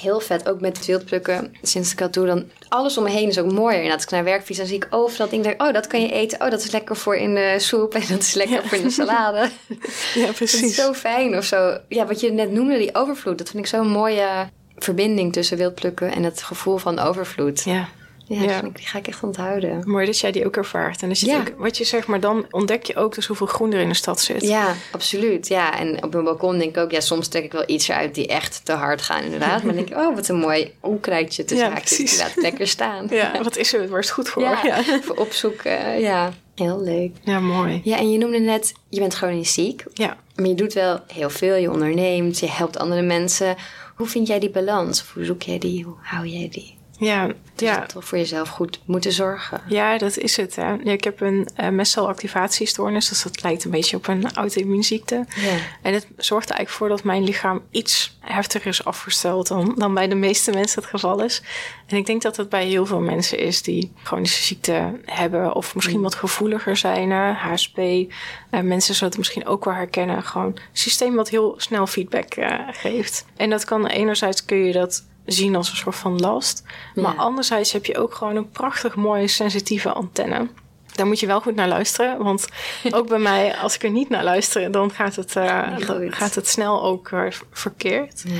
Heel 0.00 0.20
vet, 0.20 0.48
ook 0.48 0.60
met 0.60 0.76
het 0.76 0.86
wildplukken. 0.86 1.54
Sinds 1.62 1.92
ik 1.92 1.98
dat 1.98 2.12
doe, 2.12 2.26
dan 2.26 2.44
alles 2.68 2.96
om 2.98 3.04
me 3.04 3.10
heen 3.10 3.28
is 3.28 3.38
ook 3.38 3.52
mooier. 3.52 3.84
En 3.84 3.90
als 3.92 4.02
ik 4.02 4.10
naar 4.10 4.24
werk 4.24 4.44
fiets, 4.44 4.58
dan 4.58 4.66
zie 4.66 4.76
ik 4.76 4.86
overal 4.90 5.28
dingen. 5.28 5.44
denk 5.44 5.62
Oh, 5.62 5.72
dat 5.72 5.86
kan 5.86 6.00
je 6.00 6.12
eten. 6.12 6.40
Oh, 6.40 6.50
dat 6.50 6.64
is 6.64 6.70
lekker 6.70 6.96
voor 6.96 7.16
in 7.16 7.34
de 7.34 7.54
soep. 7.58 7.94
En 7.94 8.02
dat 8.08 8.18
is 8.20 8.34
lekker 8.34 8.62
Ja. 8.62 8.68
voor 8.68 8.78
in 8.78 8.84
de 8.84 8.90
salade. 8.90 9.50
Ja, 10.14 10.26
Dat 10.26 10.40
is 10.40 10.74
zo 10.74 10.92
fijn 10.92 11.36
of 11.36 11.44
zo. 11.44 11.78
Ja, 11.88 12.06
wat 12.06 12.20
je 12.20 12.32
net 12.32 12.50
noemde, 12.52 12.78
die 12.78 12.94
overvloed. 12.94 13.38
Dat 13.38 13.50
vind 13.50 13.62
ik 13.62 13.68
zo'n 13.68 13.88
mooie 13.88 14.28
verbinding 14.76 15.32
tussen 15.32 15.56
wildplukken 15.56 16.12
en 16.12 16.22
het 16.22 16.42
gevoel 16.42 16.76
van 16.76 16.98
overvloed. 16.98 17.62
Ja, 17.64 17.88
Ja, 18.26 18.60
die 18.60 18.86
ga 18.86 18.98
ik 18.98 19.08
echt 19.08 19.22
onthouden. 19.22 19.82
mooi 19.86 20.06
dat 20.06 20.18
jij 20.18 20.32
die 20.32 20.46
ook 20.46 20.56
ervaart. 20.56 21.00
En 21.02 21.06
dan 21.06 21.16
zit 21.16 21.28
Ja. 21.28 21.38
ook, 21.38 21.52
wat 21.56 21.78
je 21.78 21.84
zegt, 21.84 22.06
maar 22.06 22.20
dan 22.20 22.46
ontdek 22.50 22.84
je 22.84 22.96
ook 22.96 23.14
dus 23.14 23.26
hoeveel 23.26 23.46
groen 23.46 23.72
er 23.72 23.80
in 23.80 23.88
de 23.88 23.94
stad 23.94 24.20
zit. 24.20 24.42
Ja, 24.42 24.74
absoluut. 24.92 25.48
Ja, 25.48 25.78
en 25.78 26.04
op 26.04 26.12
mijn 26.12 26.24
balkon 26.24 26.58
denk 26.58 26.76
ik 26.76 26.82
ook, 26.82 26.90
ja, 26.90 27.00
soms 27.00 27.28
trek 27.28 27.44
ik 27.44 27.52
wel 27.52 27.64
iets 27.66 27.90
uit 27.90 28.14
die 28.14 28.26
echt 28.26 28.64
te 28.64 28.72
hard 28.72 29.02
gaan, 29.02 29.22
inderdaad. 29.22 29.62
Maar 29.62 29.74
dan 29.74 29.84
denk 29.84 29.88
ik, 29.90 29.96
oh, 29.96 30.14
wat 30.14 30.28
een 30.28 30.36
mooi 30.38 30.72
onkruidje 30.80 31.44
tussen 31.44 31.68
Ja, 31.68 31.74
laat 32.18 32.30
ik 32.36 32.42
lekker 32.42 32.66
staan. 32.68 33.06
Ja, 33.10 33.42
wat 33.42 33.56
is 33.56 33.74
er? 33.74 33.88
Waar 33.88 33.98
is 33.98 34.04
het 34.06 34.14
goed 34.14 34.28
voor? 34.28 34.42
Ja, 34.42 34.78
even 34.78 35.18
opzoeken. 35.18 36.00
Ja, 36.00 36.32
Heel 36.54 36.82
leuk. 36.82 37.10
Ja, 37.22 37.40
mooi. 37.40 37.80
Ja, 37.84 37.98
en 37.98 38.10
je 38.10 38.18
noemde 38.18 38.38
net, 38.38 38.72
je 38.88 39.00
bent 39.00 39.14
chronisch 39.14 39.52
ziek. 39.52 39.84
Ja. 39.92 40.16
Maar 40.36 40.46
je 40.46 40.54
doet 40.54 40.72
wel 40.72 41.00
heel 41.12 41.30
veel. 41.30 41.54
Je 41.56 41.70
onderneemt, 41.70 42.38
je 42.38 42.48
helpt 42.50 42.78
andere 42.78 43.02
mensen. 43.02 43.56
Hoe 43.96 44.06
vind 44.06 44.26
jij 44.26 44.38
die 44.38 44.50
balans? 44.50 45.00
Of 45.00 45.12
hoe 45.14 45.24
zoek 45.24 45.42
jij 45.42 45.58
die? 45.58 45.84
Hoe 45.84 45.94
hou 46.02 46.26
jij 46.26 46.48
die? 46.48 46.76
Ja, 46.98 47.26
Dus 47.54 47.68
ja. 47.68 47.86
toch 47.86 48.04
voor 48.04 48.18
jezelf 48.18 48.48
goed 48.48 48.80
moeten 48.84 49.12
zorgen. 49.12 49.60
Ja, 49.68 49.98
dat 49.98 50.16
is 50.16 50.36
het. 50.36 50.56
Hè. 50.56 50.72
Ja, 50.72 50.92
ik 50.92 51.04
heb 51.04 51.20
een 51.20 51.48
uh, 51.60 51.68
mestcelactivatiestoornis, 51.68 53.08
dus 53.08 53.22
dat 53.22 53.42
lijkt 53.42 53.64
een 53.64 53.70
beetje 53.70 53.96
op 53.96 54.06
een 54.06 54.32
auto-immuunziekte. 54.34 55.24
Ja. 55.36 55.56
En 55.82 55.92
het 55.92 56.06
zorgt 56.16 56.50
er 56.50 56.56
eigenlijk 56.56 56.70
voor 56.70 56.88
dat 56.88 57.04
mijn 57.04 57.24
lichaam 57.24 57.62
iets 57.70 58.16
heftiger 58.20 58.68
is 58.68 58.84
afgesteld 58.84 59.48
dan, 59.48 59.74
dan 59.76 59.94
bij 59.94 60.08
de 60.08 60.14
meeste 60.14 60.50
mensen 60.50 60.80
het 60.80 60.90
geval 60.90 61.22
is. 61.22 61.42
En 61.86 61.96
ik 61.96 62.06
denk 62.06 62.22
dat 62.22 62.36
het 62.36 62.48
bij 62.48 62.66
heel 62.66 62.86
veel 62.86 63.00
mensen 63.00 63.38
is 63.38 63.62
die 63.62 63.92
chronische 64.02 64.42
ziekte 64.42 65.00
hebben 65.04 65.54
of 65.54 65.74
misschien 65.74 66.00
wat 66.00 66.14
gevoeliger 66.14 66.76
zijn, 66.76 67.10
uh, 67.10 67.42
HSP. 67.42 67.78
Uh, 67.78 68.06
mensen 68.50 68.94
zullen 68.94 69.08
het 69.08 69.18
misschien 69.18 69.46
ook 69.46 69.64
wel 69.64 69.74
herkennen. 69.74 70.22
Gewoon 70.22 70.46
een 70.46 70.58
systeem 70.72 71.14
wat 71.14 71.28
heel 71.28 71.54
snel 71.56 71.86
feedback 71.86 72.36
uh, 72.36 72.58
geeft. 72.70 73.24
En 73.36 73.50
dat 73.50 73.64
kan 73.64 73.86
enerzijds 73.86 74.44
kun 74.44 74.56
je 74.56 74.72
dat 74.72 75.04
zien 75.24 75.56
als 75.56 75.70
een 75.70 75.76
soort 75.76 75.96
van 75.96 76.20
last. 76.20 76.62
Maar 76.94 77.14
anderzijds 77.14 77.72
heb 77.72 77.86
je 77.86 77.98
ook 77.98 78.14
gewoon 78.14 78.36
een 78.36 78.50
prachtig 78.50 78.94
mooie 78.94 79.28
sensitieve 79.28 79.92
antenne. 79.92 80.48
Daar 80.94 81.06
moet 81.06 81.20
je 81.20 81.26
wel 81.26 81.40
goed 81.40 81.54
naar 81.54 81.68
luisteren. 81.68 82.22
Want 82.22 82.48
ook 82.90 83.08
bij 83.08 83.18
mij, 83.18 83.56
als 83.56 83.74
ik 83.74 83.82
er 83.82 83.90
niet 83.90 84.08
naar 84.08 84.24
luister, 84.24 84.70
dan 84.70 84.90
gaat 84.90 85.16
het, 85.16 85.36
uh, 85.36 85.68
gaat 86.08 86.34
het 86.34 86.48
snel 86.48 86.82
ook 86.82 87.10
uh, 87.10 87.26
verkeerd. 87.50 88.22
Ja. 88.26 88.38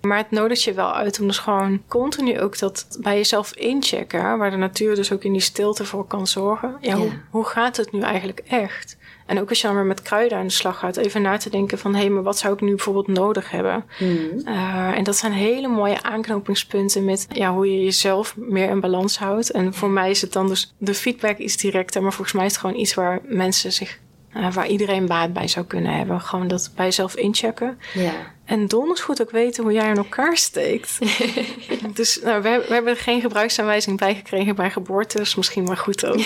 Maar 0.00 0.18
het 0.18 0.30
nodigt 0.30 0.62
je 0.62 0.72
wel 0.72 0.94
uit 0.94 1.20
om 1.20 1.26
dus 1.26 1.38
gewoon 1.38 1.82
continu 1.88 2.40
ook 2.40 2.58
dat 2.58 2.98
bij 3.00 3.16
jezelf 3.16 3.54
inchecken. 3.54 4.38
Waar 4.38 4.50
de 4.50 4.56
natuur 4.56 4.94
dus 4.94 5.12
ook 5.12 5.24
in 5.24 5.32
die 5.32 5.40
stilte 5.40 5.84
voor 5.84 6.06
kan 6.06 6.26
zorgen. 6.26 6.76
Ja, 6.80 6.90
Ja. 6.90 6.96
Hoe, 6.96 7.12
hoe 7.30 7.44
gaat 7.44 7.76
het 7.76 7.92
nu 7.92 8.00
eigenlijk 8.00 8.38
echt? 8.38 8.96
En 9.26 9.40
ook 9.40 9.48
als 9.48 9.60
je 9.60 9.66
dan 9.66 9.76
weer 9.76 9.84
met 9.84 10.02
kruiden 10.02 10.38
aan 10.38 10.46
de 10.46 10.52
slag 10.52 10.78
gaat, 10.78 10.96
even 10.96 11.22
na 11.22 11.36
te 11.36 11.50
denken 11.50 11.78
van 11.78 11.94
hé, 11.94 12.00
hey, 12.00 12.10
maar 12.10 12.22
wat 12.22 12.38
zou 12.38 12.54
ik 12.54 12.60
nu 12.60 12.68
bijvoorbeeld 12.68 13.06
nodig 13.06 13.50
hebben? 13.50 13.84
Mhm. 13.98 14.48
Uh, 14.48 14.96
en 14.96 15.04
dat 15.04 15.16
zijn 15.16 15.32
hele 15.32 15.68
mooie 15.68 16.02
aanknopingspunten 16.02 17.04
met 17.04 17.26
ja, 17.32 17.52
hoe 17.52 17.72
je 17.72 17.84
jezelf 17.84 18.36
meer 18.36 18.68
in 18.68 18.80
balans 18.80 19.18
houdt. 19.18 19.50
En 19.50 19.74
voor 19.74 19.90
mij 19.90 20.10
is 20.10 20.20
het 20.20 20.32
dan 20.32 20.48
dus, 20.48 20.74
de 20.78 20.94
feedback 20.94 21.38
is 21.38 21.56
directer, 21.56 22.02
maar 22.02 22.12
volgens 22.12 22.36
mij 22.36 22.44
is 22.46 22.52
het 22.52 22.60
gewoon 22.60 22.76
iets 22.76 22.94
waar 22.94 23.20
mensen 23.24 23.72
zich, 23.72 23.98
uh, 24.36 24.52
waar 24.52 24.66
iedereen 24.66 25.06
baat 25.06 25.32
bij 25.32 25.48
zou 25.48 25.66
kunnen 25.66 25.96
hebben. 25.96 26.20
Gewoon 26.20 26.48
dat 26.48 26.70
bij 26.76 26.84
jezelf 26.84 27.16
inchecken. 27.16 27.78
Ja. 27.94 28.12
En 28.44 28.66
donders 28.66 29.00
goed 29.00 29.22
ook 29.22 29.30
weten 29.30 29.62
hoe 29.62 29.72
jij 29.72 29.88
in 29.88 29.96
elkaar 29.96 30.36
steekt. 30.36 30.98
dus 31.94 32.20
nou, 32.22 32.42
we, 32.42 32.64
we, 32.68 32.74
hebben 32.74 32.96
geen 32.96 33.20
gebruiksaanwijzing 33.20 33.98
bijgekregen 33.98 34.54
bij 34.54 34.70
geboorte, 34.70 35.18
dus 35.18 35.34
misschien 35.34 35.64
maar 35.64 35.76
goed 35.76 36.06
ook. 36.06 36.16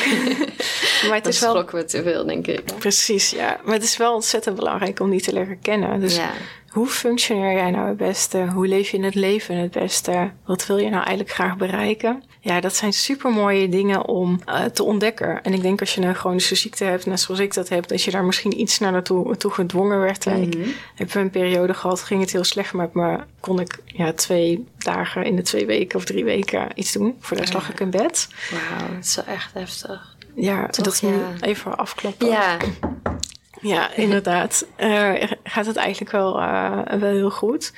maar 1.09 1.15
het 1.15 1.27
is 1.27 1.41
wel. 1.41 1.51
schrokken 1.51 1.79
we 1.79 1.85
te 1.85 2.03
veel, 2.03 2.27
denk 2.27 2.47
ik. 2.47 2.65
Precies, 2.79 3.31
ja. 3.31 3.61
Maar 3.65 3.75
het 3.75 3.83
is 3.83 3.97
wel 3.97 4.15
ontzettend 4.15 4.57
belangrijk 4.57 5.01
om 5.01 5.11
die 5.11 5.23
te 5.23 5.33
leren 5.33 5.61
kennen. 5.61 6.01
Dus 6.01 6.17
ja. 6.17 6.31
Hoe 6.69 6.87
functioneer 6.87 7.53
jij 7.53 7.71
nou 7.71 7.89
het 7.89 7.97
beste? 7.97 8.47
Hoe 8.55 8.69
leef 8.69 8.91
je 8.91 8.97
in 8.97 9.05
het 9.05 9.15
leven 9.15 9.57
het 9.57 9.71
beste? 9.71 10.31
Wat 10.45 10.67
wil 10.67 10.77
je 10.77 10.91
nou 10.91 11.05
eigenlijk 11.05 11.31
graag 11.31 11.57
bereiken? 11.57 12.23
Ja, 12.41 12.61
dat 12.61 12.75
zijn 12.75 12.93
super 12.93 13.31
mooie 13.31 13.69
dingen 13.69 14.07
om 14.07 14.41
uh, 14.47 14.65
te 14.65 14.83
ontdekken. 14.83 15.43
En 15.43 15.53
ik 15.53 15.63
denk 15.63 15.81
als 15.81 15.95
je 15.95 16.01
een 16.01 16.15
chronische 16.15 16.55
ziekte 16.55 16.85
hebt, 16.85 17.07
net 17.07 17.21
zoals 17.21 17.41
ik 17.41 17.55
dat 17.55 17.69
heb, 17.69 17.89
dat 17.89 18.03
je 18.03 18.11
daar 18.11 18.25
misschien 18.25 18.61
iets 18.61 18.79
naar 18.79 18.93
naartoe 18.93 19.37
toe 19.37 19.51
gedwongen 19.51 19.99
werd. 19.99 20.25
Mhm. 20.25 20.37
Mm-hmm. 20.37 20.63
Ik 20.63 20.97
heb 20.97 21.15
een 21.15 21.31
periode 21.31 21.75
gehad, 21.75 22.03
ging 22.03 22.21
het 22.21 22.33
heel 22.33 22.45
slecht 22.45 22.73
met 22.73 22.95
me. 22.95 23.19
Kon 23.41 23.61
ik 23.61 23.79
ja, 23.85 24.13
twee 24.13 24.67
dagen 24.79 25.25
in 25.25 25.37
de 25.37 25.43
twee 25.43 25.67
weken 25.67 25.99
of 25.99 26.05
drie 26.05 26.25
weken 26.25 26.69
iets 26.75 26.93
doen. 26.93 27.17
Voor 27.21 27.37
de 27.37 27.43
rest 27.43 27.55
lag 27.55 27.71
ik 27.71 27.81
in 27.81 27.91
bed. 27.91 28.29
Wauw, 28.51 28.95
dat 28.95 29.05
is 29.05 29.17
wel 29.17 29.25
echt 29.35 29.55
heftig. 29.55 30.17
Ja, 30.35 30.67
Toch, 30.67 30.85
dat 30.85 30.99
ja. 30.99 31.09
nu 31.09 31.17
even 31.41 31.79
afkloppen. 31.79 32.29
Ja, 32.29 32.57
Ja, 33.61 33.95
inderdaad. 34.05 34.67
Uh, 34.79 35.13
gaat 35.45 35.67
het 35.67 35.77
eigenlijk 35.77 36.13
wel, 36.13 36.41
uh, 36.41 36.81
wel 36.83 37.11
heel 37.11 37.31
goed. 37.31 37.73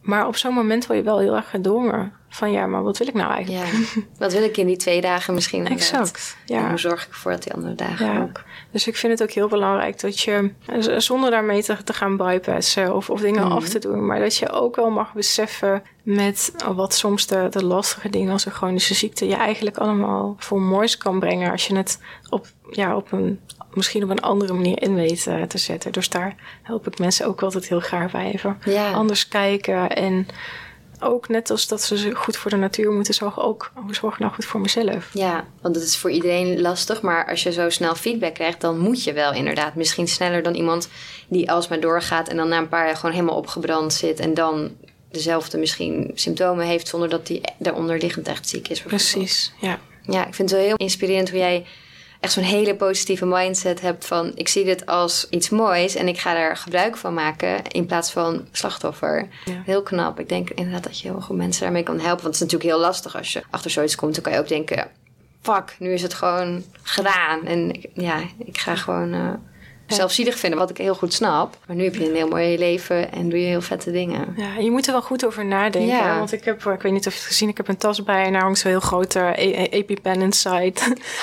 Maar 0.00 0.26
op 0.26 0.36
zo'n 0.36 0.54
moment 0.54 0.86
word 0.86 0.98
je 0.98 1.04
wel 1.04 1.18
heel 1.18 1.36
erg 1.36 1.50
gedwongen. 1.50 2.12
Van 2.28 2.52
ja, 2.52 2.66
maar 2.66 2.82
wat 2.82 2.98
wil 2.98 3.06
ik 3.08 3.14
nou 3.14 3.32
eigenlijk? 3.32 3.64
ja. 3.94 4.00
Wat 4.18 4.32
wil 4.32 4.42
ik 4.42 4.56
in 4.56 4.66
die 4.66 4.76
twee 4.76 5.00
dagen 5.00 5.34
misschien? 5.34 5.58
inderdaad? 5.58 5.80
Exact, 6.00 6.36
ja. 6.46 6.58
En 6.58 6.68
hoe 6.68 6.78
zorg 6.78 7.02
ik 7.06 7.08
ervoor 7.08 7.30
dat 7.32 7.42
die 7.42 7.52
andere 7.52 7.74
dagen 7.74 8.06
Ja. 8.12 8.20
ook? 8.20 8.42
Dus 8.70 8.86
ik 8.86 8.96
vind 8.96 9.12
het 9.18 9.22
ook 9.28 9.34
heel 9.34 9.48
belangrijk 9.48 10.00
dat 10.00 10.20
je, 10.20 10.50
zonder 10.98 11.30
daarmee 11.30 11.62
te, 11.62 11.82
te 11.84 11.92
gaan 11.92 12.16
bypassen 12.16 12.94
of, 12.94 13.10
of 13.10 13.20
dingen 13.20 13.44
Mhm. 13.44 13.52
af 13.52 13.68
te 13.68 13.78
doen, 13.78 14.06
maar 14.06 14.18
dat 14.20 14.36
je 14.36 14.50
ook 14.50 14.76
wel 14.76 14.90
mag 14.90 15.12
beseffen 15.12 15.82
met 16.02 16.52
wat 16.74 16.94
soms 16.94 17.26
de, 17.26 17.46
de 17.50 17.64
lastige 17.64 18.08
dingen 18.08 18.32
als 18.32 18.44
een 18.46 18.52
chronische 18.52 18.94
ziekte 18.94 19.26
je 19.26 19.34
eigenlijk 19.36 19.76
allemaal 19.76 20.34
voor 20.38 20.60
moois 20.60 20.96
kan 20.98 21.18
brengen 21.18 21.50
als 21.50 21.66
je 21.66 21.76
het 21.76 22.02
op, 22.30 22.46
ja, 22.70 22.96
op 22.96 23.12
een, 23.12 23.40
misschien 23.78 24.02
op 24.02 24.10
een 24.10 24.20
andere 24.20 24.52
manier 24.52 24.82
in 24.82 24.94
weet 24.94 25.26
eh, 25.26 25.42
te 25.42 25.58
zetten. 25.58 25.92
Dus 25.92 26.08
daar 26.08 26.34
help 26.62 26.86
ik 26.86 26.98
mensen 26.98 27.26
ook 27.26 27.42
altijd 27.42 27.68
heel 27.68 27.80
graag 27.80 28.10
bij. 28.12 28.32
Even 28.32 28.58
Ja. 28.64 28.92
anders 28.92 29.28
kijken 29.28 29.90
en 29.90 30.26
ook 31.00 31.28
net 31.28 31.50
als 31.50 31.66
dat 31.68 31.82
ze 31.82 32.14
goed 32.14 32.36
voor 32.36 32.50
de 32.50 32.56
natuur 32.56 32.92
moeten 32.92 33.14
zorgen, 33.14 33.42
ook 33.42 33.72
hoe 33.74 33.94
zorg 33.94 34.14
ik 34.14 34.20
nou 34.20 34.32
goed 34.32 34.44
voor 34.44 34.60
mezelf. 34.60 35.10
Ja, 35.12 35.44
want 35.62 35.74
het 35.74 35.84
is 35.84 35.96
voor 35.96 36.10
iedereen 36.10 36.60
lastig. 36.60 37.02
Maar 37.02 37.26
als 37.30 37.42
je 37.42 37.52
zo 37.52 37.68
snel 37.70 37.94
feedback 37.94 38.34
krijgt, 38.34 38.60
dan 38.60 38.78
moet 38.78 39.04
je 39.04 39.12
wel 39.12 39.32
inderdaad. 39.32 39.74
Misschien 39.74 40.08
sneller 40.08 40.42
dan 40.42 40.54
iemand 40.54 40.88
die 41.28 41.50
alsmaar 41.50 41.80
doorgaat 41.80 42.28
en 42.28 42.36
dan 42.36 42.48
na 42.48 42.58
een 42.58 42.68
paar 42.68 42.86
jaar 42.86 42.96
gewoon 42.96 43.14
helemaal 43.14 43.36
opgebrand 43.36 43.92
zit. 43.92 44.20
En 44.20 44.34
dan 44.34 44.70
dezelfde 45.10 45.58
misschien 45.58 46.10
symptomen 46.14 46.66
heeft 46.66 46.88
zonder 46.88 47.08
dat 47.08 47.26
die 47.26 47.40
daaronderliggend 47.58 48.28
echt 48.28 48.48
ziek 48.48 48.68
is. 48.68 48.82
Precies, 48.82 49.52
ja. 49.60 49.78
Ja, 50.02 50.26
ik 50.26 50.34
vind 50.34 50.50
het 50.50 50.58
wel 50.58 50.68
heel 50.68 50.76
inspirerend 50.76 51.30
hoe 51.30 51.38
jij 51.38 51.66
echt 52.20 52.32
zo'n 52.32 52.42
hele 52.42 52.74
positieve 52.74 53.26
mindset 53.26 53.80
hebt 53.80 54.06
van... 54.06 54.32
ik 54.34 54.48
zie 54.48 54.64
dit 54.64 54.86
als 54.86 55.26
iets 55.30 55.48
moois 55.48 55.94
en 55.94 56.08
ik 56.08 56.18
ga 56.18 56.34
daar 56.34 56.56
gebruik 56.56 56.96
van 56.96 57.14
maken... 57.14 57.62
in 57.68 57.86
plaats 57.86 58.10
van 58.10 58.46
slachtoffer. 58.52 59.28
Ja. 59.44 59.62
Heel 59.64 59.82
knap. 59.82 60.20
Ik 60.20 60.28
denk 60.28 60.50
inderdaad 60.50 60.82
dat 60.82 61.00
je 61.00 61.08
heel 61.08 61.20
goed 61.20 61.36
mensen 61.36 61.62
daarmee 61.62 61.82
kan 61.82 61.94
helpen. 62.00 62.22
Want 62.22 62.24
het 62.24 62.34
is 62.34 62.40
natuurlijk 62.40 62.70
heel 62.70 62.80
lastig 62.80 63.16
als 63.16 63.32
je 63.32 63.42
achter 63.50 63.70
zoiets 63.70 63.94
komt. 63.94 64.14
Dan 64.14 64.22
kan 64.22 64.32
je 64.32 64.38
ook 64.38 64.48
denken, 64.48 64.88
fuck, 65.42 65.76
nu 65.78 65.92
is 65.92 66.02
het 66.02 66.14
gewoon 66.14 66.64
gedaan. 66.82 67.46
En 67.46 67.72
ik- 67.72 67.90
ja, 67.94 68.20
ik 68.44 68.58
ga 68.58 68.74
gewoon 68.76 69.14
uh, 69.14 69.30
zelfziedig 69.96 70.38
vinden, 70.38 70.58
wat 70.58 70.70
ik 70.70 70.76
heel 70.76 70.94
goed 70.94 71.12
snap. 71.12 71.58
Maar 71.66 71.76
nu 71.76 71.84
heb 71.84 71.94
je 71.94 72.08
een 72.08 72.14
heel 72.14 72.28
mooi 72.28 72.58
leven 72.58 73.12
en 73.12 73.28
doe 73.28 73.40
je 73.40 73.46
heel 73.46 73.60
vette 73.60 73.90
dingen. 73.90 74.34
Ja, 74.36 74.58
je 74.58 74.70
moet 74.70 74.86
er 74.86 74.92
wel 74.92 75.02
goed 75.02 75.26
over 75.26 75.44
nadenken. 75.44 75.96
Ja. 75.96 76.12
hè, 76.12 76.18
Want 76.18 76.32
ik 76.32 76.44
heb, 76.44 76.64
ik 76.64 76.82
weet 76.82 76.92
niet 76.92 77.06
of 77.06 77.12
je 77.12 77.18
het 77.18 77.28
gezien, 77.28 77.48
ik 77.48 77.56
heb 77.56 77.68
een 77.68 77.76
tas 77.76 78.02
bij 78.02 78.24
en 78.24 78.32
daar 78.32 78.42
hangt 78.42 78.58
zo'n 78.58 78.70
heel 78.70 78.80
grote 78.80 79.32
e- 79.36 79.50
e- 79.62 79.68
EpiPen 79.70 80.20
inside. 80.20 80.72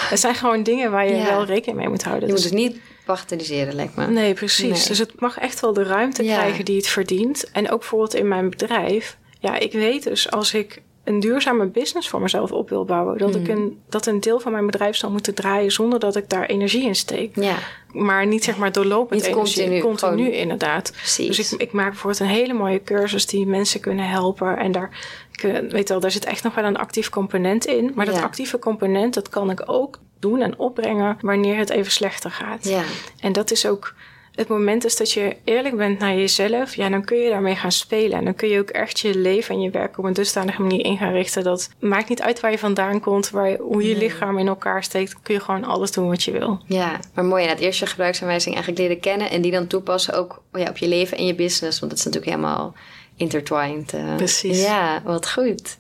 Het 0.10 0.19
zijn 0.25 0.36
gewoon 0.36 0.63
dingen 0.63 0.91
waar 0.91 1.08
je 1.08 1.15
Ja. 1.15 1.25
wel 1.25 1.45
rekening 1.45 1.78
mee 1.78 1.89
moet 1.89 2.04
houden. 2.04 2.28
Je 2.28 2.34
moet 2.34 2.41
Dus- 2.43 2.51
het 2.51 2.60
niet 2.60 2.78
bagatelliseren, 3.06 3.75
lijkt 3.75 3.95
me. 3.95 4.08
Nee, 4.08 4.34
precies. 4.34 4.62
Nee. 4.80 4.88
Dus 4.88 4.97
het 4.97 5.19
mag 5.19 5.38
echt 5.39 5.60
wel 5.60 5.73
de 5.73 5.84
ruimte 5.84 6.23
Ja. 6.23 6.38
krijgen 6.38 6.65
die 6.65 6.78
het 6.78 6.88
verdient. 6.88 7.51
En 7.51 7.71
ook 7.71 7.80
bijvoorbeeld 7.80 8.15
in 8.15 8.28
mijn 8.28 8.49
bedrijf. 8.49 9.17
Ja, 9.39 9.60
ik 9.60 9.71
weet 9.71 10.04
dus 10.04 10.32
als 10.32 10.54
ik 10.54 10.82
een 11.06 11.20
duurzame 11.20 11.65
business 11.65 12.10
voor 12.10 12.22
mezelf 12.22 12.52
op 12.52 12.70
wil 12.70 12.86
bouwen, 12.86 13.18
dat, 13.18 13.36
ik 13.36 13.48
een, 13.48 13.80
dat 13.89 14.06
een 14.06 14.20
deel 14.20 14.39
van 14.39 14.52
mijn 14.52 14.65
bedrijf 14.65 14.96
zal 14.96 15.12
moeten 15.12 15.34
draaien 15.34 15.72
zonder 15.72 16.00
dat 16.00 16.15
ik 16.15 16.30
daar 16.30 16.46
energie 16.46 16.84
in 16.86 16.96
steek. 16.96 17.36
Ja, 17.36 17.56
Maar 17.91 18.28
niet 18.28 18.44
zeg 18.44 18.58
maar 18.58 18.72
doorlopend 18.72 19.22
Niet 19.22 19.30
energie. 19.30 19.56
continu, 19.58 19.82
Continu, 19.82 20.15
gewoon- 20.24 20.32
inderdaad. 20.39 20.91
precies. 20.91 21.36
Dus 21.38 21.54
ik, 21.54 21.62
ik 21.62 21.72
maak 21.72 21.89
bijvoorbeeld 21.89 22.22
een 22.22 22.28
hele 22.36 22.54
mooie 22.54 22.84
cursus 22.84 23.26
die 23.26 23.46
mensen 23.48 23.80
kunnen 23.80 24.10
helpen. 24.10 24.58
En 24.58 24.72
daar, 24.72 24.89
ik 25.32 25.44
eh, 25.44 25.70
weet 25.72 25.89
wel, 25.89 26.00
daar 26.00 26.12
zit 26.12 26.26
echt 26.26 26.44
nog 26.44 26.56
wel 26.56 26.63
een 26.63 26.78
actief 26.78 27.10
component 27.10 27.65
in. 27.65 27.91
Maar 27.96 28.06
dat 28.06 28.22
actieve 28.22 28.60
component, 28.60 29.13
dat 29.13 29.30
kan 29.30 29.50
ik 29.50 29.63
ook 29.65 30.00
doen 30.20 30.41
en 30.41 30.60
opbrengen 30.60 31.18
wanneer 31.22 31.58
het 31.58 31.70
even 31.70 31.91
slechter 31.91 32.32
gaat. 32.32 32.63
ja. 32.68 32.82
En 33.20 33.34
dat 33.34 33.52
is 33.52 33.65
ook 33.68 33.94
het 34.36 34.48
moment 34.48 34.86
is 34.86 34.95
dat 34.98 35.12
je 35.12 35.36
eerlijk 35.43 35.78
bent 35.78 36.00
naar 36.00 36.15
jezelf. 36.15 36.76
Ja, 36.76 36.89
dan 36.89 37.04
kun 37.06 37.17
je 37.17 37.30
daarmee 37.30 37.56
gaan 37.56 37.71
spelen. 37.71 38.17
En 38.17 38.24
dan 38.26 38.36
kun 38.36 38.48
je 38.50 38.60
ook 38.60 38.69
echt 38.69 39.00
je 39.00 39.17
leven 39.17 39.56
en 39.56 39.62
je 39.62 39.69
werk 39.69 39.98
op 39.98 40.04
een 40.06 40.13
dusdanige 40.13 40.62
manier 40.62 40.86
in 40.86 40.98
gaan 40.98 41.12
richten. 41.12 41.43
Dat 41.43 41.69
maakt 41.80 42.10
niet 42.10 42.21
uit 42.21 42.39
waar 42.39 42.52
je 42.52 42.58
vandaan 42.58 43.00
komt, 43.00 43.30
waar 43.30 43.50
je, 43.50 43.58
hoe 43.58 43.84
je 43.88 43.93
Nee. 43.95 43.98
lichaam 44.04 44.38
in 44.38 44.48
elkaar 44.48 44.84
steekt. 44.84 45.21
Kun 45.21 45.34
je 45.34 45.39
gewoon 45.39 45.63
alles 45.63 45.91
doen 45.91 46.08
wat 46.08 46.24
je 46.24 46.32
wil. 46.32 46.60
Ja, 46.65 47.00
maar 47.13 47.26
mooi. 47.26 47.45
Het 47.48 47.60
eerst 47.60 47.80
je 47.80 47.86
gebruiksaanwijzing 47.86 48.56
eigenlijk 48.56 48.84
leren 48.84 49.02
kennen 49.02 49.30
en 49.30 49.41
die 49.41 49.52
dan 49.52 49.67
toepassen 49.67 50.13
ook 50.13 50.41
oh 50.54 50.62
ja, 50.62 50.69
op 50.69 50.78
je 50.78 50.88
leven 50.88 51.17
en 51.17 51.26
je 51.26 51.36
business. 51.36 51.80
Want 51.80 51.91
dat 51.91 52.00
is 52.00 52.06
natuurlijk 52.06 52.32
helemaal 52.36 52.74
intertwined. 53.15 53.93
eh. 53.93 54.15
Precies. 54.15 54.62
Ja, 54.63 55.02
wat 55.04 55.32
goed. 55.32 55.78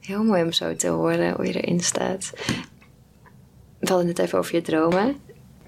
Heel 0.00 0.24
mooi 0.24 0.42
om 0.42 0.52
zo 0.52 0.76
te 0.76 0.88
horen 0.88 1.34
hoe 1.34 1.46
je 1.46 1.60
erin 1.62 1.80
staat. 1.80 2.32
We 3.78 3.88
hadden 3.88 4.06
het 4.08 4.18
even 4.18 4.38
over 4.38 4.54
je 4.54 4.62
dromen. 4.62 5.16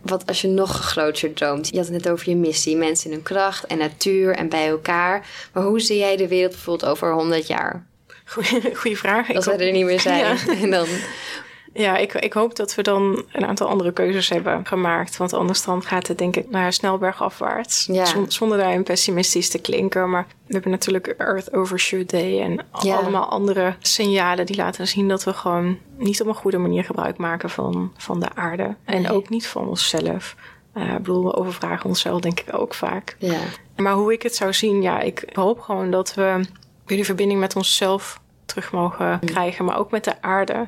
Wat 0.02 0.26
als 0.26 0.40
je 0.40 0.48
nog 0.48 0.70
groter 0.70 1.32
droomt? 1.32 1.68
Je 1.68 1.76
had 1.76 1.86
het 1.86 1.94
net 1.94 2.08
over 2.08 2.28
je 2.28 2.36
missie, 2.36 2.76
mensen 2.76 3.06
in 3.10 3.12
hun 3.12 3.22
kracht 3.22 3.66
en 3.66 3.78
natuur 3.78 4.34
en 4.34 4.48
bij 4.48 4.68
elkaar. 4.68 5.26
Maar 5.52 5.62
hoe 5.62 5.80
zie 5.80 5.98
jij 5.98 6.16
de 6.16 6.28
wereld 6.28 6.52
bijvoorbeeld 6.52 6.90
over 6.90 7.12
100 7.12 7.46
jaar? 7.46 7.86
Goeie, 8.24 8.76
goeie 8.76 8.98
vraag. 8.98 9.34
Als 9.34 9.46
wij 9.46 9.58
er 9.58 9.72
niet 9.72 9.84
meer 9.84 10.00
zijn. 10.00 10.18
Ja. 10.18 10.36
En 10.62 10.70
dan, 10.76 10.86
Ja, 11.78 11.96
ik, 11.96 12.12
ik 12.14 12.32
hoop 12.32 12.56
dat 12.56 12.74
we 12.74 12.82
dan 12.82 13.24
een 13.32 13.46
aantal 13.46 13.68
andere 13.68 13.92
keuzes 13.92 14.28
hebben 14.28 14.66
gemaakt. 14.66 15.16
Want 15.16 15.32
anders 15.32 15.62
dan 15.64 15.82
gaat 15.82 16.06
het 16.06 16.18
denk 16.18 16.36
ik 16.36 16.50
naar 16.50 16.72
snelbergafwaarts. 16.72 17.86
Ja. 17.92 18.04
Zon- 18.04 18.30
zonder 18.30 18.58
daarin 18.58 18.82
pessimistisch 18.82 19.48
te 19.50 19.58
klinken. 19.60 20.10
Maar 20.10 20.26
we 20.46 20.52
hebben 20.52 20.70
natuurlijk 20.70 21.06
Earth 21.06 21.52
Overshoot 21.52 22.10
Day 22.10 22.40
en 22.42 22.64
Ja. 22.82 22.96
allemaal 22.96 23.24
andere 23.28 23.74
signalen 23.78 24.46
die 24.46 24.56
laten 24.56 24.88
zien 24.88 25.08
dat 25.08 25.24
we 25.24 25.32
gewoon 25.32 25.78
niet 25.98 26.20
op 26.20 26.26
een 26.26 26.34
goede 26.34 26.58
manier 26.58 26.84
gebruik 26.84 27.16
maken 27.16 27.50
van, 27.50 27.92
van 27.96 28.20
de 28.20 28.28
aarde. 28.34 28.74
En 28.84 29.02
Nee. 29.02 29.12
ook 29.12 29.28
niet 29.28 29.46
van 29.46 29.68
onszelf. 29.68 30.36
Eh, 30.72 30.88
ik 30.92 30.96
bedoel, 30.96 31.24
we 31.24 31.34
overvragen 31.34 31.86
onszelf 31.88 32.20
denk 32.20 32.40
ik 32.40 32.58
ook 32.58 32.74
vaak. 32.74 33.16
Ja. 33.18 33.38
Maar 33.76 33.92
hoe 33.92 34.12
ik 34.12 34.22
het 34.22 34.34
zou 34.34 34.52
zien, 34.52 34.82
ja, 34.82 35.00
ik 35.00 35.24
hoop 35.32 35.60
gewoon 35.60 35.90
dat 35.90 36.14
we 36.14 36.22
weer 36.86 36.96
die 36.96 37.04
verbinding 37.04 37.40
met 37.40 37.56
onszelf 37.56 38.20
terug 38.46 38.72
mogen 38.72 39.20
krijgen, 39.24 39.64
maar 39.64 39.78
ook 39.78 39.90
met 39.90 40.04
de 40.04 40.22
aarde. 40.22 40.66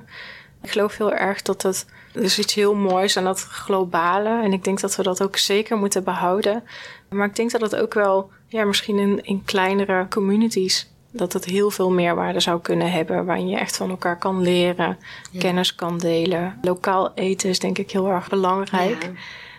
Ik 0.63 0.71
geloof 0.71 0.97
heel 0.97 1.13
erg 1.13 1.43
dat 1.43 1.63
het, 1.63 1.87
is 2.13 2.39
iets 2.39 2.55
heel 2.55 2.75
moois 2.75 3.17
aan 3.17 3.25
dat 3.25 3.41
globale. 3.41 4.43
En 4.43 4.53
ik 4.53 4.65
denk 4.65 4.81
dat 4.81 4.97
we 4.97 5.03
dat 5.03 5.23
ook 5.23 5.37
zeker 5.37 5.77
moeten 5.77 6.05
behouden. 6.05 6.63
Maar 7.09 7.27
ik 7.27 7.37
denk 7.37 7.51
dat 7.51 7.61
het 7.61 7.77
ook 7.77 7.95
wel, 7.95 8.31
ja, 8.47 8.65
misschien 8.65 8.99
in, 8.99 9.25
in 9.25 9.45
kleinere 9.45 10.07
communities, 10.09 10.91
dat 11.11 11.33
het 11.33 11.45
heel 11.45 11.71
veel 11.71 11.91
meerwaarde 11.91 12.41
zou 12.41 12.61
kunnen 12.61 12.93
hebben. 12.93 13.25
Waarin 13.25 13.49
je 13.49 13.59
echt 13.59 13.77
van 13.77 13.91
elkaar 13.91 14.19
kan 14.19 14.43
leren, 14.43 14.99
kennis 15.39 15.75
kan 15.75 15.99
delen. 15.99 16.59
Lokaal 16.63 17.13
eten 17.15 17.49
is 17.49 17.59
denk 17.59 17.79
ik 17.79 17.91
heel 17.91 18.09
erg 18.09 18.29
belangrijk. 18.29 19.03
Ja. 19.03 19.11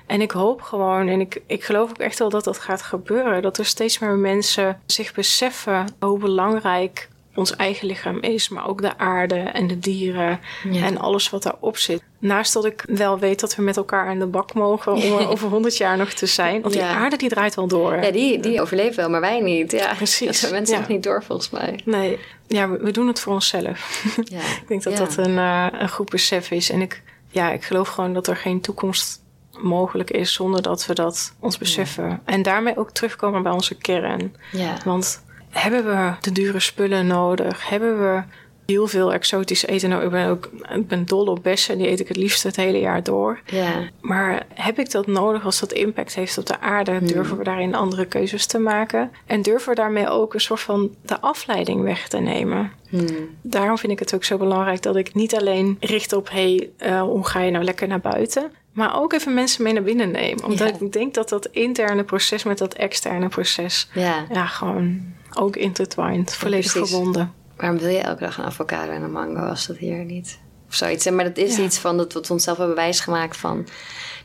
En 0.06 0.22
ik 0.22 0.32
hoop 0.32 0.62
gewoon, 0.62 1.08
en 1.08 1.20
ik, 1.20 1.42
ik 1.48 1.64
geloof 1.64 1.90
ook 1.90 1.98
echt 1.98 2.20
wel 2.20 2.30
dat 2.30 2.44
dat 2.44 2.60
gaat 2.60 2.82
gebeuren, 2.82 3.42
dat 3.42 3.58
er 3.58 3.66
steeds 3.66 4.00
meer 4.00 4.16
mensen 4.16 4.82
zich 4.86 5.14
beseffen 5.14 5.86
hoe 6.00 6.20
belangrijk 6.20 7.10
ons 7.36 7.56
eigen 7.56 7.88
lichaam 7.88 8.20
is, 8.20 8.50
maar 8.50 8.68
ook 8.68 8.82
de 8.82 8.98
aarde 8.98 9.36
en 9.36 9.68
de 9.68 9.80
dieren 9.80 10.40
Ja. 10.72 10.86
en 10.86 10.98
alles 10.98 11.30
wat 11.30 11.44
daarop 11.44 11.78
zit. 11.78 12.04
Naast 12.20 12.54
dat 12.54 12.66
ik 12.66 12.84
wel 12.88 13.20
weet 13.20 13.40
dat 13.40 13.56
we 13.56 13.62
met 13.62 13.78
elkaar 13.78 14.08
aan 14.08 14.20
de 14.20 14.26
bak 14.26 14.54
mogen 14.54 14.94
om 14.94 15.02
er 15.02 15.30
over 15.30 15.50
honderd 15.50 15.78
jaar 15.78 15.98
nog 15.98 16.10
te 16.10 16.26
zijn. 16.26 16.62
Want 16.62 16.74
die 16.74 16.84
Ja. 16.84 16.94
aarde 16.96 17.18
die 17.18 17.30
draait 17.30 17.56
wel 17.56 17.68
door. 17.68 17.96
Ja, 18.04 18.12
die, 18.12 18.40
die 18.40 18.62
overleeft 18.62 18.96
wel, 18.96 19.10
maar 19.10 19.22
wij 19.22 19.40
niet. 19.40 19.72
Ja, 19.72 19.94
Precies, 19.94 20.42
Dat 20.42 20.52
mensen 20.52 20.80
nog 20.80 20.88
niet 20.88 21.04
door, 21.04 21.24
volgens 21.24 21.50
mij. 21.50 21.80
Nee, 21.86 22.20
ja, 22.48 22.70
we, 22.70 22.78
we 22.78 22.92
doen 22.92 23.08
het 23.08 23.20
voor 23.20 23.34
onszelf. 23.34 24.06
Ja. 24.24 24.40
ik 24.62 24.68
denk 24.68 24.84
dat 24.84 24.98
dat 24.98 25.18
een, 25.18 25.38
eh, 25.38 25.68
een 25.72 25.90
goed 25.90 26.10
besef 26.10 26.52
is. 26.52 26.70
En 26.70 26.82
ik, 26.82 27.02
ja, 27.30 27.52
ik 27.52 27.64
geloof 27.64 27.88
gewoon 27.90 28.14
dat 28.14 28.28
er 28.28 28.36
geen 28.38 28.62
toekomst 28.62 29.20
mogelijk 29.62 30.12
is 30.12 30.34
zonder 30.34 30.62
dat 30.62 30.86
we 30.86 30.94
dat 30.94 31.34
ons 31.40 31.58
beseffen. 31.58 32.22
En 32.26 32.42
daarmee 32.42 32.78
ook 32.78 32.92
terugkomen 32.92 33.44
bij 33.44 33.52
onze 33.52 33.76
kern. 33.76 34.36
Ja. 34.52 34.78
Want 34.86 35.24
hebben 35.52 35.86
we 35.86 36.14
de 36.22 36.32
dure 36.32 36.60
spullen 36.60 37.08
nodig? 37.08 37.70
Hebben 37.70 38.00
we 38.00 38.22
heel 38.66 38.88
veel 38.88 39.14
exotisch 39.14 39.66
eten 39.66 39.90
nodig? 39.90 40.06
Ik 40.06 40.12
ben, 40.12 40.28
ook, 40.28 40.50
ik 40.76 40.88
ben 40.88 41.06
dol 41.06 41.26
op 41.26 41.44
bessen, 41.44 41.78
die 41.78 41.88
eet 41.90 42.00
ik 42.00 42.08
het 42.08 42.18
liefst 42.18 42.44
het 42.44 42.56
hele 42.56 42.80
jaar 42.80 43.04
door. 43.04 43.40
Ja. 43.46 43.72
Maar 44.02 44.46
heb 44.54 44.80
ik 44.80 44.92
dat 44.92 45.08
nodig 45.08 45.46
als 45.46 45.60
dat 45.60 45.72
impact 45.72 46.16
heeft 46.16 46.38
op 46.38 46.46
de 46.46 46.60
aarde? 46.60 47.00
Durven 47.04 47.38
we 47.38 47.44
daarin 47.44 47.76
andere 47.76 48.06
keuzes 48.06 48.46
te 48.46 48.60
maken? 48.60 49.12
En 49.26 49.42
durven 49.42 49.70
we 49.70 49.76
daarmee 49.76 50.10
ook 50.10 50.34
een 50.34 50.42
soort 50.42 50.60
van 50.60 50.96
de 51.06 51.22
afleiding 51.22 51.82
weg 51.82 52.08
te 52.08 52.18
nemen? 52.20 52.72
Hmm. 52.90 53.08
Daarom 53.42 53.78
vind 53.78 53.92
ik 53.92 54.00
het 54.00 54.16
ook 54.16 54.24
zo 54.24 54.38
belangrijk 54.38 54.82
dat 54.82 54.96
ik 54.96 55.14
niet 55.14 55.36
alleen 55.36 55.78
richt 55.80 56.14
op... 56.14 56.30
hey, 56.30 56.70
eh, 56.78 57.02
hoe 57.02 57.26
ga 57.28 57.40
je 57.40 57.52
nou 57.52 57.64
lekker 57.64 57.88
naar 57.88 58.00
buiten? 58.00 58.52
Maar 58.74 59.00
ook 59.02 59.14
even 59.14 59.34
mensen 59.34 59.64
mee 59.64 59.74
naar 59.74 59.84
binnen 59.84 60.12
neem. 60.12 60.38
Omdat 60.44 60.70
Ja. 60.70 60.86
ik 60.86 60.92
denk 60.92 61.14
dat 61.14 61.30
dat 61.30 61.46
interne 61.52 62.04
proces 62.04 62.44
met 62.44 62.58
dat 62.58 62.74
externe 62.74 63.28
proces... 63.28 63.90
Ja. 63.94 64.26
ja, 64.34 64.46
gewoon 64.46 65.02
ook 65.40 65.56
intertwined, 65.56 66.36
volledig 66.36 66.72
verbonden. 66.72 67.34
Waarom 67.58 67.78
wil 67.80 67.90
je 67.90 67.98
elke 68.00 68.20
dag 68.24 68.38
een 68.38 68.44
avocado 68.44 68.92
en 68.92 69.02
een 69.02 69.12
mango 69.12 69.42
als 69.46 69.68
dat 69.68 69.78
hier 69.78 70.04
niet? 70.06 70.40
Of 70.70 70.76
zoiets. 70.76 71.10
Maar 71.10 71.24
dat 71.24 71.38
is 71.38 71.58
Ja. 71.58 71.64
iets 71.64 71.78
van 71.78 71.98
dat 71.98 72.14
we 72.14 72.20
het 72.20 72.30
onszelf 72.30 72.58
hebben 72.58 72.76
wijsgemaakt 72.76 73.38
van... 73.38 73.68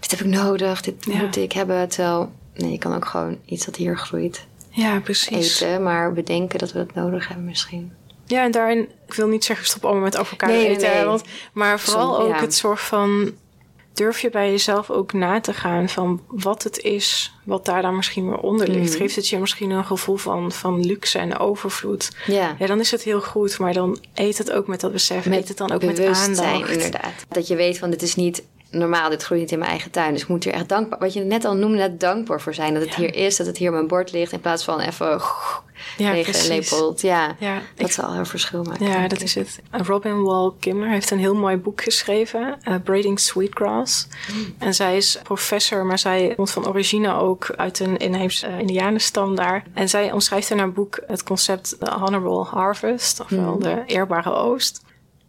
dit 0.01 0.11
heb 0.11 0.21
ik 0.21 0.27
nodig, 0.27 0.81
dit 0.81 1.05
Ja. 1.05 1.16
moet 1.23 1.37
ik 1.37 1.53
hebben. 1.53 1.88
Terwijl, 1.88 2.33
nee, 2.55 2.71
je 2.71 2.79
kan 2.79 2.95
ook 2.95 3.05
gewoon 3.05 3.38
iets 3.45 3.64
dat 3.64 3.77
hier 3.77 3.99
groeit 3.99 4.47
Ja, 4.71 5.01
precies. 5.01 5.61
eten. 5.61 5.83
Maar 5.83 6.12
bedenken 6.12 6.59
dat 6.59 6.73
we 6.73 6.79
dat 6.79 6.95
nodig 6.95 7.29
hebben 7.29 7.45
misschien. 7.47 7.92
Ja, 8.27 8.42
en 8.45 8.51
daarin, 8.51 8.88
ik 9.07 9.14
wil 9.14 9.27
niet 9.29 9.45
zeggen 9.45 9.66
stop 9.66 9.85
allemaal 9.85 10.03
met 10.03 10.16
avocado 10.16 10.53
Nee, 10.53 10.62
nee, 10.62 10.77
eten. 10.77 10.90
nee. 10.90 11.05
Want, 11.05 11.23
maar 11.53 11.81
vooral 11.81 12.14
Som- 12.14 12.23
ook 12.25 12.35
ja. 12.35 12.40
het 12.40 12.55
soort 12.55 12.81
van... 12.81 13.33
Durf 13.97 14.21
je 14.21 14.31
bij 14.31 14.51
jezelf 14.51 14.91
ook 14.91 15.13
na 15.13 15.41
te 15.41 15.53
gaan 15.53 15.89
van 15.89 16.21
wat 16.27 16.63
het 16.63 16.79
is, 16.79 17.35
wat 17.45 17.65
daar 17.65 17.83
dan 17.83 17.97
misschien 17.97 18.29
weer 18.29 18.39
onder 18.39 18.69
ligt. 18.69 18.91
Mhm. 18.91 18.99
Geeft 18.99 19.17
het 19.17 19.29
je 19.29 19.39
misschien 19.39 19.71
een 19.71 19.85
gevoel 19.85 20.17
van, 20.17 20.53
van 20.53 20.87
luxe 20.87 21.19
en 21.19 21.39
overvloed? 21.39 22.11
Ja. 22.27 22.57
Ja, 22.59 22.67
dan 22.67 22.81
is 22.81 22.91
het 22.91 23.03
heel 23.03 23.21
goed, 23.21 23.59
maar 23.59 23.73
dan 23.73 23.99
eet 24.15 24.39
het 24.39 24.53
ook 24.53 24.67
met 24.67 24.81
dat 24.81 24.93
besef. 24.93 25.27
eet 25.27 25.49
het 25.49 25.57
dan 25.57 25.73
ook 25.73 25.85
met 25.85 26.01
aandacht. 26.05 26.71
inderdaad. 26.71 27.27
Dat 27.29 27.47
je 27.47 27.57
weet 27.57 27.79
van 27.79 27.91
dit 27.91 28.03
is 28.03 28.15
niet 28.15 28.43
normaal, 28.70 29.11
dit 29.11 29.22
groeit 29.22 29.40
niet 29.40 29.52
in 29.52 29.59
mijn 29.59 29.70
eigen 29.70 29.90
tuin. 29.90 30.12
Dus 30.12 30.22
ik 30.22 30.29
moet 30.29 30.44
hier 30.44 30.52
echt 30.52 30.68
dankbaar, 30.68 30.98
wat 30.98 31.12
je 31.12 31.20
net 31.20 31.44
al 31.44 31.55
noemde, 31.55 31.76
net 31.76 32.00
dankbaar 32.00 32.40
voor 32.40 32.55
zijn. 32.55 32.74
Dat 32.74 32.83
het 32.83 32.94
Ja. 32.94 32.96
hier 33.00 33.14
is, 33.14 33.37
dat 33.37 33.46
het 33.46 33.57
hier 33.59 33.68
op 33.68 33.74
mijn 33.74 33.87
bord 33.87 34.12
ligt. 34.12 34.33
In 34.33 34.40
plaats 34.40 34.64
van 34.64 34.81
even 34.81 35.20
Ja, 35.96 36.11
leeggelepeld. 36.11 37.00
Ja, 37.00 37.37
Ja, 37.38 37.55
dat 37.74 37.87
ik- 37.88 37.92
zal 37.92 38.12
heel 38.14 38.24
verschil 38.24 38.62
maken. 38.62 38.87
Ja, 38.87 39.09
dat 39.09 39.20
is 39.22 39.35
het. 39.35 39.61
Robin 39.70 40.22
Wall 40.22 40.52
Kimmerer 40.61 40.92
heeft 40.92 41.11
een 41.11 41.18
heel 41.18 41.35
mooi 41.35 41.57
boek 41.57 41.83
geschreven, 41.83 42.59
eh, 42.62 42.74
Braiding 42.85 43.20
Sweetgrass. 43.20 44.09
En 44.59 44.74
zij 44.74 44.96
is 44.96 45.18
professor, 45.22 45.85
maar 45.87 45.98
zij 45.98 46.33
komt 46.37 46.50
van 46.50 46.68
origine 46.68 47.12
ook 47.14 47.50
uit 47.57 47.79
een 47.81 47.96
inheemse 47.96 48.48
uh, 48.48 48.59
indianenstam 48.59 49.35
daar. 49.35 49.64
En 49.74 49.88
zij 49.88 50.12
omschrijft 50.12 50.50
in 50.50 50.59
haar 50.59 50.72
boek 50.72 50.98
het 51.07 51.22
concept 51.22 51.76
The 51.81 51.90
Honorable 51.90 52.44
Harvest, 52.44 53.20
ofwel 53.20 53.59
de 53.59 53.83
eerbare 53.87 54.33
oost. 54.35 54.85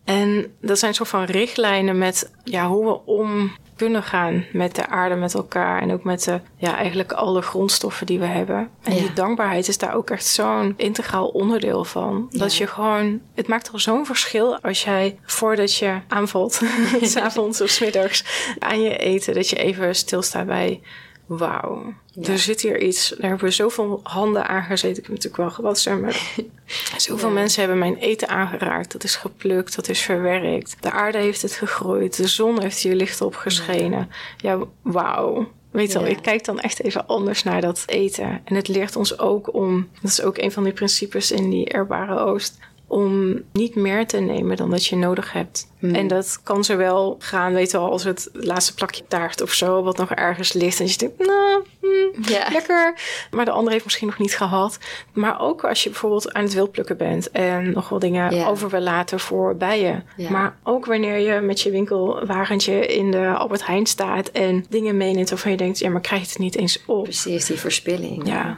En 0.07 0.55
dat 0.61 0.79
zijn 0.79 0.93
soort 0.93 1.09
van 1.09 1.23
richtlijnen 1.23 1.97
met 1.97 2.31
ja, 2.43 2.67
hoe 2.67 2.85
we 2.85 3.05
om 3.05 3.51
kunnen 3.75 4.03
gaan 4.03 4.45
met 4.53 4.75
de 4.75 4.87
aarde, 4.87 5.15
met 5.15 5.33
elkaar 5.33 5.81
en 5.81 5.91
ook 5.91 6.03
met 6.03 6.23
de, 6.23 6.39
ja, 6.57 6.75
eigenlijk 6.75 7.11
alle 7.11 7.41
grondstoffen 7.41 8.05
die 8.05 8.19
we 8.19 8.25
hebben. 8.25 8.69
En 8.83 8.93
Ja. 8.95 8.99
die 8.99 9.13
dankbaarheid 9.13 9.67
is 9.67 9.77
daar 9.77 9.95
ook 9.95 10.09
echt 10.09 10.25
zo'n 10.25 10.73
integraal 10.77 11.27
onderdeel 11.27 11.83
van. 11.85 12.27
Dat 12.31 12.55
je 12.55 12.67
gewoon, 12.67 13.21
het 13.35 13.47
maakt 13.47 13.71
al 13.71 13.79
zo'n 13.79 14.05
verschil 14.05 14.59
als 14.61 14.83
jij 14.83 15.19
voordat 15.25 15.75
je 15.75 15.99
aanvalt, 16.07 16.61
s'avonds 17.01 17.61
of 17.61 17.69
's 17.69 17.79
middags, 17.79 18.23
aan 18.59 18.81
je 18.81 18.97
eten, 18.97 19.33
dat 19.33 19.49
je 19.49 19.55
even 19.55 19.95
stilstaat 19.95 20.45
bij. 20.45 20.81
Wauw, 21.27 21.93
Ja. 22.11 22.31
er 22.31 22.39
zit 22.39 22.61
hier 22.61 22.81
iets. 22.81 23.09
Daar 23.09 23.29
hebben 23.29 23.47
we 23.47 23.53
zoveel 23.53 23.99
handen 24.03 24.47
aan 24.47 24.63
gezeten. 24.63 24.97
Ik 24.97 25.03
heb 25.03 25.07
natuurlijk 25.15 25.37
wel 25.37 25.49
gewassen, 25.51 26.01
maar 26.01 26.33
zoveel 26.97 27.27
Ja. 27.27 27.33
mensen 27.33 27.59
hebben 27.61 27.79
mijn 27.79 27.95
eten 27.97 28.27
aangeraakt. 28.27 28.91
Dat 28.91 29.03
is 29.03 29.15
geplukt, 29.15 29.75
dat 29.75 29.89
is 29.89 30.01
verwerkt. 30.01 30.77
De 30.79 30.91
aarde 30.91 31.17
heeft 31.17 31.41
het 31.41 31.53
gegroeid. 31.53 32.15
De 32.17 32.27
zon 32.27 32.61
heeft 32.61 32.79
hier 32.79 32.95
licht 32.95 33.21
op 33.21 33.35
geschenen. 33.35 34.09
Ja, 34.37 34.59
wauw. 34.81 35.47
Weet 35.71 35.91
je 35.91 35.99
wel, 35.99 36.07
ik 36.07 36.21
kijk 36.21 36.45
dan 36.45 36.59
echt 36.59 36.83
even 36.83 37.07
anders 37.07 37.43
naar 37.43 37.61
dat 37.61 37.83
eten. 37.85 38.41
En 38.43 38.55
het 38.55 38.67
leert 38.67 38.95
ons 38.95 39.19
ook 39.19 39.53
om, 39.53 39.89
dat 40.01 40.11
is 40.11 40.21
ook 40.21 40.37
een 40.37 40.51
van 40.51 40.63
die 40.63 40.73
principes 40.73 41.31
in 41.31 41.49
die 41.49 41.69
erbare 41.69 42.19
oost, 42.19 42.57
om 42.87 43.41
niet 43.53 43.75
meer 43.75 44.07
te 44.07 44.17
nemen 44.17 44.57
dan 44.57 44.69
dat 44.69 44.85
je 44.85 44.95
nodig 44.95 45.33
hebt. 45.33 45.71
Hmm. 45.79 45.95
En 45.95 46.07
dat 46.07 46.39
kan 46.43 46.63
zowel 46.63 47.15
gaan, 47.19 47.53
weet 47.53 47.71
je 47.71 47.77
wel, 47.77 47.91
als 47.91 48.03
het 48.03 48.29
laatste 48.33 48.73
plakje 48.73 49.03
taart 49.07 49.41
of 49.41 49.53
zo, 49.53 49.83
wat 49.83 49.97
nog 49.97 50.11
ergens 50.11 50.53
ligt. 50.53 50.79
En 50.79 50.87
je 50.87 50.97
denkt, 50.97 51.25
nou, 51.25 51.65
hmm, 51.79 52.11
lekker. 52.51 52.93
Maar 53.31 53.45
de 53.45 53.51
ander 53.51 53.71
heeft 53.71 53.83
misschien 53.83 54.07
nog 54.07 54.17
niet 54.17 54.37
gehad. 54.37 54.77
Maar 55.13 55.41
ook 55.41 55.63
als 55.63 55.83
je 55.83 55.89
bijvoorbeeld 55.89 56.33
aan 56.33 56.43
het 56.43 56.53
wildplukken 56.53 56.97
bent 56.97 57.31
en 57.31 57.71
nog 57.71 57.89
wel 57.89 57.99
dingen 57.99 58.47
over 58.47 58.69
wil 58.69 58.79
laten 58.81 59.19
voor 59.19 59.55
bijen. 59.55 60.05
Maar 60.29 60.57
ook 60.63 60.85
wanneer 60.85 61.17
je 61.17 61.41
met 61.41 61.61
je 61.61 61.71
winkelwagentje 61.71 62.85
in 62.85 63.11
de 63.11 63.27
Albert 63.27 63.65
Heijn 63.65 63.85
staat 63.85 64.29
en 64.29 64.65
dingen 64.69 64.97
meeneemt 64.97 65.29
waarvan 65.29 65.51
je 65.51 65.57
denkt, 65.57 65.79
ja, 65.79 65.89
maar 65.89 66.01
krijg 66.01 66.21
je 66.21 66.27
het 66.27 66.37
niet 66.37 66.55
eens 66.55 66.83
op. 66.85 67.03
Precies, 67.03 67.45
die 67.45 67.59
verspilling. 67.59 68.27
Ja, 68.27 68.57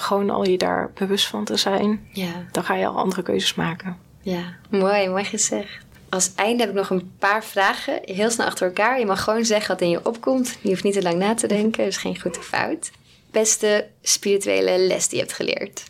gewoon 0.00 0.30
al 0.30 0.44
je 0.48 0.58
daar 0.58 0.90
bewust 0.94 1.26
van 1.26 1.44
te 1.44 1.56
zijn, 1.56 2.08
Ja. 2.12 2.46
dan 2.52 2.64
ga 2.64 2.74
je 2.74 2.86
al 2.86 2.96
andere 2.96 3.22
keuzes 3.22 3.54
maken. 3.54 3.96
Ja, 4.20 4.54
mooi, 4.70 5.08
mooi 5.08 5.24
gezegd. 5.24 5.84
Als 6.08 6.32
einde 6.34 6.60
heb 6.62 6.70
ik 6.70 6.76
nog 6.76 6.90
een 6.90 7.10
paar 7.18 7.44
vragen, 7.44 8.00
heel 8.04 8.30
snel 8.30 8.46
achter 8.46 8.66
elkaar. 8.66 8.98
Je 8.98 9.06
mag 9.06 9.22
gewoon 9.24 9.44
zeggen 9.44 9.68
wat 9.70 9.80
in 9.80 9.90
je 9.90 10.06
opkomt. 10.06 10.58
Je 10.62 10.68
hoeft 10.68 10.82
niet 10.82 10.92
te 10.92 11.02
lang 11.02 11.16
na 11.18 11.34
te 11.34 11.46
denken, 11.46 11.84
dus 11.84 11.96
geen 11.96 12.20
goed 12.20 12.38
of 12.38 12.44
fout. 12.46 12.90
Beste 13.30 13.88
spirituele 14.02 14.78
les 14.78 15.08
die 15.08 15.18
je 15.18 15.24
hebt 15.24 15.36
geleerd? 15.36 15.84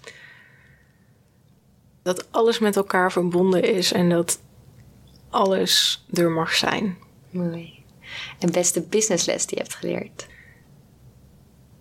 Dat 2.03 2.27
alles 2.33 2.59
met 2.59 2.77
elkaar 2.77 3.13
verbonden 3.13 3.63
is 3.75 3.93
en 3.93 4.09
dat 4.09 4.41
alles 5.31 6.05
er 6.13 6.31
mag 6.31 6.55
zijn. 6.55 6.97
Mooi. 7.31 7.85
En 8.39 8.53
beste 8.53 8.81
businessles 8.83 9.47
die 9.47 9.57
je 9.57 9.63
hebt 9.63 9.75
geleerd? 9.77 10.27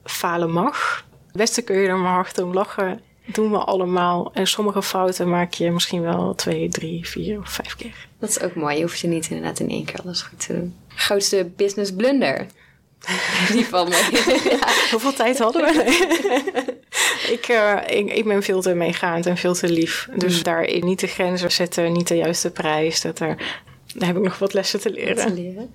Falen 0.03 0.51
mag. 0.51 1.05
Beste 1.35 1.61
kun 1.61 1.77
je 1.77 1.87
er 1.87 1.97
maar 1.97 2.13
hard 2.13 2.37
om 2.37 2.53
lachen. 2.53 3.01
Doen 3.25 3.51
we 3.51 3.57
allemaal. 3.57 4.31
En 4.33 4.47
sommige 4.47 4.81
fouten 4.81 5.29
maak 5.29 5.53
je 5.53 5.71
misschien 5.71 6.01
wel 6.01 6.35
twee, 6.35 6.69
drie, 6.69 7.07
vier 7.07 7.39
of 7.39 7.49
vijf 7.49 7.75
keer. 7.75 8.07
Dat 8.19 8.29
is 8.29 8.41
ook 8.41 8.55
mooi. 8.55 8.75
Je 8.75 8.81
hoeft 8.81 8.99
je 8.99 9.07
niet 9.07 9.29
inderdaad 9.29 9.59
in 9.59 9.69
één 9.69 9.85
keer 9.85 9.99
alles 10.03 10.21
goed 10.21 10.45
te 10.45 10.53
doen. 10.53 10.75
Grootste 10.87 11.51
business 11.55 11.93
blunder? 11.93 12.45
Die 13.51 13.65
van 13.65 13.89
me. 13.89 14.23
Hoeveel 14.91 15.13
tijd 15.13 15.37
hadden 15.37 15.63
we? 15.63 15.83
ik, 17.35 17.47
eh, 17.47 17.97
ik, 17.97 18.13
ik 18.13 18.25
ben 18.25 18.43
veel 18.43 18.61
te 18.61 18.73
meegaand 18.73 19.25
en 19.25 19.37
veel 19.37 19.53
te 19.53 19.69
lief. 19.69 20.07
Dus 20.15 20.43
daarin 20.43 20.85
niet 20.85 20.99
de 20.99 21.07
grenzen 21.07 21.51
zetten, 21.51 21.91
niet 21.91 22.07
de 22.07 22.15
juiste 22.15 22.51
prijs. 22.51 23.01
Dat 23.01 23.19
er 23.19 23.63
daar 23.95 24.07
heb 24.07 24.17
ik 24.17 24.23
nog 24.23 24.39
wat 24.39 24.53
lessen 24.53 24.79
te 24.79 24.91
leren. 24.91 25.15
Te 25.27 25.33
leren. 25.33 25.73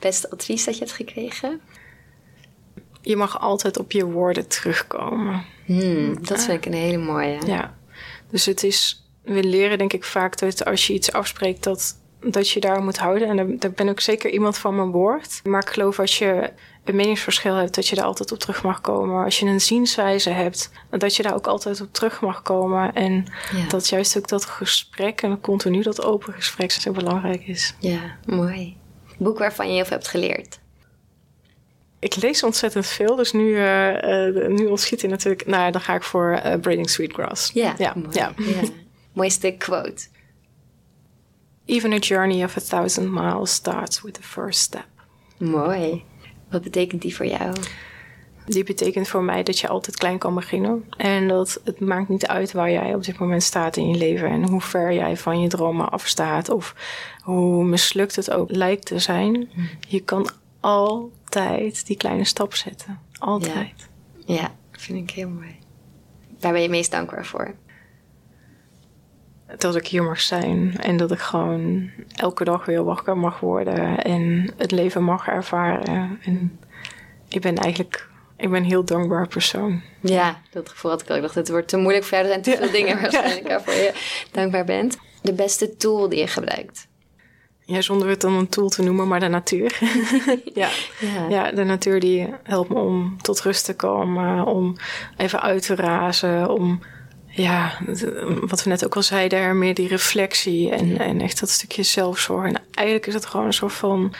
Beste 0.00 0.30
advies 0.30 0.64
dat 0.64 0.74
je 0.74 0.80
hebt 0.80 0.96
gekregen? 0.96 1.60
Je 3.02 3.16
mag 3.16 3.40
altijd 3.40 3.78
op 3.78 3.92
je 3.92 4.04
woorden 4.04 4.48
terugkomen. 4.48 5.44
Hmm, 5.64 6.26
dat 6.26 6.44
vind 6.44 6.66
ik 6.66 6.66
een 6.66 6.78
hele 6.78 6.98
mooie. 6.98 7.38
Ja, 7.46 7.74
dus 8.30 8.46
het 8.46 8.62
is, 8.62 9.06
we 9.22 9.44
leren 9.44 9.78
denk 9.78 9.92
ik 9.92 10.04
vaak 10.04 10.38
dat 10.38 10.64
als 10.64 10.86
je 10.86 10.92
iets 10.92 11.12
afspreekt, 11.12 11.62
dat, 11.62 11.96
dat 12.20 12.48
je 12.48 12.60
daar 12.60 12.82
moet 12.82 12.98
houden. 12.98 13.28
En 13.28 13.36
daar, 13.36 13.46
daar 13.58 13.70
ben 13.70 13.88
ik 13.88 14.00
zeker 14.00 14.30
iemand 14.30 14.58
van 14.58 14.76
mijn 14.76 14.90
woord. 14.90 15.40
Maar 15.44 15.62
ik 15.62 15.70
geloof 15.70 15.98
als 15.98 16.18
je 16.18 16.52
een 16.84 16.96
meningsverschil 16.96 17.54
hebt, 17.54 17.74
dat 17.74 17.88
je 17.88 17.96
daar 17.96 18.04
altijd 18.04 18.32
op 18.32 18.38
terug 18.38 18.62
mag 18.62 18.80
komen. 18.80 19.24
Als 19.24 19.38
je 19.38 19.46
een 19.46 19.60
zienswijze 19.60 20.30
hebt, 20.30 20.70
dat 20.90 21.16
je 21.16 21.22
daar 21.22 21.34
ook 21.34 21.46
altijd 21.46 21.80
op 21.80 21.92
terug 21.92 22.20
mag 22.20 22.42
komen. 22.42 22.94
En 22.94 23.26
dat 23.68 23.88
juist 23.88 24.18
ook 24.18 24.28
dat 24.28 24.44
gesprek 24.44 25.22
en 25.22 25.40
continu 25.40 25.82
dat 25.82 26.04
open 26.04 26.32
gesprek 26.32 26.70
zo 26.70 26.92
belangrijk 26.92 27.46
is. 27.46 27.74
Ja, 27.78 28.16
mooi. 28.26 28.76
Boek 29.18 29.38
waarvan 29.38 29.68
je 29.68 29.74
heel 29.74 29.84
veel 29.84 29.96
hebt 29.96 30.08
geleerd. 30.08 30.60
Ik 32.02 32.16
lees 32.16 32.42
ontzettend 32.42 32.86
veel, 32.86 33.16
dus 33.16 33.32
nu, 33.32 33.48
uh, 33.48 34.48
nu 34.48 34.66
ontschiet 34.66 35.00
hij 35.00 35.10
natuurlijk. 35.10 35.46
Nou, 35.46 35.72
dan 35.72 35.80
ga 35.80 35.94
ik 35.94 36.02
voor 36.02 36.40
uh, 36.44 36.54
Braiding 36.60 36.90
Sweetgrass. 36.90 37.50
Ja, 37.54 37.74
ja, 37.78 37.92
mooi. 37.96 38.08
ja. 38.10 38.32
ja. 38.36 38.68
Mooiste 39.12 39.54
quote. 39.58 40.06
Even 41.64 41.92
a 41.92 41.96
journey 41.96 42.44
of 42.44 42.56
a 42.56 42.60
thousand 42.60 43.10
miles 43.10 43.52
starts 43.52 44.00
with 44.00 44.14
the 44.14 44.22
first 44.22 44.60
step. 44.60 44.86
Mooi. 45.38 46.04
Wat 46.50 46.62
betekent 46.62 47.02
die 47.02 47.16
voor 47.16 47.26
jou? 47.26 47.54
Die 48.46 48.64
betekent 48.64 49.08
voor 49.08 49.22
mij 49.22 49.42
dat 49.42 49.58
je 49.58 49.68
altijd 49.68 49.96
klein 49.96 50.18
kan 50.18 50.34
beginnen. 50.34 50.84
En 50.96 51.28
dat 51.28 51.60
het 51.64 51.80
maakt 51.80 52.08
niet 52.08 52.26
uit 52.26 52.52
waar 52.52 52.70
jij 52.70 52.94
op 52.94 53.04
dit 53.04 53.18
moment 53.18 53.42
staat 53.42 53.76
in 53.76 53.88
je 53.88 53.96
leven. 53.96 54.28
En 54.28 54.48
hoe 54.48 54.60
ver 54.60 54.92
jij 54.92 55.16
van 55.16 55.40
je 55.40 55.48
dromen 55.48 55.90
afstaat. 55.90 56.48
Of 56.48 56.74
hoe 57.22 57.64
mislukt 57.64 58.16
het 58.16 58.30
ook 58.30 58.50
lijkt 58.50 58.86
te 58.86 58.98
zijn. 58.98 59.32
Mm. 59.32 59.68
Je 59.88 60.00
kan 60.00 60.30
altijd 61.36 61.86
die 61.86 61.96
kleine 61.96 62.24
stap 62.24 62.54
zetten. 62.54 62.98
Altijd. 63.18 63.88
Ja, 64.26 64.34
ja 64.34 64.54
vind 64.72 65.10
ik 65.10 65.16
heel 65.16 65.28
mooi. 65.28 65.56
Waar 66.40 66.52
ben 66.52 66.62
je 66.62 66.68
meest 66.68 66.90
dankbaar 66.90 67.26
voor? 67.26 67.54
Dat 69.58 69.76
ik 69.76 69.86
hier 69.86 70.02
mag 70.02 70.20
zijn 70.20 70.78
en 70.78 70.96
dat 70.96 71.10
ik 71.10 71.18
gewoon 71.18 71.90
elke 72.16 72.44
dag 72.44 72.64
weer 72.64 72.84
wakker 72.84 73.16
mag 73.16 73.40
worden 73.40 74.04
en 74.04 74.52
het 74.56 74.70
leven 74.70 75.02
mag 75.02 75.28
ervaren. 75.28 76.18
En 76.22 76.58
ik 77.28 77.40
ben 77.40 77.56
eigenlijk 77.56 78.10
ik 78.36 78.50
ben 78.50 78.60
een 78.60 78.68
heel 78.68 78.84
dankbaar 78.84 79.28
persoon. 79.28 79.82
Ja, 80.00 80.40
dat 80.50 80.68
gevoel 80.68 80.90
had 80.90 81.02
ik 81.02 81.10
ook. 81.10 81.16
Ik 81.16 81.22
dacht, 81.22 81.34
het 81.34 81.48
wordt 81.48 81.68
te 81.68 81.76
moeilijk 81.76 82.04
voor 82.04 82.18
jou. 82.18 82.30
Er 82.30 82.42
zijn 82.42 82.56
te 82.56 82.62
veel 82.62 82.72
dingen 82.80 83.00
waarschijnlijk 83.00 83.48
waarvoor 83.48 83.74
je 83.74 83.92
dankbaar 84.30 84.64
bent. 84.64 84.98
De 85.22 85.32
beste 85.32 85.76
tool 85.76 86.08
die 86.08 86.18
je 86.18 86.26
gebruikt? 86.26 86.88
Ja, 87.72 87.80
zonder 87.80 88.08
het 88.08 88.20
dan 88.20 88.32
een 88.32 88.48
tool 88.48 88.68
te 88.68 88.82
noemen, 88.82 89.08
maar 89.08 89.20
de 89.20 89.28
natuur. 89.28 89.78
ja. 90.54 90.68
ja. 91.14 91.28
Ja. 91.28 91.52
de 91.52 91.64
natuur 91.64 92.00
die 92.00 92.28
helpt 92.42 92.68
me 92.68 92.78
om 92.78 93.16
tot 93.22 93.40
rust 93.40 93.64
te 93.64 93.76
komen, 93.76 94.46
om 94.46 94.76
even 95.16 95.40
uit 95.42 95.66
te 95.66 95.74
razen, 95.74 96.50
om 96.50 96.80
ja, 97.26 97.78
wat 98.40 98.62
we 98.62 98.70
net 98.70 98.84
ook 98.84 98.96
al 98.96 99.02
zeiden, 99.02 99.58
meer 99.58 99.74
die 99.74 99.88
reflectie 99.88 100.70
en, 100.70 100.98
en 100.98 101.20
echt 101.20 101.40
dat 101.40 101.50
stukje 101.50 101.82
zelfzorg. 101.82 102.46
En 102.46 102.62
eigenlijk 102.70 103.06
is 103.06 103.14
het 103.14 103.26
gewoon 103.26 103.46
een 103.46 103.52
soort 103.52 103.72
van 103.72 104.14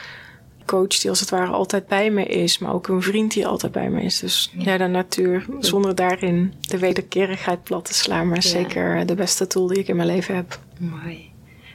coach 0.65 0.99
die 0.99 1.09
als 1.09 1.19
het 1.19 1.29
ware 1.29 1.51
altijd 1.51 1.87
bij 1.87 2.09
me 2.09 2.25
is, 2.25 2.57
maar 2.57 2.73
ook 2.73 2.87
een 2.87 3.01
vriend 3.01 3.33
die 3.33 3.47
altijd 3.47 3.71
bij 3.71 3.89
me 3.89 4.01
is. 4.01 4.19
Dus 4.19 4.51
ja, 4.57 4.77
de 4.77 4.87
natuur, 4.87 5.45
zonder 5.59 5.95
daarin 5.95 6.53
de 6.59 6.77
wederkerigheid 6.77 7.63
plat 7.63 7.85
te 7.85 7.93
slaan, 7.93 8.27
maar 8.27 8.43
zeker 8.43 9.05
de 9.05 9.15
beste 9.15 9.47
tool 9.47 9.67
die 9.67 9.77
ik 9.77 9.87
in 9.87 9.95
mijn 9.95 10.07
leven 10.07 10.35
heb. 10.35 10.59
Mooi. 10.79 11.32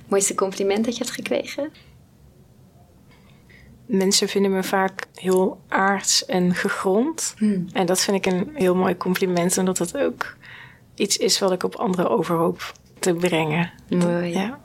Mooiste 0.08 0.34
compliment 0.34 0.84
dat 0.84 0.96
je 0.96 1.04
hebt 1.04 1.14
gekregen? 1.14 1.72
Mensen 3.86 4.28
vinden 4.28 4.50
me 4.52 4.62
vaak 4.62 5.06
heel 5.14 5.60
aards 5.68 6.26
en 6.26 6.54
gegrond. 6.54 7.34
Hmm. 7.38 7.68
En 7.72 7.86
dat 7.86 8.00
vind 8.00 8.26
ik 8.26 8.32
een 8.32 8.50
heel 8.54 8.74
mooi 8.74 8.96
compliment, 8.96 9.58
omdat 9.58 9.76
dat 9.76 9.96
ook 9.96 10.36
iets 10.94 11.16
is 11.16 11.38
wat 11.38 11.52
ik 11.52 11.62
op 11.62 11.74
anderen 11.74 12.10
over 12.10 12.36
hoop 12.36 12.72
te 12.98 13.14
brengen. 13.14 13.72
Mooi. 13.88 14.32
Ja. 14.32 14.60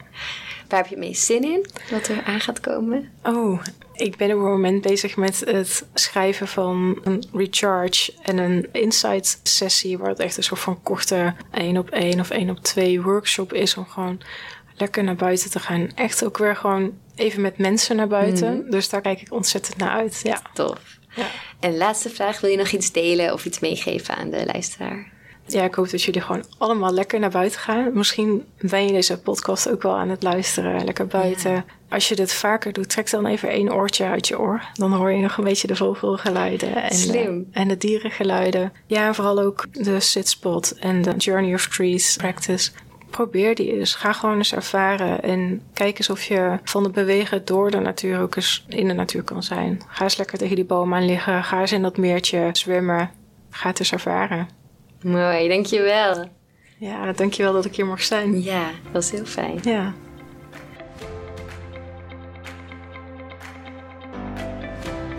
Waar 0.68 0.82
heb 0.82 0.91
je 0.91 0.98
meest 0.98 1.24
zin 1.24 1.44
in? 1.44 1.66
Wat 1.91 2.08
er 2.08 2.24
aan 2.24 2.39
gaat 2.39 2.60
komen? 2.60 3.10
Oh, 3.24 3.62
ik 3.94 4.18
ben 4.18 4.28
op 4.28 4.38
het 4.38 4.48
moment 4.48 4.82
bezig 4.82 5.16
met 5.16 5.39
het 5.39 5.86
schrijven 5.94 6.48
van 6.48 7.00
een 7.04 7.24
recharge 7.34 8.14
en 8.22 8.38
een 8.38 8.68
insight 8.72 9.39
sessie. 9.44 9.98
Waar 9.98 10.10
het 10.10 10.20
echt 10.20 10.38
een 10.38 10.44
soort 10.44 10.60
van 10.60 10.84
korte 10.84 11.34
één 11.52 11.78
op 11.78 11.89
één 11.89 12.20
of 12.20 12.30
één 12.30 12.50
op 12.50 12.60
twee 12.60 13.02
workshop 13.02 13.54
is. 13.54 13.78
Om 13.78 13.86
gewoon 13.86 14.22
lekker 14.76 15.03
naar 15.03 15.15
buiten 15.15 15.49
te 15.49 15.59
gaan. 15.59 15.91
Echt 15.95 16.26
ook 16.26 16.38
weer 16.38 16.55
gewoon 16.55 16.93
even 17.15 17.41
met 17.41 17.57
mensen 17.57 17.95
naar 17.95 18.07
buiten. 18.07 18.57
Mhm. 18.57 18.69
Dus 18.69 18.89
daar 18.89 19.01
kijk 19.01 19.21
ik 19.21 19.32
ontzettend 19.32 19.78
naar 19.78 19.89
uit. 19.89 20.19
Ja. 20.24 20.41
Tof. 20.53 20.80
Ja. 21.15 21.26
En 21.59 21.78
laatste 21.78 22.09
vraag, 22.09 22.39
wil 22.39 22.49
je 22.49 22.57
nog 22.57 22.71
iets 22.71 22.91
delen 22.91 23.34
of 23.34 23.45
iets 23.45 23.59
meegeven 23.59 24.15
aan 24.15 24.30
de 24.30 24.45
luisteraar? 24.45 25.11
Ja, 25.47 25.63
ik 25.63 25.76
hoop 25.76 25.89
dat 25.89 26.03
jullie 26.03 26.21
gewoon 26.21 26.45
allemaal 26.57 26.93
lekker 26.93 27.19
naar 27.19 27.30
buiten 27.30 27.59
gaan. 27.59 27.89
Misschien 27.93 28.45
ben 28.59 28.86
je 28.86 28.91
deze 28.91 29.19
podcast 29.19 29.69
ook 29.69 29.82
wel 29.82 29.95
aan 29.95 30.09
het 30.09 30.24
luisteren, 30.24 30.86
lekker 30.86 31.07
buiten. 31.07 31.65
Als 31.89 32.09
je 32.09 32.15
dit 32.15 32.34
vaker 32.34 32.74
doet, 32.74 32.89
trek 32.89 33.09
dan 33.09 33.26
even 33.26 33.49
één 33.49 33.74
oortje 33.74 34.05
uit 34.05 34.28
je 34.28 34.39
oor. 34.39 34.63
Dan 34.74 34.93
hoor 34.93 35.11
je 35.11 35.21
nog 35.21 35.38
een 35.38 35.43
beetje 35.43 35.67
de 35.67 35.76
vogelgeluiden 35.76 36.76
en, 36.84 36.95
Slim. 36.95 37.47
en 37.51 37.67
de 37.67 37.78
dierengeluiden. 37.78 38.74
Ja, 38.88 39.13
vooral 39.13 39.39
ook 39.39 39.65
de 39.71 39.99
sitspot 39.99 40.76
en 40.80 41.01
de 41.01 41.15
Journey 41.17 41.53
of 41.53 41.67
Trees 41.67 42.15
practice. 42.15 42.71
Probeer 43.14 43.55
die 43.55 43.72
eens. 43.72 43.95
Ga 43.95 44.14
gewoon 44.14 44.38
eens 44.38 44.53
ervaren 44.53 45.22
en 45.22 45.61
kijk 45.74 45.97
eens 45.97 46.09
of 46.09 46.24
je 46.24 46.59
van 46.64 46.84
het 46.84 46.91
bewegen 46.91 47.45
door 47.45 47.72
de 47.72 47.80
natuur 47.80 48.20
ook 48.20 48.36
eens 48.36 48.66
in 48.68 48.88
de 48.88 48.93
natuur 48.93 49.24
kan 49.24 49.43
zijn. 49.43 49.82
Ga 49.88 50.03
eens 50.03 50.18
lekker 50.18 50.38
tegen 50.38 50.55
die 50.55 50.66
boom 50.66 50.93
aan 50.93 51.05
liggen. 51.05 51.43
Ga 51.43 51.59
eens 51.59 51.72
in 51.72 51.82
dat 51.82 51.97
meertje 51.97 52.49
zwemmen. 52.51 53.11
Ga 53.49 53.70
het 53.70 53.80
eens 53.80 53.91
ervaren. 53.91 54.47
Mooi, 55.01 55.47
dankjewel. 55.47 56.26
Ja, 56.78 57.11
dankjewel 57.11 57.53
dat 57.53 57.66
ik 57.66 57.76
hier 57.76 57.86
mocht 57.86 58.05
zijn. 58.05 58.41
Ja, 58.41 58.66
dat 58.84 58.91
was 58.91 59.11
heel 59.11 59.26
fijn. 59.26 59.59
Ja. 59.61 59.93